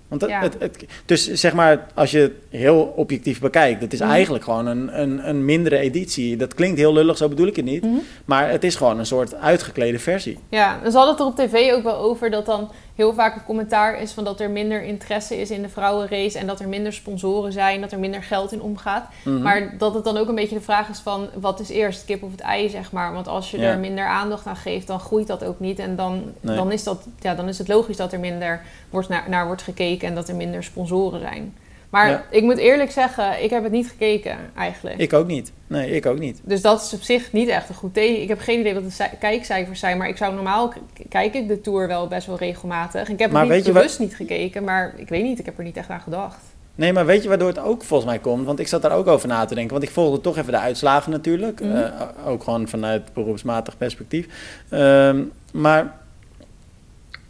Want 0.09 0.21
het, 0.21 0.29
Ja. 0.29 0.41
het, 0.41 0.55
het- 0.59 0.85
dus 1.05 1.33
zeg 1.33 1.53
maar, 1.53 1.87
als 1.93 2.11
je 2.11 2.19
het 2.19 2.31
heel 2.49 2.93
objectief 2.95 3.39
bekijkt, 3.39 3.81
het 3.81 3.93
is 3.93 3.99
Mhm. 3.99 4.09
eigenlijk 4.09 4.43
gewoon 4.43 4.65
een, 4.67 5.01
een, 5.01 5.29
een 5.29 5.45
mindere 5.45 5.77
editie. 5.77 6.37
Dat 6.37 6.53
klinkt 6.53 6.77
heel 6.77 6.93
lullig, 6.93 7.17
zo 7.17 7.27
bedoel 7.27 7.47
ik 7.47 7.55
het 7.55 7.65
niet. 7.65 7.83
Mhm. 7.83 7.93
Maar 8.25 8.49
het 8.49 8.63
is 8.63 8.75
gewoon 8.75 8.99
een 8.99 9.05
soort 9.05 9.35
uitgeklede 9.35 9.99
versie. 9.99 10.37
Ja, 10.49 10.79
dus 10.83 10.93
hadden 10.93 11.11
het 11.11 11.19
er 11.19 11.25
op 11.25 11.35
tv 11.51 11.71
ook 11.73 11.83
wel 11.83 11.97
over 11.97 12.29
dat 12.29 12.45
dan 12.45 12.69
heel 12.99 13.13
vaak 13.13 13.33
het 13.33 13.43
commentaar 13.45 14.01
is 14.01 14.11
van 14.11 14.23
dat 14.23 14.39
er 14.39 14.49
minder 14.49 14.83
interesse 14.83 15.41
is 15.41 15.51
in 15.51 15.61
de 15.61 15.69
vrouwenrace 15.69 16.37
en 16.39 16.47
dat 16.47 16.59
er 16.59 16.67
minder 16.67 16.93
sponsoren 16.93 17.51
zijn, 17.51 17.81
dat 17.81 17.91
er 17.91 17.99
minder 17.99 18.23
geld 18.23 18.51
in 18.51 18.61
omgaat. 18.61 19.05
Mhm. 19.23 19.41
Maar 19.41 19.77
dat 19.77 19.93
het 19.93 20.03
dan 20.03 20.17
ook 20.17 20.27
een 20.27 20.35
beetje 20.35 20.55
de 20.55 20.61
vraag 20.61 20.89
is 20.89 20.99
van 20.99 21.29
wat 21.33 21.59
is 21.59 21.69
eerst, 21.69 22.05
kip 22.05 22.23
of 22.23 22.31
het 22.31 22.39
ei, 22.39 22.69
zeg 22.69 22.91
maar. 22.91 23.13
Want 23.13 23.27
als 23.27 23.51
je 23.51 23.59
Ja. 23.59 23.71
er 23.71 23.79
minder 23.79 24.05
aandacht 24.07 24.45
aan 24.45 24.55
geeft, 24.55 24.87
dan 24.87 24.99
groeit 24.99 25.27
dat 25.27 25.43
ook 25.43 25.59
niet. 25.59 25.79
En 25.79 25.95
dan, 25.95 26.23
Nee. 26.39 26.55
dan, 26.55 26.71
is, 26.71 26.83
dat, 26.83 27.07
ja, 27.19 27.35
dan 27.35 27.47
is 27.47 27.57
het 27.57 27.67
logisch 27.67 27.97
dat 27.97 28.13
er 28.13 28.19
minder 28.19 28.61
wordt 28.89 29.09
naar, 29.09 29.23
naar 29.29 29.45
wordt 29.45 29.61
gekeken 29.61 30.07
en 30.07 30.15
dat 30.15 30.29
er 30.29 30.35
minder 30.35 30.63
sponsoren 30.63 31.19
zijn. 31.19 31.55
Maar 31.89 32.09
Ja. 32.09 32.23
ik 32.29 32.43
moet 32.43 32.57
eerlijk 32.57 32.91
zeggen, 32.91 33.43
ik 33.43 33.49
heb 33.49 33.63
het 33.63 33.71
niet 33.71 33.87
gekeken 33.87 34.37
eigenlijk. 34.57 34.97
Ik 34.97 35.13
ook 35.13 35.27
niet. 35.27 35.51
Nee, 35.67 35.91
ik 35.91 36.05
ook 36.05 36.19
niet. 36.19 36.41
Dus 36.43 36.61
dat 36.61 36.81
is 36.81 36.93
op 36.93 37.01
zich 37.01 37.31
niet 37.31 37.47
echt 37.47 37.69
een 37.69 37.75
goed 37.75 37.93
teken. 37.93 38.21
Ik 38.21 38.27
heb 38.27 38.39
geen 38.39 38.59
idee 38.59 38.73
wat 38.73 38.83
de 38.83 38.91
ci- 38.91 39.17
kijkcijfers 39.19 39.79
zijn, 39.79 39.97
maar 39.97 40.07
ik 40.07 40.17
zou 40.17 40.33
normaal 40.33 40.73
kijk 41.09 41.33
ik 41.33 41.47
de 41.47 41.61
tour 41.61 41.87
wel 41.87 42.07
best 42.07 42.27
wel 42.27 42.37
regelmatig. 42.37 43.09
Ik 43.09 43.19
heb 43.19 43.31
Maar 43.31 43.45
het 43.45 43.55
niet 43.65 43.73
bewust 43.73 43.99
niet 43.99 44.15
gekeken, 44.15 44.63
maar 44.63 44.93
ik 44.97 45.09
weet 45.09 45.23
niet, 45.23 45.39
ik 45.39 45.45
heb 45.45 45.57
er 45.57 45.63
niet 45.63 45.77
echt 45.77 45.89
aan 45.89 46.01
gedacht. 46.01 46.37
Nee, 46.75 46.93
maar 46.93 47.05
weet 47.05 47.21
je 47.23 47.29
waardoor 47.29 47.47
het 47.47 47.59
ook 47.59 47.83
volgens 47.83 48.09
mij 48.09 48.19
komt? 48.19 48.45
Want 48.45 48.59
ik 48.59 48.67
zat 48.67 48.81
daar 48.81 48.91
ook 48.91 49.07
over 49.07 49.27
na 49.27 49.45
te 49.45 49.53
denken. 49.55 49.71
Want 49.73 49.83
ik 49.83 49.89
volgde 49.93 50.21
toch 50.21 50.37
even 50.37 50.51
de 50.51 50.59
uitslagen 50.59 51.11
natuurlijk. 51.11 51.61
Mhm. 51.61 51.75
Eh, 51.75 51.91
ook 52.25 52.43
gewoon 52.43 52.67
vanuit 52.67 53.13
beroepsmatig 53.13 53.77
perspectief. 53.77 54.27
Ehm, 54.69 55.21
maar 55.53 55.95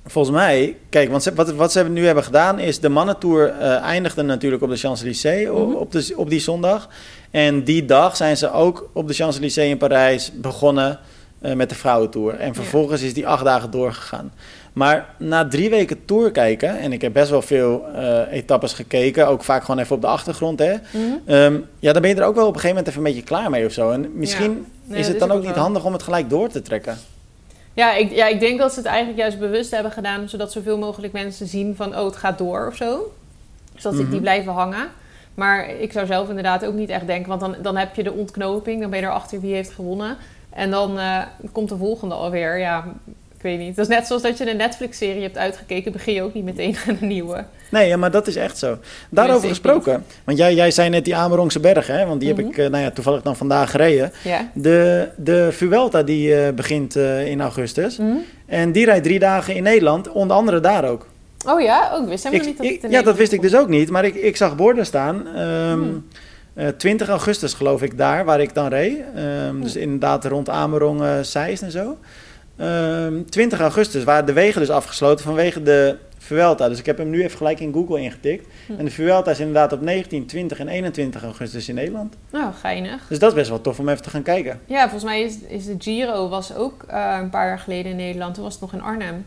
volgens 0.10 0.36
mij... 0.36 0.76
Kijk, 0.90 1.10
want 1.10 1.24
ze, 1.24 1.34
wat, 1.34 1.52
wat 1.54 1.72
ze 1.72 1.84
nu 1.84 2.06
hebben 2.06 2.24
gedaan 2.24 2.60
is... 2.60 2.80
De 2.80 2.90
mannentour 2.90 3.48
eh 3.60 3.82
eindigde 3.82 4.22
natuurlijk 4.22 4.64
op 4.64 4.70
de 4.70 4.76
Champs-Élysées 4.78 5.46
Mhm. 5.48 5.54
op, 5.74 5.92
de, 5.92 6.14
op 6.16 6.30
die 6.30 6.40
zondag. 6.40 6.90
En 7.32 7.64
die 7.64 7.86
dag 7.86 8.16
zijn 8.16 8.38
ze 8.38 8.52
ook 8.52 8.90
op 8.94 9.08
de 9.08 9.14
Champs-Élysées 9.14 9.70
in 9.70 9.78
Parijs 9.78 10.32
begonnen 10.36 11.00
eh, 11.42 11.54
met 11.54 11.70
de 11.70 11.76
vrouwentour. 11.76 12.34
En 12.36 12.56
vervolgens 12.56 13.02
is 13.02 13.14
die 13.14 13.28
acht 13.28 13.44
dagen 13.44 13.72
doorgegaan. 13.72 14.32
Maar 14.74 15.10
na 15.18 15.48
drie 15.48 15.70
weken 15.70 16.06
tour 16.06 16.32
kijken, 16.32 16.80
en 16.80 16.92
ik 16.94 17.02
heb 17.02 17.14
best 17.14 17.30
wel 17.30 17.42
veel 17.42 17.86
eh, 17.96 18.22
etappes 18.32 18.74
gekeken, 18.74 19.28
ook 19.28 19.44
vaak 19.44 19.64
gewoon 19.64 19.80
even 19.80 19.96
op 19.96 20.02
de 20.02 20.08
achtergrond, 20.08 20.60
hè. 20.60 20.74
Ehm, 21.26 21.58
ja, 21.80 21.94
dan 21.94 22.02
ben 22.02 22.12
je 22.12 22.18
er 22.22 22.28
ook 22.28 22.36
wel 22.36 22.48
op 22.48 22.54
een 22.54 22.60
gegeven 22.60 22.70
moment 22.70 22.88
even 22.88 23.00
een 23.00 23.14
beetje 23.14 23.28
klaar 23.28 23.50
mee 23.50 23.66
of 23.66 23.72
zo. 23.72 23.90
En 23.92 24.12
misschien 24.14 24.66
Nee, 24.84 25.00
is 25.00 25.08
het 25.08 25.20
dan 25.20 25.28
is 25.30 25.34
ook 25.36 25.42
ook 25.42 25.48
niet 25.48 25.56
handig 25.56 25.86
om 25.86 25.94
het 25.94 26.04
gelijk 26.04 26.30
door 26.30 26.50
te 26.50 26.62
trekken. 26.62 26.98
Ja 27.80 27.94
ik, 27.94 28.12
ja, 28.12 28.28
ik 28.28 28.40
denk 28.40 28.60
dat 28.60 28.72
ze 28.74 28.80
het 28.80 28.88
eigenlijk 28.88 29.20
juist 29.20 29.40
bewust 29.40 29.72
hebben 29.72 29.92
gedaan, 29.92 30.30
zodat 30.30 30.52
zoveel 30.52 30.78
mogelijk 30.78 31.14
mensen 31.14 31.48
zien 31.48 31.76
van, 31.76 31.98
oh, 31.98 32.06
het 32.06 32.16
gaat 32.16 32.38
door 32.38 32.68
of 32.68 32.76
zo. 32.76 33.12
Zodat 33.76 34.00
Mhm. 34.00 34.10
die 34.12 34.20
blijven 34.20 34.54
hangen. 34.54 34.88
Maar 35.34 35.70
ik 35.70 35.92
zou 35.92 36.06
zelf 36.06 36.30
inderdaad 36.30 36.66
ook 36.66 36.74
niet 36.74 36.90
echt 36.90 37.08
denken, 37.08 37.30
want 37.30 37.42
dan, 37.42 37.56
dan 37.62 37.78
heb 37.78 37.96
je 37.96 38.04
de 38.04 38.14
ontknoping, 38.14 38.82
dan 38.82 38.90
ben 38.90 39.00
je 39.00 39.06
erachter 39.06 39.42
wie 39.42 39.54
heeft 39.54 39.72
gewonnen. 39.72 40.18
En 40.50 40.72
dan 40.72 41.00
eh, 41.00 41.22
komt 41.52 41.70
de 41.70 41.78
volgende 41.78 42.16
alweer, 42.16 42.58
ja, 42.58 42.86
ik 43.40 43.46
weet 43.46 43.60
niet. 43.60 43.76
Dat 43.76 43.90
is 43.90 43.96
net 43.96 44.08
zoals 44.08 44.22
dat 44.22 44.38
je 44.38 44.50
een 44.50 44.58
Netflix-serie 44.58 45.22
hebt 45.22 45.38
uitgekeken, 45.38 45.92
begin 45.92 46.14
je 46.14 46.22
ook 46.22 46.34
niet 46.34 46.44
meteen 46.44 46.76
aan 46.88 46.98
een 47.02 47.08
nieuwe. 47.08 47.46
Nee, 47.72 47.88
ja, 47.88 47.98
maar 47.98 48.12
dat 48.12 48.28
is 48.28 48.36
echt 48.36 48.58
zo. 48.58 48.78
Daarover 49.10 49.50
gesproken, 49.50 50.06
want 50.24 50.38
jij, 50.38 50.54
jij 50.56 50.72
zei 50.72 50.90
net 50.90 51.06
die 51.06 51.16
Amerongse 51.16 51.60
berg, 51.60 51.88
hè, 51.88 52.06
want 52.06 52.20
die 52.20 52.30
heb 52.30 52.38
Mhm. 52.38 52.48
ik 52.48 52.58
eh, 52.58 52.70
nou 52.70 52.84
ja, 52.84 52.92
toevallig 52.92 53.22
dan 53.22 53.36
vandaag 53.36 53.72
gereden. 53.72 54.12
Ja. 54.24 54.50
De, 54.54 55.08
de 55.18 55.48
Vuelta 55.52 56.04
die 56.04 56.36
eh, 56.36 56.54
begint 56.54 56.96
eh, 56.96 57.28
in 57.28 57.42
augustus. 57.42 57.98
Mhm. 57.98 58.12
En 58.46 58.72
die 58.72 58.86
rijdt 58.86 59.04
drie 59.04 59.20
dagen 59.20 59.56
in 59.56 59.64
Nederland, 59.64 60.10
onder 60.12 60.38
andere 60.38 60.60
daar 60.60 60.86
ook. 60.90 61.08
Oh 61.48 61.62
ja, 61.62 61.92
ook 61.94 62.08
wist 62.08 62.24
helemaal 62.24 62.46
Ik- 62.48 62.60
niet 62.62 62.82
dat 62.82 62.92
ik- 62.92 62.98
ja, 62.98 63.02
dat 63.04 63.16
wist 63.18 63.32
ik 63.32 63.42
dus 63.42 63.56
ook 63.56 63.68
niet, 63.68 63.90
maar 63.90 64.06
ik, 64.06 64.16
ik 64.16 64.38
zag 64.38 64.56
borden 64.56 64.86
staan. 64.86 65.28
ehm, 65.36 65.72
Hmm. 65.72 66.06
Eh 66.54 66.68
20 66.68 67.10
augustus 67.10 67.54
geloof 67.54 67.82
ik 67.82 67.98
daar, 67.98 68.26
waar 68.26 68.42
ik 68.42 68.54
dan 68.54 68.68
reed. 68.68 68.98
Ehm, 69.16 69.62
dus 69.62 69.76
inderdaad 69.76 70.26
rond 70.26 70.50
Amerong, 70.50 71.02
Zeist 71.22 71.62
en 71.62 71.72
zo. 71.72 71.98
Ehm 72.60 73.24
20 73.30 73.60
augustus 73.60 74.04
waren 74.04 74.26
de 74.26 74.34
wegen 74.34 74.60
dus 74.62 74.70
afgesloten 74.70 75.26
vanwege 75.26 75.64
de 75.64 75.96
Vuelta. 76.18 76.70
Dus 76.70 76.80
ik 76.80 76.86
heb 76.86 76.98
hem 76.98 77.10
nu 77.10 77.24
even 77.24 77.38
gelijk 77.38 77.60
in 77.60 77.74
Google 77.74 78.02
ingetikt. 78.02 78.48
Hm. 78.66 78.74
En 78.78 78.86
de 78.86 78.92
Vuelta 78.92 79.32
is 79.32 79.40
inderdaad 79.40 79.74
op 79.74 79.82
19, 79.82 80.26
20 80.26 80.60
en 80.60 80.68
21 80.68 81.24
augustus 81.24 81.70
in 81.70 81.76
Nederland. 81.76 82.16
Nou, 82.32 82.54
geinig. 82.54 83.08
Dus 83.08 83.20
dat 83.20 83.30
is 83.30 83.36
best 83.36 83.50
wel 83.50 83.62
tof 83.62 83.80
om 83.80 83.90
even 83.90 84.04
te 84.04 84.10
gaan 84.10 84.22
kijken. 84.24 84.60
Ja, 84.66 84.82
volgens 84.82 85.04
mij 85.04 85.22
is, 85.22 85.38
is 85.48 85.66
de 85.66 85.76
Giro 85.78 86.30
was 86.30 86.56
ook 86.56 86.84
eh, 86.88 87.18
een 87.22 87.30
paar 87.30 87.48
jaar 87.48 87.60
geleden 87.60 87.92
in 87.92 87.98
Nederland. 87.98 88.34
Toen 88.34 88.44
was 88.44 88.54
het 88.54 88.62
nog 88.62 88.74
in 88.74 88.82
Arnhem. 88.82 89.26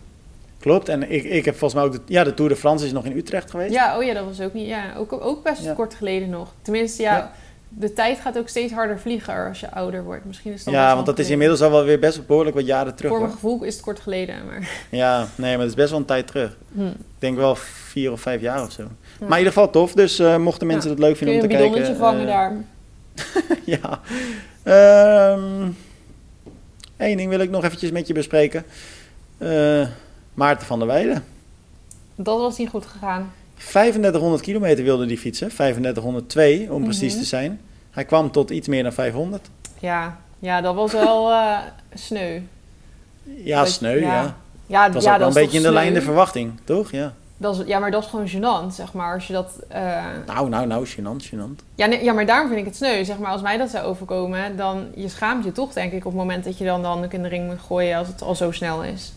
Klopt. 0.60 0.88
En 0.88 1.10
ik, 1.10 1.24
ik 1.24 1.44
heb 1.44 1.56
volgens 1.56 1.74
mij 1.74 1.82
ook... 1.90 1.92
De, 1.92 2.12
ja, 2.12 2.24
de 2.24 2.34
Tour 2.34 2.50
de 2.50 2.56
France 2.56 2.86
is 2.86 2.92
nog 2.92 3.04
in 3.04 3.16
Utrecht 3.16 3.50
geweest. 3.50 3.72
Ja, 3.72 3.96
oh 3.98 4.04
ja, 4.04 4.14
dat 4.14 4.24
was 4.24 4.40
ook 4.40 4.54
niet. 4.54 4.66
Ja, 4.66 4.84
ook, 4.96 5.12
ook 5.12 5.42
best 5.42 5.62
Ja. 5.64 5.72
kort 5.72 5.94
geleden 5.94 6.30
nog. 6.30 6.52
Tenminste, 6.62 7.02
ja, 7.02 7.16
Ja. 7.16 7.32
De 7.78 7.92
tijd 7.92 8.18
gaat 8.20 8.38
ook 8.38 8.48
steeds 8.48 8.72
harder 8.72 9.00
vliegen 9.00 9.46
als 9.48 9.60
je 9.60 9.70
ouder 9.70 10.04
wordt. 10.04 10.24
Misschien 10.24 10.52
is 10.52 10.64
dat 10.64 10.74
Ja, 10.74 10.94
want 10.94 11.06
dat 11.06 11.18
is 11.18 11.30
inmiddels 11.30 11.60
al 11.60 11.70
wel 11.70 11.84
weer 11.84 11.98
best 11.98 12.26
behoorlijk 12.26 12.56
wat 12.56 12.66
jaren 12.66 12.94
terug. 12.94 13.10
Voor 13.10 13.20
mijn 13.20 13.32
gevoel 13.32 13.62
is 13.62 13.74
het 13.74 13.82
kort 13.82 14.00
geleden, 14.00 14.46
maar. 14.46 14.70
Ja, 14.90 15.28
nee, 15.34 15.50
maar 15.50 15.60
het 15.60 15.68
is 15.68 15.74
best 15.74 15.90
wel 15.90 15.98
een 15.98 16.04
tijd 16.04 16.26
terug. 16.26 16.56
Hm. 16.72 16.86
Ik 16.86 16.94
denk 17.18 17.36
wel 17.36 17.54
vier 17.56 18.12
of 18.12 18.20
vijf 18.20 18.40
jaar 18.40 18.62
of 18.62 18.72
zo. 18.72 18.82
Maar 19.20 19.30
in 19.30 19.36
ieder 19.36 19.52
geval 19.52 19.70
tof. 19.70 19.92
Dus 19.92 20.18
eh, 20.18 20.36
mochten 20.36 20.66
mensen 20.66 20.90
Ja. 20.90 20.96
het 20.96 21.04
leuk 21.04 21.16
Kun 21.16 21.26
je 21.26 21.32
vinden 21.32 21.50
een 21.50 21.58
om 21.58 21.72
te 21.72 21.74
kijken... 21.74 21.96
bidonnetje 21.96 22.04
vangen 22.04 22.20
eh, 22.20 22.34
daar. 22.34 22.64
ja. 23.74 24.00
Ehm 24.62 25.70
Eén 26.96 27.16
ding 27.16 27.28
wil 27.30 27.40
ik 27.40 27.50
nog 27.50 27.64
eventjes 27.64 27.90
met 27.90 28.06
je 28.06 28.14
bespreken. 28.14 28.64
Eh, 29.38 29.86
Maarten 30.34 30.66
van 30.66 30.78
der 30.78 30.88
Weijden. 30.88 31.24
Dat 32.14 32.38
was 32.38 32.58
niet 32.58 32.68
goed 32.68 32.86
gegaan. 32.86 33.32
3500 33.68 34.42
kilometer 34.42 34.84
wilde 34.84 35.06
die 35.06 35.18
fietsen. 35.18 35.48
3502 35.48 36.72
om 36.72 36.84
precies 36.84 37.12
Mhm. 37.12 37.22
te 37.22 37.28
zijn. 37.28 37.60
Hij 37.90 38.04
kwam 38.04 38.30
tot 38.30 38.50
iets 38.50 38.68
meer 38.68 38.82
dan 38.82 38.92
500. 38.92 39.48
Ja, 39.78 40.16
ja 40.38 40.60
dat 40.60 40.74
was 40.74 40.92
wel 40.92 41.30
eh, 41.30 41.58
sneu. 41.94 42.40
Ja, 43.22 43.58
Dat- 43.58 43.68
sneu, 43.70 44.00
ja. 44.00 44.06
ja. 44.22 44.36
Ja, 44.66 44.84
Het 44.84 44.94
was 44.94 45.04
ja, 45.04 45.12
ook 45.12 45.18
wel 45.18 45.26
dat 45.28 45.36
een 45.36 45.42
beetje 45.42 45.56
in 45.58 45.64
de 45.64 45.72
lijn 45.72 45.94
de 45.94 46.02
verwachting, 46.02 46.52
toch? 46.64 46.90
Ja. 46.90 47.12
Dat 47.36 47.58
is, 47.58 47.66
ja, 47.66 47.78
maar 47.78 47.90
dat 47.90 48.02
is 48.02 48.08
gewoon 48.10 48.28
gênant, 48.28 48.74
zeg 48.74 48.92
maar. 48.92 49.14
Als 49.14 49.26
je 49.26 49.32
dat... 49.32 49.52
eh, 49.68 50.04
Nou, 50.26 50.48
nou, 50.48 50.66
nou, 50.66 50.86
gênant, 50.88 51.26
gênant. 51.34 51.64
Ja, 51.74 51.86
nee, 51.86 52.04
ja, 52.04 52.12
maar 52.12 52.26
daarom 52.26 52.46
vind 52.48 52.60
ik 52.60 52.66
het 52.66 52.76
sneu. 52.76 53.04
Zeg 53.04 53.18
maar, 53.18 53.30
als 53.32 53.42
mij 53.42 53.56
dat 53.56 53.70
zou 53.70 53.84
overkomen, 53.86 54.56
dan 54.56 54.86
je 54.94 55.08
schaamt 55.08 55.44
je 55.44 55.52
toch, 55.52 55.72
denk 55.72 55.92
ik, 55.92 55.98
op 55.98 56.12
het 56.12 56.20
moment 56.20 56.44
dat 56.44 56.58
je 56.58 56.64
dan, 56.64 56.82
dan 56.82 57.04
ook 57.04 57.12
in 57.12 57.22
de 57.22 57.28
ring 57.28 57.46
moet 57.46 57.60
gooien 57.66 57.96
als 57.98 58.08
het 58.08 58.22
al 58.22 58.34
zo 58.34 58.50
snel 58.50 58.82
is. 58.84 59.12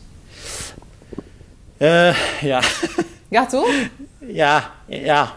Eh, 1.77 2.15
ja, 2.41 2.61
Ja, 3.35 3.45
toch? 3.45 3.69
ja, 4.19 4.71
ja. 4.87 5.33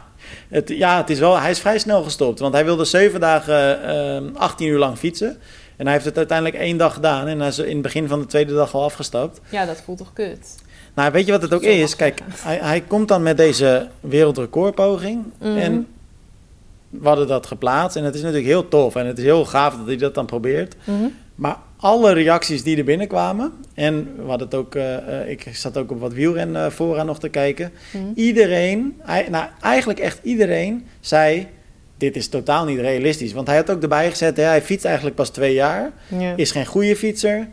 Het, 0.49 0.69
ja, 0.69 0.97
het 0.97 1.11
is 1.11 1.19
wel, 1.19 1.41
hij 1.41 1.51
is 1.51 1.61
vrij 1.61 1.79
snel 1.79 2.03
gestopt. 2.03 2.39
Want 2.39 2.55
hij 2.55 2.65
wilde 2.65 2.85
zeven 2.85 3.21
dagen, 3.21 3.83
eh, 3.83 4.41
18 4.41 4.69
uur 4.69 4.79
lang 4.79 4.99
fietsen. 4.99 5.39
En 5.77 5.85
hij 5.85 5.93
heeft 5.93 6.05
het 6.05 6.17
uiteindelijk 6.17 6.59
één 6.59 6.77
dag 6.77 6.95
gedaan. 6.95 7.27
En 7.27 7.39
hij 7.39 7.49
is 7.49 7.59
in 7.59 7.73
het 7.73 7.83
begin 7.83 8.09
van 8.09 8.21
de 8.21 8.27
tweede 8.27 8.55
dag 8.55 8.75
al 8.75 8.83
afgestapt. 8.83 9.41
Ja, 9.49 9.67
dat 9.67 9.83
voelt 9.85 9.99
toch 9.99 10.13
kut. 10.13 10.55
Nou, 10.95 11.13
weet 11.13 11.27
je 11.27 11.33
wat 11.33 11.43
het 11.43 11.55
ook 11.55 11.63
is? 11.63 11.97
Kijk, 11.97 12.21
hij, 12.33 12.59
hij 12.63 12.81
komt 12.81 13.09
dan 13.09 13.23
met 13.23 13.37
deze 13.37 13.89
wereldrecordpoging. 14.01 15.25
Mhm. 15.39 15.57
En 15.57 15.87
we 16.89 17.09
hadden 17.09 17.27
dat 17.27 17.47
geplaatst. 17.47 17.97
En 17.97 18.05
het 18.05 18.15
is 18.15 18.21
natuurlijk 18.21 18.47
heel 18.47 18.69
tof. 18.69 18.97
En 18.97 19.07
het 19.07 19.19
is 19.19 19.25
heel 19.25 19.45
gaaf 19.45 19.77
dat 19.77 19.87
hij 19.87 19.97
dat 19.97 20.15
dan 20.15 20.27
probeert. 20.27 20.77
Mhm. 20.85 21.07
Maar 21.35 21.57
alle 21.81 22.13
reacties 22.13 22.63
die 22.63 22.77
er 22.77 22.85
binnenkwamen. 22.85 23.53
En 23.75 24.17
we 24.17 24.29
hadden 24.29 24.47
het 24.47 24.57
ook, 24.57 24.75
eh, 24.75 25.21
eh, 25.21 25.31
ik 25.31 25.49
zat 25.53 25.77
ook 25.77 25.91
op 25.91 26.01
wat 26.01 26.13
wielren 26.13 26.57
eh, 26.57 26.71
vooraan 26.71 27.07
nog 27.07 27.19
te 27.19 27.29
kijken. 27.29 27.73
Mhm. 27.91 28.05
Iedereen, 28.15 29.01
nou 29.31 29.47
eigenlijk 29.61 29.99
echt 29.99 30.19
iedereen, 30.23 30.87
zei: 31.01 31.47
Dit 31.97 32.17
is 32.17 32.29
totaal 32.29 32.65
niet 32.65 32.79
realistisch. 32.79 33.33
Want 33.33 33.47
hij 33.47 33.57
had 33.57 33.71
ook 33.71 33.83
erbij 33.83 34.11
gezet: 34.11 34.37
hè, 34.37 34.43
hij 34.43 34.63
fietst 34.63 34.85
eigenlijk 34.85 35.17
pas 35.17 35.31
twee 35.31 35.55
jaar. 35.55 35.93
Ja. 36.19 36.37
Is 36.37 36.51
geen 36.51 36.67
goede 36.67 36.97
fietser. 36.97 37.49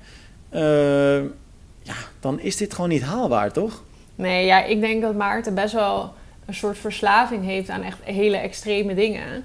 Ja, 1.81 1.95
dan 2.19 2.39
is 2.39 2.57
dit 2.57 2.73
gewoon 2.73 2.89
niet 2.89 3.01
haalbaar, 3.01 3.51
toch? 3.51 3.83
Nee, 4.15 4.45
ja, 4.45 4.63
ik 4.63 4.81
denk 4.81 5.01
dat 5.01 5.15
Maarten 5.15 5.55
best 5.55 5.73
wel 5.73 6.13
een 6.45 6.53
soort 6.53 6.77
verslaving 6.77 7.43
heeft 7.43 7.69
aan 7.69 7.83
echt 7.83 7.97
hele 8.03 8.37
extreme 8.37 8.95
dingen. 8.95 9.43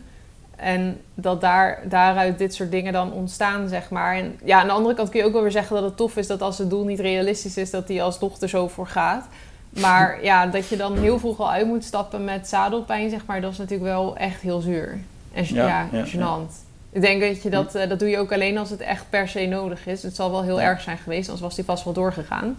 En 0.61 1.01
dat 1.15 1.41
daar, 1.41 1.83
daaruit 1.85 2.39
dit 2.39 2.55
soort 2.55 2.71
dingen 2.71 2.93
dan 2.93 3.13
ontstaan, 3.13 3.69
zeg 3.69 3.91
maar. 3.91 4.17
En 4.17 4.39
ja, 4.45 4.61
aan 4.61 4.67
de 4.67 4.73
andere 4.73 4.95
kant 4.95 5.09
kun 5.09 5.21
je 5.21 5.27
ook 5.27 5.33
wel 5.33 5.43
weer 5.43 5.51
zeggen 5.51 5.77
dat 5.77 5.85
het 5.85 5.97
tof 5.97 6.17
is 6.17 6.27
dat 6.27 6.43
als 6.43 6.59
het 6.59 6.71
doel 6.71 6.85
niet 6.85 7.01
realistisch 7.01 7.57
is, 7.57 7.71
dat 7.71 7.89
hij 7.89 8.03
alsnog 8.03 8.41
er 8.41 8.49
zo 8.49 8.69
voor 8.69 8.87
gaat. 8.87 9.29
Maar 9.71 10.19
ja, 10.31 10.47
dat 10.47 10.69
je 10.69 10.77
dan 10.77 10.99
heel 10.99 11.19
vroeg 11.19 11.41
al 11.41 11.51
uit 11.51 11.67
moet 11.67 11.85
stappen 11.85 12.25
met 12.25 12.49
zadelpijn, 12.49 13.11
zeg 13.11 13.27
maar, 13.27 13.41
dat 13.41 13.53
is 13.53 13.59
natuurlijk 13.59 13.91
wel 13.91 14.17
echt 14.17 14.41
heel 14.41 14.61
zuur. 14.61 14.99
En 15.33 15.45
Ja, 15.55 15.67
ja, 15.67 15.89
ja, 15.93 16.05
gênant. 16.07 16.53
Ik 16.93 17.01
denk 17.01 17.21
dat 17.21 17.43
je 17.43 17.51
dat, 17.51 17.75
eh, 17.75 17.89
dat 17.89 17.99
doe 17.99 18.09
je 18.09 18.19
ook 18.19 18.33
alleen 18.33 18.59
als 18.59 18.71
het 18.71 18.81
echt 18.81 19.05
per 19.11 19.29
se 19.29 19.47
nodig 19.47 19.87
is. 19.87 20.03
Het 20.03 20.15
zal 20.15 20.31
wel 20.31 20.43
heel 20.43 20.61
erg 20.61 20.81
zijn 20.81 20.99
geweest, 20.99 21.29
anders 21.29 21.47
was 21.47 21.57
hij 21.57 21.65
vast 21.65 21.85
wel 21.85 21.93
doorgegaan. 21.93 22.59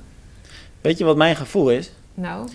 Weet 0.81 0.97
je 0.97 1.03
wat 1.03 1.17
mijn 1.17 1.35
gevoel 1.35 1.71
is? 1.71 1.91
Nou, 2.13 2.47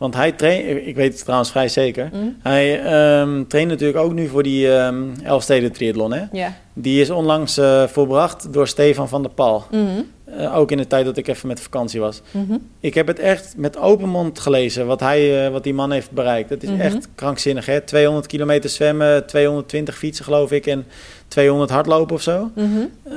Want 0.00 0.14
hij 0.14 0.32
traint, 0.32 0.86
ik 0.86 0.94
weet 0.96 1.12
het 1.12 1.22
trouwens 1.22 1.50
vrij 1.50 1.68
zeker. 1.68 2.08
hm? 2.12 2.16
Hij 2.42 2.82
ehm, 2.82 3.44
traint 3.46 3.68
natuurlijk 3.70 3.98
ook 3.98 4.12
nu 4.12 4.28
voor 4.28 4.42
die 4.42 4.74
ehm 4.76 5.02
Elfsteden 5.22 5.72
triathlon. 5.72 6.12
Hè? 6.12 6.22
ja. 6.32 6.52
Die 6.72 7.00
is 7.00 7.10
onlangs 7.10 7.58
eh, 7.58 7.86
volbracht 7.86 8.52
door 8.52 8.68
Stefan 8.68 9.08
van 9.08 9.22
der 9.22 9.30
Pal. 9.30 9.64
Mhm. 9.70 9.86
Eh, 10.24 10.56
ook 10.56 10.70
in 10.70 10.76
de 10.76 10.86
tijd 10.86 11.04
dat 11.04 11.16
ik 11.16 11.28
even 11.28 11.48
met 11.48 11.60
vakantie 11.60 12.00
was. 12.00 12.22
Mhm. 12.30 12.56
Ik 12.80 12.94
heb 12.94 13.06
het 13.06 13.18
echt 13.18 13.54
met 13.56 13.76
open 13.76 14.08
mond 14.08 14.38
gelezen 14.38 14.86
wat, 14.86 15.00
hij, 15.00 15.44
eh, 15.46 15.52
wat 15.52 15.62
die 15.64 15.74
man 15.74 15.90
heeft 15.92 16.10
bereikt. 16.10 16.50
Het 16.50 16.62
is 16.62 16.70
Mhm. 16.70 16.80
echt 16.80 17.08
krankzinnig. 17.14 17.66
Hè? 17.66 17.80
200 17.80 18.26
kilometer 18.26 18.70
zwemmen, 18.70 19.26
220 19.26 19.96
fietsen 19.98 20.24
geloof 20.24 20.52
ik 20.52 20.66
en 20.66 20.86
200 21.28 21.70
hardlopen 21.70 22.14
of 22.14 22.22
zo. 22.22 22.50
Mhm. 22.54 22.68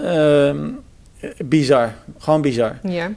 Ehm, 0.05 0.57
bizar. 1.45 1.93
Gewoon 2.17 2.41
bizar. 2.41 2.79
Ja. 2.83 3.11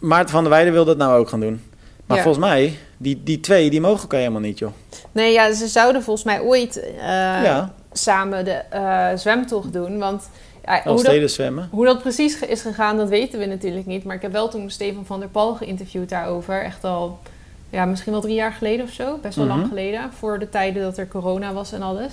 Maarten 0.00 0.30
van 0.30 0.42
der 0.42 0.52
Weijden 0.52 0.72
wil 0.72 0.84
dat 0.84 0.96
nou 0.96 1.18
ook 1.18 1.28
gaan 1.28 1.40
doen. 1.40 1.60
Maar 2.06 2.16
Ja. 2.16 2.22
volgens 2.22 2.44
mij, 2.44 2.76
die, 2.96 3.22
die 3.22 3.40
twee, 3.40 3.70
die 3.70 3.80
mogen 3.80 4.00
elkaar 4.00 4.18
helemaal 4.18 4.40
niet, 4.40 4.58
joh. 4.58 4.72
Nee, 5.12 5.32
ja, 5.32 5.52
ze 5.52 5.66
zouden 5.66 6.02
volgens 6.02 6.26
mij 6.26 6.40
ooit 6.40 6.76
eh, 6.80 6.96
ja, 7.42 7.74
samen 7.92 8.44
de 8.44 8.50
eh, 8.70 9.08
zwemtocht 9.14 9.72
doen. 9.72 9.98
Want 9.98 10.28
ja, 10.64 10.82
hoe, 10.84 11.02
dat, 11.20 11.30
zwemmen. 11.30 11.68
hoe 11.72 11.84
dat 11.84 12.02
precies 12.02 12.40
is 12.40 12.60
gegaan, 12.60 12.96
dat 12.96 13.08
weten 13.08 13.38
we 13.38 13.46
natuurlijk 13.46 13.86
niet. 13.86 14.04
Maar 14.04 14.16
ik 14.16 14.22
heb 14.22 14.32
wel 14.32 14.48
toen 14.48 14.70
Stefan 14.70 15.06
van 15.06 15.20
der 15.20 15.28
Pal 15.28 15.54
geïnterviewd 15.54 16.08
daarover. 16.08 16.62
Echt 16.62 16.84
al, 16.84 17.18
ja, 17.70 17.84
misschien 17.84 18.12
wel 18.12 18.20
drie 18.20 18.34
jaar 18.34 18.52
geleden 18.52 18.84
of 18.86 18.92
zo. 18.92 19.18
Best 19.22 19.36
wel 19.36 19.46
lang 19.46 19.60
Mhm. 19.60 19.68
geleden. 19.68 20.12
Voor 20.18 20.38
de 20.38 20.48
tijden 20.48 20.82
dat 20.82 20.98
er 20.98 21.08
corona 21.08 21.52
was 21.52 21.72
en 21.72 21.82
alles. 21.82 22.12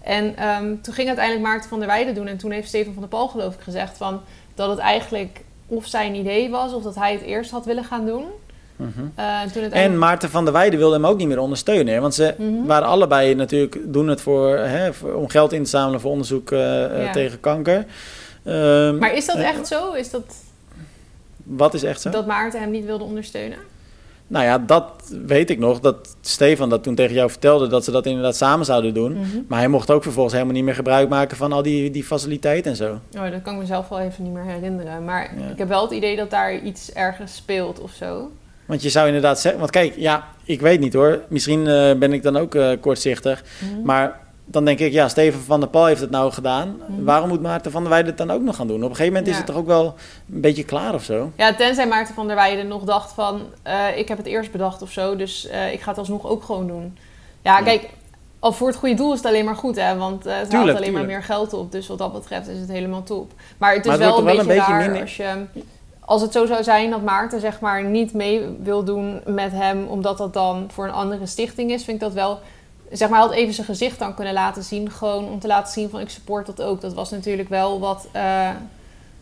En 0.00 0.36
ehm, 0.36 0.74
toen 0.82 0.94
ging 0.94 1.06
uiteindelijk 1.08 1.46
Maarten 1.46 1.68
van 1.68 1.78
der 1.78 1.88
Weijden 1.88 2.14
doen. 2.14 2.26
En 2.26 2.36
toen 2.38 2.50
heeft 2.50 2.68
Stefan 2.68 2.92
van 2.92 3.02
der 3.02 3.10
Pal 3.10 3.28
geloof 3.28 3.54
ik 3.54 3.60
gezegd 3.60 3.96
van, 3.96 4.20
dat 4.54 4.70
het 4.70 4.78
eigenlijk 4.78 5.44
of 5.66 5.86
zijn 5.86 6.14
idee 6.14 6.50
was... 6.50 6.72
of 6.72 6.82
dat 6.82 6.94
hij 6.94 7.12
het 7.12 7.22
eerst 7.22 7.50
had 7.50 7.64
willen 7.64 7.84
gaan 7.84 8.06
doen. 8.06 8.24
Mhm. 8.78 8.90
Eh, 9.14 9.40
en 9.40 9.52
toen 9.52 9.62
En. 9.62 9.98
Maarten 9.98 10.30
van 10.30 10.44
der 10.44 10.52
Weijden 10.52 10.78
wilde 10.78 10.94
hem 10.94 11.06
ook 11.06 11.18
niet 11.18 11.28
meer 11.28 11.38
ondersteunen. 11.38 11.94
Hè? 11.94 12.00
Want 12.00 12.14
ze 12.14 12.34
Mhm. 12.38 12.66
waren 12.66 12.88
allebei 12.88 13.34
natuurlijk, 13.34 13.78
doen 13.84 14.08
het 14.08 14.20
voor, 14.20 14.56
hè, 14.56 14.92
voor- 14.92 15.14
om 15.14 15.28
geld 15.28 15.52
in 15.52 15.62
te 15.62 15.68
zamelen 15.70 16.00
voor 16.00 16.10
onderzoek 16.10 16.50
eh, 16.50 16.84
eh, 16.84 17.04
Ja. 17.04 17.12
tegen 17.12 17.40
kanker. 17.40 17.86
Ehm, 18.44 18.98
Maar 18.98 19.14
is 19.14 19.26
dat 19.26 19.36
echt 19.36 19.66
zo? 19.66 19.92
Is 19.92 20.10
dat, 20.10 20.34
Wat 21.44 21.74
is 21.74 21.82
echt 21.82 22.00
zo? 22.00 22.10
dat 22.10 22.26
Maarten 22.26 22.60
hem 22.60 22.70
niet 22.70 22.84
wilde 22.84 23.04
ondersteunen? 23.04 23.58
Nou 24.30 24.44
ja, 24.44 24.58
dat 24.58 24.84
weet 25.26 25.50
ik 25.50 25.58
nog. 25.58 25.80
Dat 25.80 26.16
Stefan 26.20 26.68
dat 26.68 26.82
toen 26.82 26.94
tegen 26.94 27.14
jou 27.14 27.30
vertelde 27.30 27.66
dat 27.66 27.84
ze 27.84 27.90
dat 27.90 28.06
inderdaad 28.06 28.36
samen 28.36 28.66
zouden 28.66 28.94
doen. 28.94 29.12
Mhm. 29.12 29.26
Maar 29.48 29.58
hij 29.58 29.68
mocht 29.68 29.90
ook 29.90 30.02
vervolgens 30.02 30.34
helemaal 30.34 30.54
niet 30.54 30.64
meer 30.64 30.74
gebruik 30.74 31.08
maken 31.08 31.36
van 31.36 31.52
al 31.52 31.62
die, 31.62 31.90
die 31.90 32.04
faciliteiten 32.04 32.70
en 32.70 32.76
zo. 32.76 32.98
Oh, 33.16 33.30
dat 33.30 33.42
kan 33.42 33.54
ik 33.54 33.60
mezelf 33.60 33.88
wel 33.88 34.00
even 34.00 34.24
niet 34.24 34.32
meer 34.32 34.44
herinneren. 34.44 35.04
Maar 35.04 35.34
Ja. 35.38 35.46
ik 35.48 35.58
heb 35.58 35.68
wel 35.68 35.82
het 35.82 35.90
idee 35.90 36.16
dat 36.16 36.30
daar 36.30 36.58
iets 36.58 36.92
ergens 36.92 37.34
speelt 37.36 37.80
of 37.80 37.90
zo. 37.92 38.30
Want 38.68 38.82
je 38.82 38.88
zou 38.90 39.06
inderdaad 39.06 39.40
zeggen... 39.40 39.60
Want 39.60 39.72
kijk, 39.72 39.94
ja, 39.96 40.24
ik 40.44 40.60
weet 40.60 40.80
niet 40.80 40.92
hoor. 40.92 41.20
Misschien 41.28 41.66
eh, 41.66 41.94
ben 41.94 42.12
ik 42.12 42.22
dan 42.22 42.36
ook 42.36 42.54
eh, 42.54 42.70
kortzichtig. 42.80 43.42
Mhm. 43.72 43.82
Maar 43.82 44.20
dan 44.44 44.64
denk 44.64 44.78
ik, 44.78 44.92
ja, 44.92 45.08
Steven 45.08 45.40
van 45.40 45.60
der 45.60 45.68
Pal 45.68 45.86
heeft 45.86 46.00
het 46.00 46.10
nou 46.10 46.32
gedaan. 46.32 46.76
Mhm. 46.88 47.04
Waarom 47.04 47.28
moet 47.28 47.40
Maarten 47.42 47.70
van 47.70 47.80
der 47.80 47.90
Weijden 47.90 48.08
het 48.08 48.18
dan 48.18 48.30
ook 48.30 48.42
nog 48.42 48.56
gaan 48.56 48.66
doen? 48.66 48.76
Op 48.76 48.82
een 48.90 48.96
gegeven 48.96 49.12
moment 49.12 49.30
is 49.30 49.36
het 49.36 49.46
toch 49.46 49.56
ook 49.56 49.66
wel 49.66 49.84
een 50.32 50.40
beetje 50.40 50.64
klaar 50.64 50.94
of 50.94 51.04
zo? 51.04 51.32
Ja, 51.36 51.54
tenzij 51.54 51.86
Maarten 51.86 52.14
van 52.14 52.26
der 52.26 52.36
Weijden 52.36 52.68
nog 52.68 52.82
dacht 52.84 53.12
van... 53.12 53.42
eh, 53.62 53.96
ik 53.98 54.08
heb 54.08 54.18
het 54.18 54.26
eerst 54.26 54.52
bedacht 54.52 54.82
of 54.82 54.90
zo, 54.90 55.16
dus 55.16 55.48
ik 55.72 55.80
ga 55.80 55.88
het 55.90 55.98
alsnog 55.98 56.26
ook 56.26 56.42
gewoon 56.42 56.66
doen. 56.66 56.98
Ja, 57.42 57.58
Ja. 57.58 57.64
kijk, 57.64 57.88
al 58.38 58.52
voor 58.52 58.68
het 58.68 58.76
goede 58.76 58.94
doel 58.94 59.12
is 59.12 59.18
het 59.18 59.26
alleen 59.26 59.44
maar 59.44 59.56
goed, 59.56 59.76
hè. 59.76 59.96
Want 59.96 60.24
het 60.24 60.32
haalt 60.32 60.50
Tuurlijk, 60.50 60.76
alleen 60.78 60.92
maar 60.92 61.04
meer 61.04 61.22
geld 61.22 61.52
op. 61.52 61.72
Dus 61.72 61.86
wat 61.86 61.98
dat 61.98 62.12
betreft 62.12 62.48
is 62.48 62.58
het 62.60 62.68
helemaal 62.68 63.02
top. 63.02 63.32
Maar 63.58 63.74
het 63.74 63.80
is 63.86 63.90
Maar 63.90 64.00
het 64.00 64.08
wel, 64.08 64.18
een 64.18 64.24
beetje, 64.24 64.40
een 64.40 64.46
beetje 64.46 64.62
raar 64.72 64.80
minder- 64.80 65.00
als 65.00 65.16
je... 65.16 65.44
Als 66.08 66.22
het 66.22 66.32
zo 66.32 66.46
zou 66.46 66.62
zijn 66.62 66.90
dat 66.90 67.02
Maarten 67.02 67.40
zeg 67.40 67.60
maar 67.60 67.84
niet 67.84 68.12
mee 68.12 68.56
wil 68.62 68.84
doen 68.84 69.20
met 69.26 69.52
hem... 69.52 69.86
omdat 69.86 70.18
dat 70.18 70.32
dan 70.32 70.68
voor 70.72 70.84
een 70.84 70.92
andere 70.92 71.26
stichting 71.26 71.70
is, 71.70 71.84
vind 71.84 71.96
ik 71.96 72.02
dat 72.02 72.12
wel... 72.12 72.38
Zeg 72.90 73.08
maar, 73.08 73.18
hij 73.18 73.28
had 73.28 73.36
even 73.36 73.54
zijn 73.54 73.66
gezicht 73.66 73.98
dan 73.98 74.14
kunnen 74.14 74.32
laten 74.32 74.62
zien. 74.62 74.90
Gewoon 74.90 75.28
om 75.28 75.38
te 75.38 75.46
laten 75.46 75.72
zien 75.72 75.90
van 75.90 76.00
ik 76.00 76.08
support 76.08 76.46
dat 76.46 76.62
ook. 76.62 76.80
Dat 76.80 76.94
was 76.94 77.10
natuurlijk 77.10 77.48
wel 77.48 77.80
wat, 77.80 78.08
eh, 78.12 78.48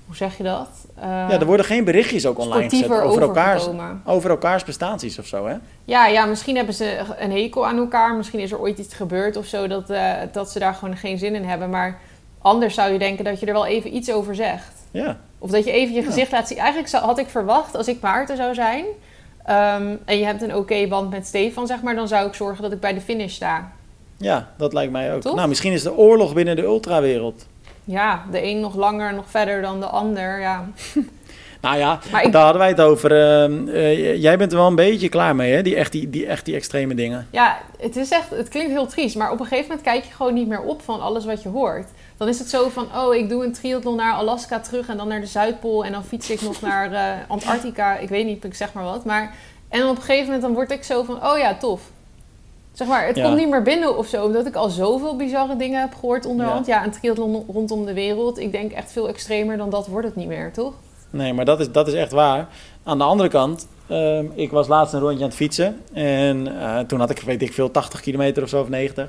hoe 0.07 0.17
zeg 0.17 0.37
je 0.37 0.43
dat? 0.43 0.69
Uh, 0.99 1.05
ja, 1.05 1.31
er 1.31 1.47
worden 1.47 1.67
geen 1.67 1.85
berichtjes 1.85 2.27
ook 2.27 2.39
online 2.39 2.71
gezet 2.71 2.91
over, 2.91 3.23
elkaars, 3.23 3.69
over 4.05 4.31
elkaars 4.31 4.63
prestaties 4.63 5.19
of 5.19 5.27
zo, 5.27 5.47
hè? 5.47 5.57
Ja, 5.85 6.07
ja, 6.07 6.25
misschien 6.25 6.57
hebben 6.57 6.75
ze 6.75 6.99
een 7.19 7.33
hekel 7.33 7.67
aan 7.67 7.79
elkaar. 7.79 8.15
Misschien 8.15 8.41
is 8.41 8.53
er 8.53 8.61
ooit 8.61 8.79
iets 8.79 8.95
gebeurd 8.95 9.37
of 9.37 9.47
zo 9.47 9.67
dat, 9.67 9.91
uh, 9.91 10.13
dat 10.33 10.51
ze 10.51 10.59
daar 10.59 10.75
gewoon 10.75 10.97
geen 10.97 11.19
zin 11.19 11.35
in 11.35 11.45
hebben. 11.45 11.71
Maar 11.71 12.01
anders 12.39 12.75
zou 12.75 12.93
je 12.93 12.99
denken 12.99 13.25
dat 13.25 13.41
je 13.41 13.47
er 13.47 13.53
wel 13.53 13.67
even 13.67 13.97
iets 13.97 14.13
over 14.13 14.35
zegt. 14.35 14.76
Ja. 14.97 15.19
Of 15.39 15.51
dat 15.51 15.65
je 15.65 15.71
even 15.71 15.95
je 15.95 16.03
gezicht 16.03 16.33
laat 16.33 16.49
zien. 16.49 16.59
Eigenlijk 16.59 16.89
zou, 16.89 17.05
had 17.05 17.19
ik 17.19 17.29
verwacht, 17.29 17.77
als 17.77 17.89
ik 17.89 18.01
Maarten 18.01 18.37
zou 18.37 18.55
zijn... 18.55 18.85
Um, 19.51 19.99
en 20.05 20.19
je 20.19 20.25
hebt 20.25 20.43
een 20.43 20.55
oké 20.55 20.87
band 20.89 21.11
met 21.11 21.27
Stefan, 21.27 21.67
zeg 21.67 21.83
maar... 21.83 21.95
dan 21.95 22.09
zou 22.09 22.27
ik 22.27 22.35
zorgen 22.35 22.63
dat 22.63 22.73
ik 22.73 22.81
bij 22.81 22.95
de 22.95 23.01
finish 23.01 23.35
sta. 23.35 23.73
Ja, 24.17 24.49
dat 24.57 24.73
lijkt 24.73 24.93
mij 24.93 25.15
ook. 25.15 25.23
Nou, 25.23 25.49
misschien 25.49 25.73
is 25.73 25.83
de 25.83 25.97
oorlog 25.97 26.35
binnen 26.35 26.57
de 26.57 26.63
ultrawereld. 26.63 27.47
Ja, 27.85 28.25
de 28.31 28.43
een 28.43 28.61
nog 28.61 28.75
langer, 28.75 29.15
nog 29.15 29.25
verder 29.29 29.63
dan 29.63 29.81
de 29.81 29.87
ander, 29.87 30.41
ja. 30.41 30.69
nou 31.63 31.77
ja, 31.79 31.99
daar 32.31 32.43
hadden 32.43 32.59
wij 32.59 32.69
het 32.69 32.81
over. 32.81 33.11
Uh, 33.67 34.17
jij 34.23 34.39
bent 34.39 34.53
er 34.53 34.59
wel 34.59 34.67
een 34.67 34.75
beetje 34.75 35.09
klaar 35.09 35.37
mee, 35.37 35.53
hè? 35.53 35.63
Die 35.63 35.77
echt 35.77 35.93
die, 35.93 36.11
die, 36.11 36.27
echt 36.27 36.45
die 36.45 36.55
extreme 36.55 36.95
dingen. 36.95 37.27
Ja, 37.31 37.59
het, 37.79 37.97
is 37.97 38.11
echt, 38.11 38.31
het 38.31 38.49
klinkt 38.49 38.73
heel 38.73 38.87
triest. 38.87 39.17
Maar 39.17 39.33
op 39.33 39.41
een 39.41 39.47
gegeven 39.47 39.69
moment 39.69 39.87
kijk 39.87 40.05
je 40.05 40.13
gewoon 40.13 40.35
niet 40.35 40.49
meer 40.49 40.63
op 40.63 40.83
van 40.83 41.01
alles 41.01 41.25
wat 41.25 41.43
je 41.43 41.49
hoort. 41.49 41.89
Dan 42.17 42.29
is 42.29 42.39
het 42.39 42.49
zo 42.49 42.69
van, 42.69 42.87
oh, 42.97 43.15
ik 43.15 43.29
doe 43.29 43.45
een 43.45 43.53
triathlon 43.53 43.97
naar 43.97 44.15
Alaska 44.15 44.61
terug... 44.61 44.89
en 44.89 44.97
dan 44.97 45.09
naar 45.09 45.21
de 45.21 45.27
Zuidpool 45.27 45.85
en 45.85 45.93
dan 45.93 46.05
fiets 46.05 46.31
ik 46.31 46.41
nog 46.41 46.61
naar 46.61 46.93
uh, 46.93 47.31
Antarctica. 47.31 47.97
Ik 47.97 48.09
weet 48.09 48.27
niet, 48.27 48.45
ik 48.45 48.55
zeg 48.55 48.73
maar 48.73 48.85
wat. 48.85 49.05
Maar, 49.05 49.35
en 49.69 49.83
op 49.83 49.97
een 49.97 50.03
gegeven 50.03 50.25
moment 50.25 50.43
dan 50.43 50.53
word 50.53 50.71
ik 50.71 50.85
zo 50.85 51.03
van, 51.03 51.25
oh 51.25 51.39
ja, 51.39 51.55
tof. 51.55 51.81
Zeg 52.73 52.89
maar, 52.89 53.07
het 53.07 53.23
komt 53.23 53.37
niet 53.37 53.49
meer 53.49 53.63
binnen 53.63 53.99
of 53.99 54.07
zo, 54.07 54.25
omdat 54.25 54.47
ik 54.47 54.55
al 54.55 54.69
zoveel 54.69 55.17
bizarre 55.17 55.57
dingen 55.57 55.81
heb 55.81 55.95
gehoord 55.95 56.27
onderhand. 56.27 56.67
Ja, 56.67 56.77
ja 56.77 56.85
een 56.85 56.91
triathlon 56.91 57.45
rondom 57.53 57.85
de 57.85 57.93
wereld. 57.93 58.39
Ik 58.39 58.53
denk 58.53 58.73
echt 58.73 58.93
veel 58.93 59.09
extremer 59.09 59.57
dan 59.57 59.71
dat 59.71 59.87
wordt 59.87 60.07
het 60.07 60.17
niet 60.17 60.29
meer, 60.29 60.53
toch? 60.53 60.73
Nee, 61.11 61.33
maar 61.33 61.45
dat 61.45 61.61
is, 61.61 61.73
dat 61.73 61.89
is 61.89 61.95
echt 61.95 62.13
waar. 62.13 62.49
Aan 62.85 62.99
de 62.99 63.05
andere 63.05 63.29
kant, 63.29 63.67
uh, 63.91 64.19
ik 64.35 64.51
was 64.51 64.69
laatst 64.69 64.95
een 64.95 65.01
rondje 65.01 65.19
aan 65.19 65.29
het 65.29 65.37
fietsen. 65.37 65.81
En 65.93 66.47
uh, 66.47 66.79
toen 66.79 67.01
had 67.01 67.11
ik, 67.11 67.21
weet 67.21 67.43
ik 67.43 67.53
veel, 67.53 67.71
80 67.71 68.01
kilometer 68.01 68.43
of 68.43 68.49
zo, 68.49 68.61
of 68.61 68.69
90. 68.69 69.09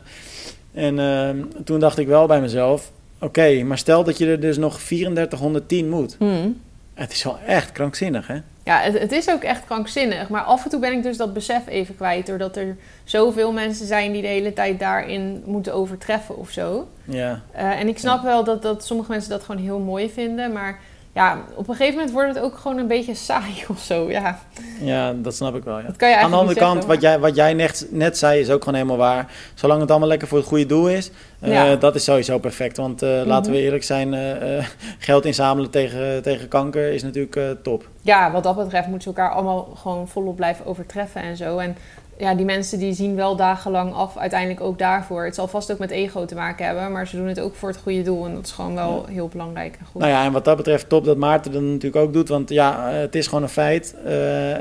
En 0.74 0.98
uh, 0.98 1.46
toen 1.64 1.80
dacht 1.80 1.98
ik 1.98 2.08
wel 2.08 2.28
bij 2.28 2.42
mezelf, 2.42 2.92
oké, 3.20 3.64
maar 3.64 3.78
stel 3.78 4.04
dat 4.04 4.18
je 4.18 4.28
er 4.28 4.40
dus 4.40 4.58
nog 4.58 4.80
3410 4.80 5.90
moet. 5.90 6.16
Hmm. 6.20 6.62
Het 6.94 7.12
is 7.12 7.24
wel 7.24 7.40
echt 7.48 7.72
krankzinnig, 7.72 8.28
hè? 8.28 8.38
Ja, 8.64 8.80
het, 8.80 9.00
het, 9.00 9.12
is 9.12 9.30
ook 9.30 9.44
echt 9.44 9.66
krankzinnig. 9.66 10.30
Maar 10.30 10.42
af 10.42 10.64
en 10.64 10.70
toe 10.70 10.80
ben 10.80 10.92
ik 10.92 11.04
dus 11.04 11.18
dat 11.18 11.34
besef 11.34 11.68
even 11.68 11.96
kwijt. 11.96 12.26
Doordat 12.28 12.58
er 12.58 12.78
zoveel 13.04 13.52
mensen 13.52 13.86
zijn 13.86 14.12
die 14.12 14.22
de 14.22 14.28
hele 14.28 14.54
tijd 14.54 14.80
daarin 14.80 15.44
moeten 15.46 15.74
overtreffen 15.74 16.38
of 16.38 16.50
zo. 16.50 16.88
Ja. 17.04 17.42
Uh, 17.56 17.80
en 17.80 17.88
ik 17.88 18.00
snap 18.00 18.24
wel 18.24 18.44
dat, 18.44 18.62
dat 18.62 18.86
sommige 18.86 19.12
mensen 19.12 19.30
dat 19.30 19.44
gewoon 19.44 19.62
heel 19.62 19.80
mooi 19.80 20.10
vinden. 20.10 20.52
Maar 20.54 20.80
ja, 21.18 21.38
op 21.56 21.68
een 21.68 21.76
gegeven 21.76 21.96
moment 21.96 22.12
wordt 22.12 22.36
het 22.36 22.44
ook 22.44 22.58
gewoon 22.58 22.78
een 22.78 22.88
beetje 22.88 23.16
saai 23.16 23.64
of 23.68 23.80
zo. 23.80 24.10
Ja, 24.10 24.40
ja 24.80 25.14
dat 25.14 25.36
snap 25.36 25.56
ik 25.56 25.64
wel. 25.64 25.78
Ja. 25.78 25.86
Dat 25.86 25.96
kan 25.96 26.10
je 26.10 26.18
Aan 26.18 26.32
de 26.32 26.38
andere 26.38 26.60
kant, 26.60 26.74
zeggen, 26.74 26.90
wat 26.92 27.02
jij, 27.02 27.20
wat 27.20 27.36
jij 27.36 27.54
net, 27.54 27.88
net 27.90 28.18
zei, 28.18 28.40
is 28.40 28.50
ook 28.50 28.64
gewoon 28.64 28.80
helemaal 28.80 28.98
waar. 28.98 29.32
Zolang 29.54 29.82
het 29.82 29.90
allemaal 29.90 30.08
lekker 30.08 30.28
voor 30.28 30.38
het 30.38 30.48
goede 30.48 30.66
doel 30.66 30.90
is, 30.90 31.12
uh, 31.44 31.52
ja. 31.52 31.76
dat 31.76 31.96
is 31.96 32.04
sowieso 32.04 32.38
perfect. 32.38 32.78
Want 32.78 33.04
uh, 33.04 33.10
mm-hmm. 33.10 33.28
laten 33.28 33.52
we 33.52 33.58
eerlijk 33.58 33.84
zijn, 33.84 34.14
uh, 34.14 34.66
geld 35.00 35.26
inzamelen 35.26 35.70
tegen, 35.70 36.24
tegen 36.24 36.48
kanker 36.48 36.92
is 36.94 37.04
natuurlijk 37.04 37.64
top. 37.64 37.88
Ja, 38.02 38.32
wat 38.32 38.44
dat 38.44 38.56
betreft 38.56 38.88
moeten 38.88 39.14
ze 39.14 39.20
elkaar 39.20 39.36
allemaal 39.36 39.64
gewoon 39.76 40.08
volop 40.08 40.36
blijven 40.36 40.66
overtreffen 40.66 41.22
en 41.22 41.38
zo. 41.38 41.58
En 41.58 41.78
ja, 42.18 42.36
die 42.36 42.46
mensen 42.46 42.80
die 42.80 42.94
zien 42.94 43.16
wel 43.16 43.36
dagenlang 43.36 43.94
af 43.94 44.18
uiteindelijk 44.18 44.62
ook 44.62 44.80
daarvoor. 44.80 45.26
Het 45.26 45.36
zal 45.36 45.48
vast 45.48 45.72
ook 45.72 45.78
met 45.78 45.92
ego 45.92 46.26
te 46.26 46.36
maken 46.36 46.66
hebben, 46.66 46.92
maar 46.92 47.08
ze 47.08 47.18
doen 47.18 47.28
het 47.28 47.40
ook 47.40 47.56
voor 47.56 47.70
het 47.70 47.78
goede 47.78 48.02
doel. 48.02 48.26
En 48.26 48.34
dat 48.34 48.46
is 48.46 48.52
gewoon 48.52 48.76
wel 48.76 49.06
heel 49.10 49.28
belangrijk 49.28 49.76
en 49.80 49.86
goed. 49.86 50.02
Nou 50.02 50.14
ja, 50.14 50.26
en 50.26 50.32
wat 50.32 50.46
dat 50.46 50.58
betreft 50.58 50.90
top 50.90 51.06
dat 51.06 51.18
Maarten 51.18 51.52
dat 51.52 51.62
natuurlijk 51.62 51.96
ook 52.06 52.14
doet. 52.14 52.30
Want 52.30 52.50
ja, 52.50 52.90
het 52.90 53.16
is 53.16 53.28
gewoon 53.28 53.44
een 53.44 53.50
feit. 53.50 53.96
Uh, 54.06 54.12
uh, 54.12 54.58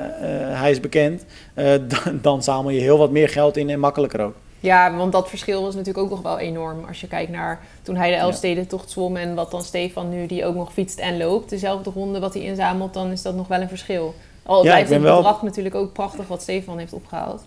hij 0.61 0.71
is 0.71 0.81
bekend. 0.81 1.25
Uh, 1.55 1.73
dan, 1.89 2.19
dan 2.23 2.43
zamel 2.43 2.71
je 2.71 2.81
heel 2.81 2.99
wat 2.99 3.11
meer 3.11 3.29
geld 3.29 3.57
in 3.57 3.71
en 3.71 3.81
makkelijker 3.81 4.21
ook. 4.21 4.35
Ja, 4.61 4.97
want 4.97 5.13
dat 5.13 5.29
verschil 5.29 5.69
is 5.69 5.75
natuurlijk 5.75 6.05
ook 6.05 6.11
nog 6.11 6.23
wel 6.23 6.39
enorm. 6.39 6.85
Als 6.89 7.01
je 7.01 7.07
kijkt 7.07 7.31
naar 7.31 7.61
toen 7.83 7.97
hij 7.97 8.11
de 8.11 8.17
Elfstedentocht 8.17 8.91
zwom... 8.91 9.17
en 9.17 9.35
wat 9.35 9.51
dan 9.51 9.63
Stefan 9.63 10.09
nu, 10.09 10.27
die 10.27 10.45
ook 10.45 10.55
nog 10.55 10.73
fietst 10.73 10.99
en 10.99 11.17
loopt... 11.17 11.51
dezelfde 11.51 11.91
ronde 11.91 12.19
wat 12.19 12.35
hij 12.35 12.43
inzamelt, 12.43 12.95
dan 12.95 13.11
is 13.11 13.23
dat 13.23 13.35
nog 13.35 13.49
wel 13.49 13.61
een 13.61 13.69
verschil. 13.69 14.15
Al 14.47 14.65
ja, 14.65 14.71
blijft 14.71 14.91
het 14.91 15.01
bedrag 15.01 15.23
wel... 15.23 15.39
natuurlijk 15.43 15.75
ook 15.75 15.93
prachtig 15.93 16.27
wat 16.27 16.43
Stefan 16.43 16.79
heeft 16.79 16.93
opgehaald. 16.93 17.47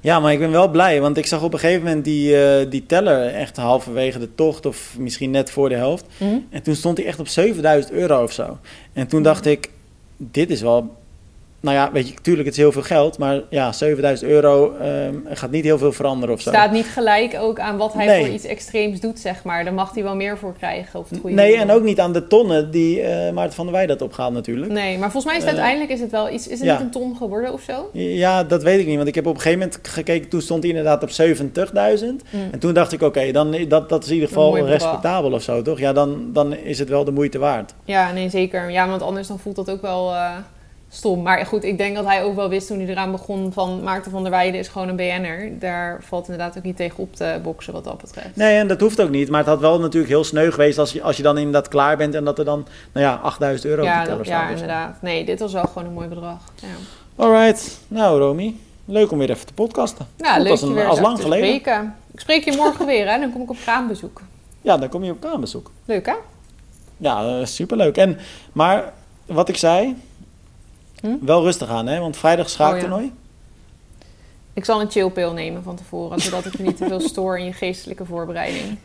Ja, 0.00 0.20
maar 0.20 0.32
ik 0.32 0.38
ben 0.38 0.50
wel 0.50 0.68
blij, 0.68 1.00
want 1.00 1.16
ik 1.16 1.26
zag 1.26 1.42
op 1.42 1.52
een 1.52 1.58
gegeven 1.58 1.84
moment 1.84 2.04
die, 2.04 2.32
uh, 2.32 2.70
die 2.70 2.86
teller 2.86 3.34
echt 3.34 3.56
halverwege 3.56 4.18
de 4.18 4.34
tocht, 4.34 4.66
of 4.66 4.96
misschien 4.98 5.30
net 5.30 5.50
voor 5.50 5.68
de 5.68 5.74
helft. 5.74 6.06
Mm. 6.16 6.46
En 6.50 6.62
toen 6.62 6.74
stond 6.74 6.98
hij 6.98 7.06
echt 7.06 7.20
op 7.20 7.28
7000 7.28 7.92
euro 7.92 8.22
of 8.22 8.32
zo. 8.32 8.58
En 8.92 9.06
toen 9.06 9.22
dacht 9.22 9.46
ik, 9.46 9.70
dit 10.16 10.50
is 10.50 10.60
wel 10.60 10.96
nou 11.60 11.76
ja, 11.76 11.92
weet 11.92 12.08
je, 12.08 12.14
tuurlijk, 12.22 12.44
het 12.44 12.56
is 12.56 12.62
heel 12.62 12.72
veel 12.72 12.82
geld, 12.82 13.18
maar 13.18 13.40
ja, 13.50 13.72
7000 13.72 14.30
euro 14.30 14.76
um, 14.82 15.24
gaat 15.28 15.50
niet 15.50 15.64
heel 15.64 15.78
veel 15.78 15.92
veranderen 15.92 16.34
of 16.34 16.40
zo. 16.40 16.50
Staat 16.50 16.72
niet 16.72 16.86
gelijk 16.86 17.36
ook 17.40 17.58
aan 17.58 17.76
wat 17.76 17.92
hij 17.92 18.06
nee. 18.06 18.24
voor 18.24 18.34
iets 18.34 18.44
extreems 18.44 19.00
doet, 19.00 19.18
zeg 19.18 19.44
maar. 19.44 19.64
Daar 19.64 19.74
mag 19.74 19.94
hij 19.94 20.02
wel 20.02 20.16
meer 20.16 20.38
voor 20.38 20.54
krijgen. 20.58 21.00
Of 21.00 21.10
het 21.10 21.18
goede 21.18 21.36
nee, 21.36 21.56
en 21.56 21.70
ook 21.70 21.82
niet 21.82 22.00
aan 22.00 22.12
de 22.12 22.26
tonnen 22.26 22.70
die 22.70 23.02
uh, 23.02 23.30
Maarten 23.30 23.54
van 23.54 23.64
der 23.64 23.74
Wij 23.74 23.86
dat 23.86 24.02
opgaat 24.02 24.32
natuurlijk. 24.32 24.72
Nee, 24.72 24.98
maar 24.98 25.10
volgens 25.10 25.32
mij 25.32 25.42
is 25.42 25.44
het 25.44 25.52
uh, 25.52 25.58
uiteindelijk 25.58 25.90
is 25.92 26.00
het 26.00 26.10
wel 26.10 26.30
iets, 26.30 26.48
is 26.48 26.58
het 26.58 26.68
ja. 26.68 26.74
niet 26.74 26.82
een 26.82 26.90
ton 26.90 27.16
geworden 27.16 27.52
of 27.52 27.60
zo? 27.60 27.90
Ja, 27.92 28.44
dat 28.44 28.62
weet 28.62 28.80
ik 28.80 28.86
niet, 28.86 28.96
want 28.96 29.08
ik 29.08 29.14
heb 29.14 29.26
op 29.26 29.34
een 29.34 29.40
gegeven 29.40 29.58
moment 29.58 29.88
gekeken, 29.88 30.28
toen 30.28 30.40
stond 30.40 30.62
hij 30.62 30.72
inderdaad 30.72 31.02
op 31.02 31.10
70.000. 31.10 31.44
Mm. 32.30 32.48
En 32.50 32.58
toen 32.58 32.74
dacht 32.74 32.92
ik, 32.92 33.02
oké, 33.02 33.18
okay, 33.18 33.32
dan 33.32 33.56
dat, 33.68 33.88
dat 33.88 34.02
is 34.02 34.08
in 34.08 34.14
ieder 34.14 34.28
geval 34.28 34.58
respectabel 34.58 35.32
of 35.32 35.42
zo, 35.42 35.62
toch? 35.62 35.78
Ja, 35.78 35.92
dan, 35.92 36.30
dan 36.32 36.54
is 36.54 36.78
het 36.78 36.88
wel 36.88 37.04
de 37.04 37.12
moeite 37.12 37.38
waard. 37.38 37.74
Ja, 37.84 38.12
nee, 38.12 38.28
zeker. 38.28 38.70
Ja, 38.70 38.88
want 38.88 39.02
anders 39.02 39.28
dan 39.28 39.38
voelt 39.38 39.56
dat 39.56 39.70
ook 39.70 39.82
wel... 39.82 40.12
Uh, 40.12 40.36
stom. 40.90 41.22
Maar 41.22 41.46
goed, 41.46 41.64
ik 41.64 41.78
denk 41.78 41.96
dat 41.96 42.04
hij 42.04 42.22
ook 42.24 42.34
wel 42.34 42.48
wist 42.48 42.66
toen 42.66 42.78
hij 42.78 42.88
eraan 42.88 43.10
begon 43.10 43.52
van 43.52 43.82
Maarten 43.82 44.10
van 44.10 44.22
der 44.22 44.30
Weijden 44.30 44.60
is 44.60 44.68
gewoon 44.68 44.88
een 44.88 44.96
BN'er. 44.96 45.58
Daar 45.58 45.98
valt 46.02 46.28
inderdaad 46.28 46.58
ook 46.58 46.62
niet 46.62 46.76
tegen 46.76 46.98
op 46.98 47.16
te 47.16 47.38
boksen 47.42 47.72
wat 47.72 47.84
dat 47.84 47.98
betreft. 47.98 48.36
Nee, 48.36 48.58
en 48.58 48.68
dat 48.68 48.80
hoeft 48.80 49.00
ook 49.00 49.10
niet. 49.10 49.28
Maar 49.28 49.40
het 49.40 49.48
had 49.48 49.60
wel 49.60 49.80
natuurlijk 49.80 50.12
heel 50.12 50.24
sneu 50.24 50.50
geweest 50.50 50.78
als 50.78 50.92
je, 50.92 51.02
als 51.02 51.16
je 51.16 51.22
dan 51.22 51.38
inderdaad 51.38 51.68
klaar 51.68 51.96
bent 51.96 52.14
en 52.14 52.24
dat 52.24 52.38
er 52.38 52.44
dan, 52.44 52.66
nou 52.92 53.06
ja, 53.06 53.14
8000 53.14 53.70
euro 53.70 53.82
ja, 53.82 53.94
op 53.94 54.04
de 54.04 54.10
teller 54.10 54.24
staat. 54.24 54.42
Ja, 54.42 54.50
inderdaad. 54.50 55.02
Nee, 55.02 55.24
dit 55.24 55.40
was 55.40 55.52
wel 55.52 55.64
gewoon 55.64 55.84
een 55.84 55.94
mooi 55.94 56.08
bedrag. 56.08 56.52
Ja. 56.54 56.68
Alright. 57.16 57.80
Nou, 57.88 58.18
Romy. 58.18 58.54
Leuk 58.84 59.10
om 59.10 59.18
weer 59.18 59.30
even 59.30 59.46
te 59.46 59.52
podcasten. 59.52 60.06
Ja, 60.16 60.34
Goed, 60.34 60.42
leuk 60.42 60.50
als, 60.50 60.62
een, 60.62 60.74
weer 60.74 60.86
als 60.86 61.00
lang 61.00 61.20
geleden. 61.20 61.48
Spreken. 61.48 61.94
Ik 62.12 62.20
spreek 62.20 62.44
je 62.44 62.56
morgen 62.56 62.86
weer, 62.86 63.10
hè? 63.10 63.18
Dan 63.18 63.32
kom 63.32 63.42
ik 63.42 63.50
op 63.50 63.56
kraambezoek. 63.62 64.20
Ja, 64.62 64.76
dan 64.76 64.88
kom 64.88 65.04
je 65.04 65.10
op 65.10 65.20
kraambezoek. 65.20 65.70
Leuk, 65.84 66.06
hè? 66.06 66.14
Ja, 66.96 67.38
uh, 67.38 67.44
superleuk. 67.44 67.96
En, 67.96 68.18
maar 68.52 68.92
wat 69.26 69.48
ik 69.48 69.56
zei, 69.56 69.96
Hm? 71.00 71.16
Wel 71.20 71.42
rustig 71.42 71.68
aan, 71.68 71.86
hè? 71.86 72.00
Want 72.00 72.16
vrijdag 72.16 72.50
schaaktoernooi. 72.50 73.04
Oh, 73.04 73.10
ja. 73.10 73.16
Ik 74.58 74.64
zal 74.64 74.80
een 74.80 74.90
chillpil 74.90 75.32
nemen 75.32 75.62
van 75.62 75.76
tevoren, 75.76 76.20
zodat 76.20 76.44
ik 76.44 76.58
me 76.58 76.66
niet 76.66 76.76
te 76.76 76.86
veel 76.86 77.00
stoor 77.00 77.38
in 77.38 77.44
je 77.44 77.52
geestelijke 77.52 78.04
voorbereiding. 78.04 78.64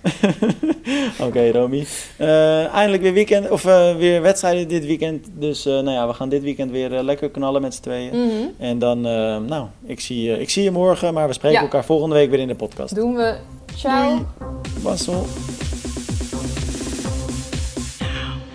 Oké, 1.17 1.23
okay, 1.23 1.51
Romy. 1.51 1.85
Uh, 2.19 2.73
eindelijk 2.73 3.01
weer 3.03 3.13
weekend, 3.13 3.49
of 3.49 3.65
uh, 3.65 3.95
weer 3.95 4.21
wedstrijden 4.21 4.67
dit 4.67 4.85
weekend. 4.85 5.27
Dus 5.33 5.65
uh, 5.65 5.73
nou 5.73 5.91
ja, 5.91 6.07
we 6.07 6.13
gaan 6.13 6.29
dit 6.29 6.43
weekend 6.43 6.71
weer 6.71 6.89
lekker 6.89 7.29
knallen 7.29 7.61
met 7.61 7.73
z'n 7.73 7.81
tweeën. 7.81 8.15
Mm 8.15 8.29
-hmm. 8.29 8.51
En 8.57 8.79
dan, 8.79 9.01
nou, 9.45 9.67
ik 9.85 9.99
zie, 9.99 10.39
ik 10.39 10.49
zie 10.49 10.63
je 10.63 10.71
morgen, 10.71 11.13
maar 11.13 11.27
we 11.27 11.33
spreken 11.33 11.57
ja. 11.57 11.63
elkaar 11.63 11.85
volgende 11.85 12.15
week 12.15 12.29
weer 12.29 12.39
in 12.39 12.47
de 12.47 12.55
podcast. 12.55 12.95
Doen 12.95 13.15
we. 13.15 13.35
Ciao. 13.75 14.25
Doei. 14.79 15.23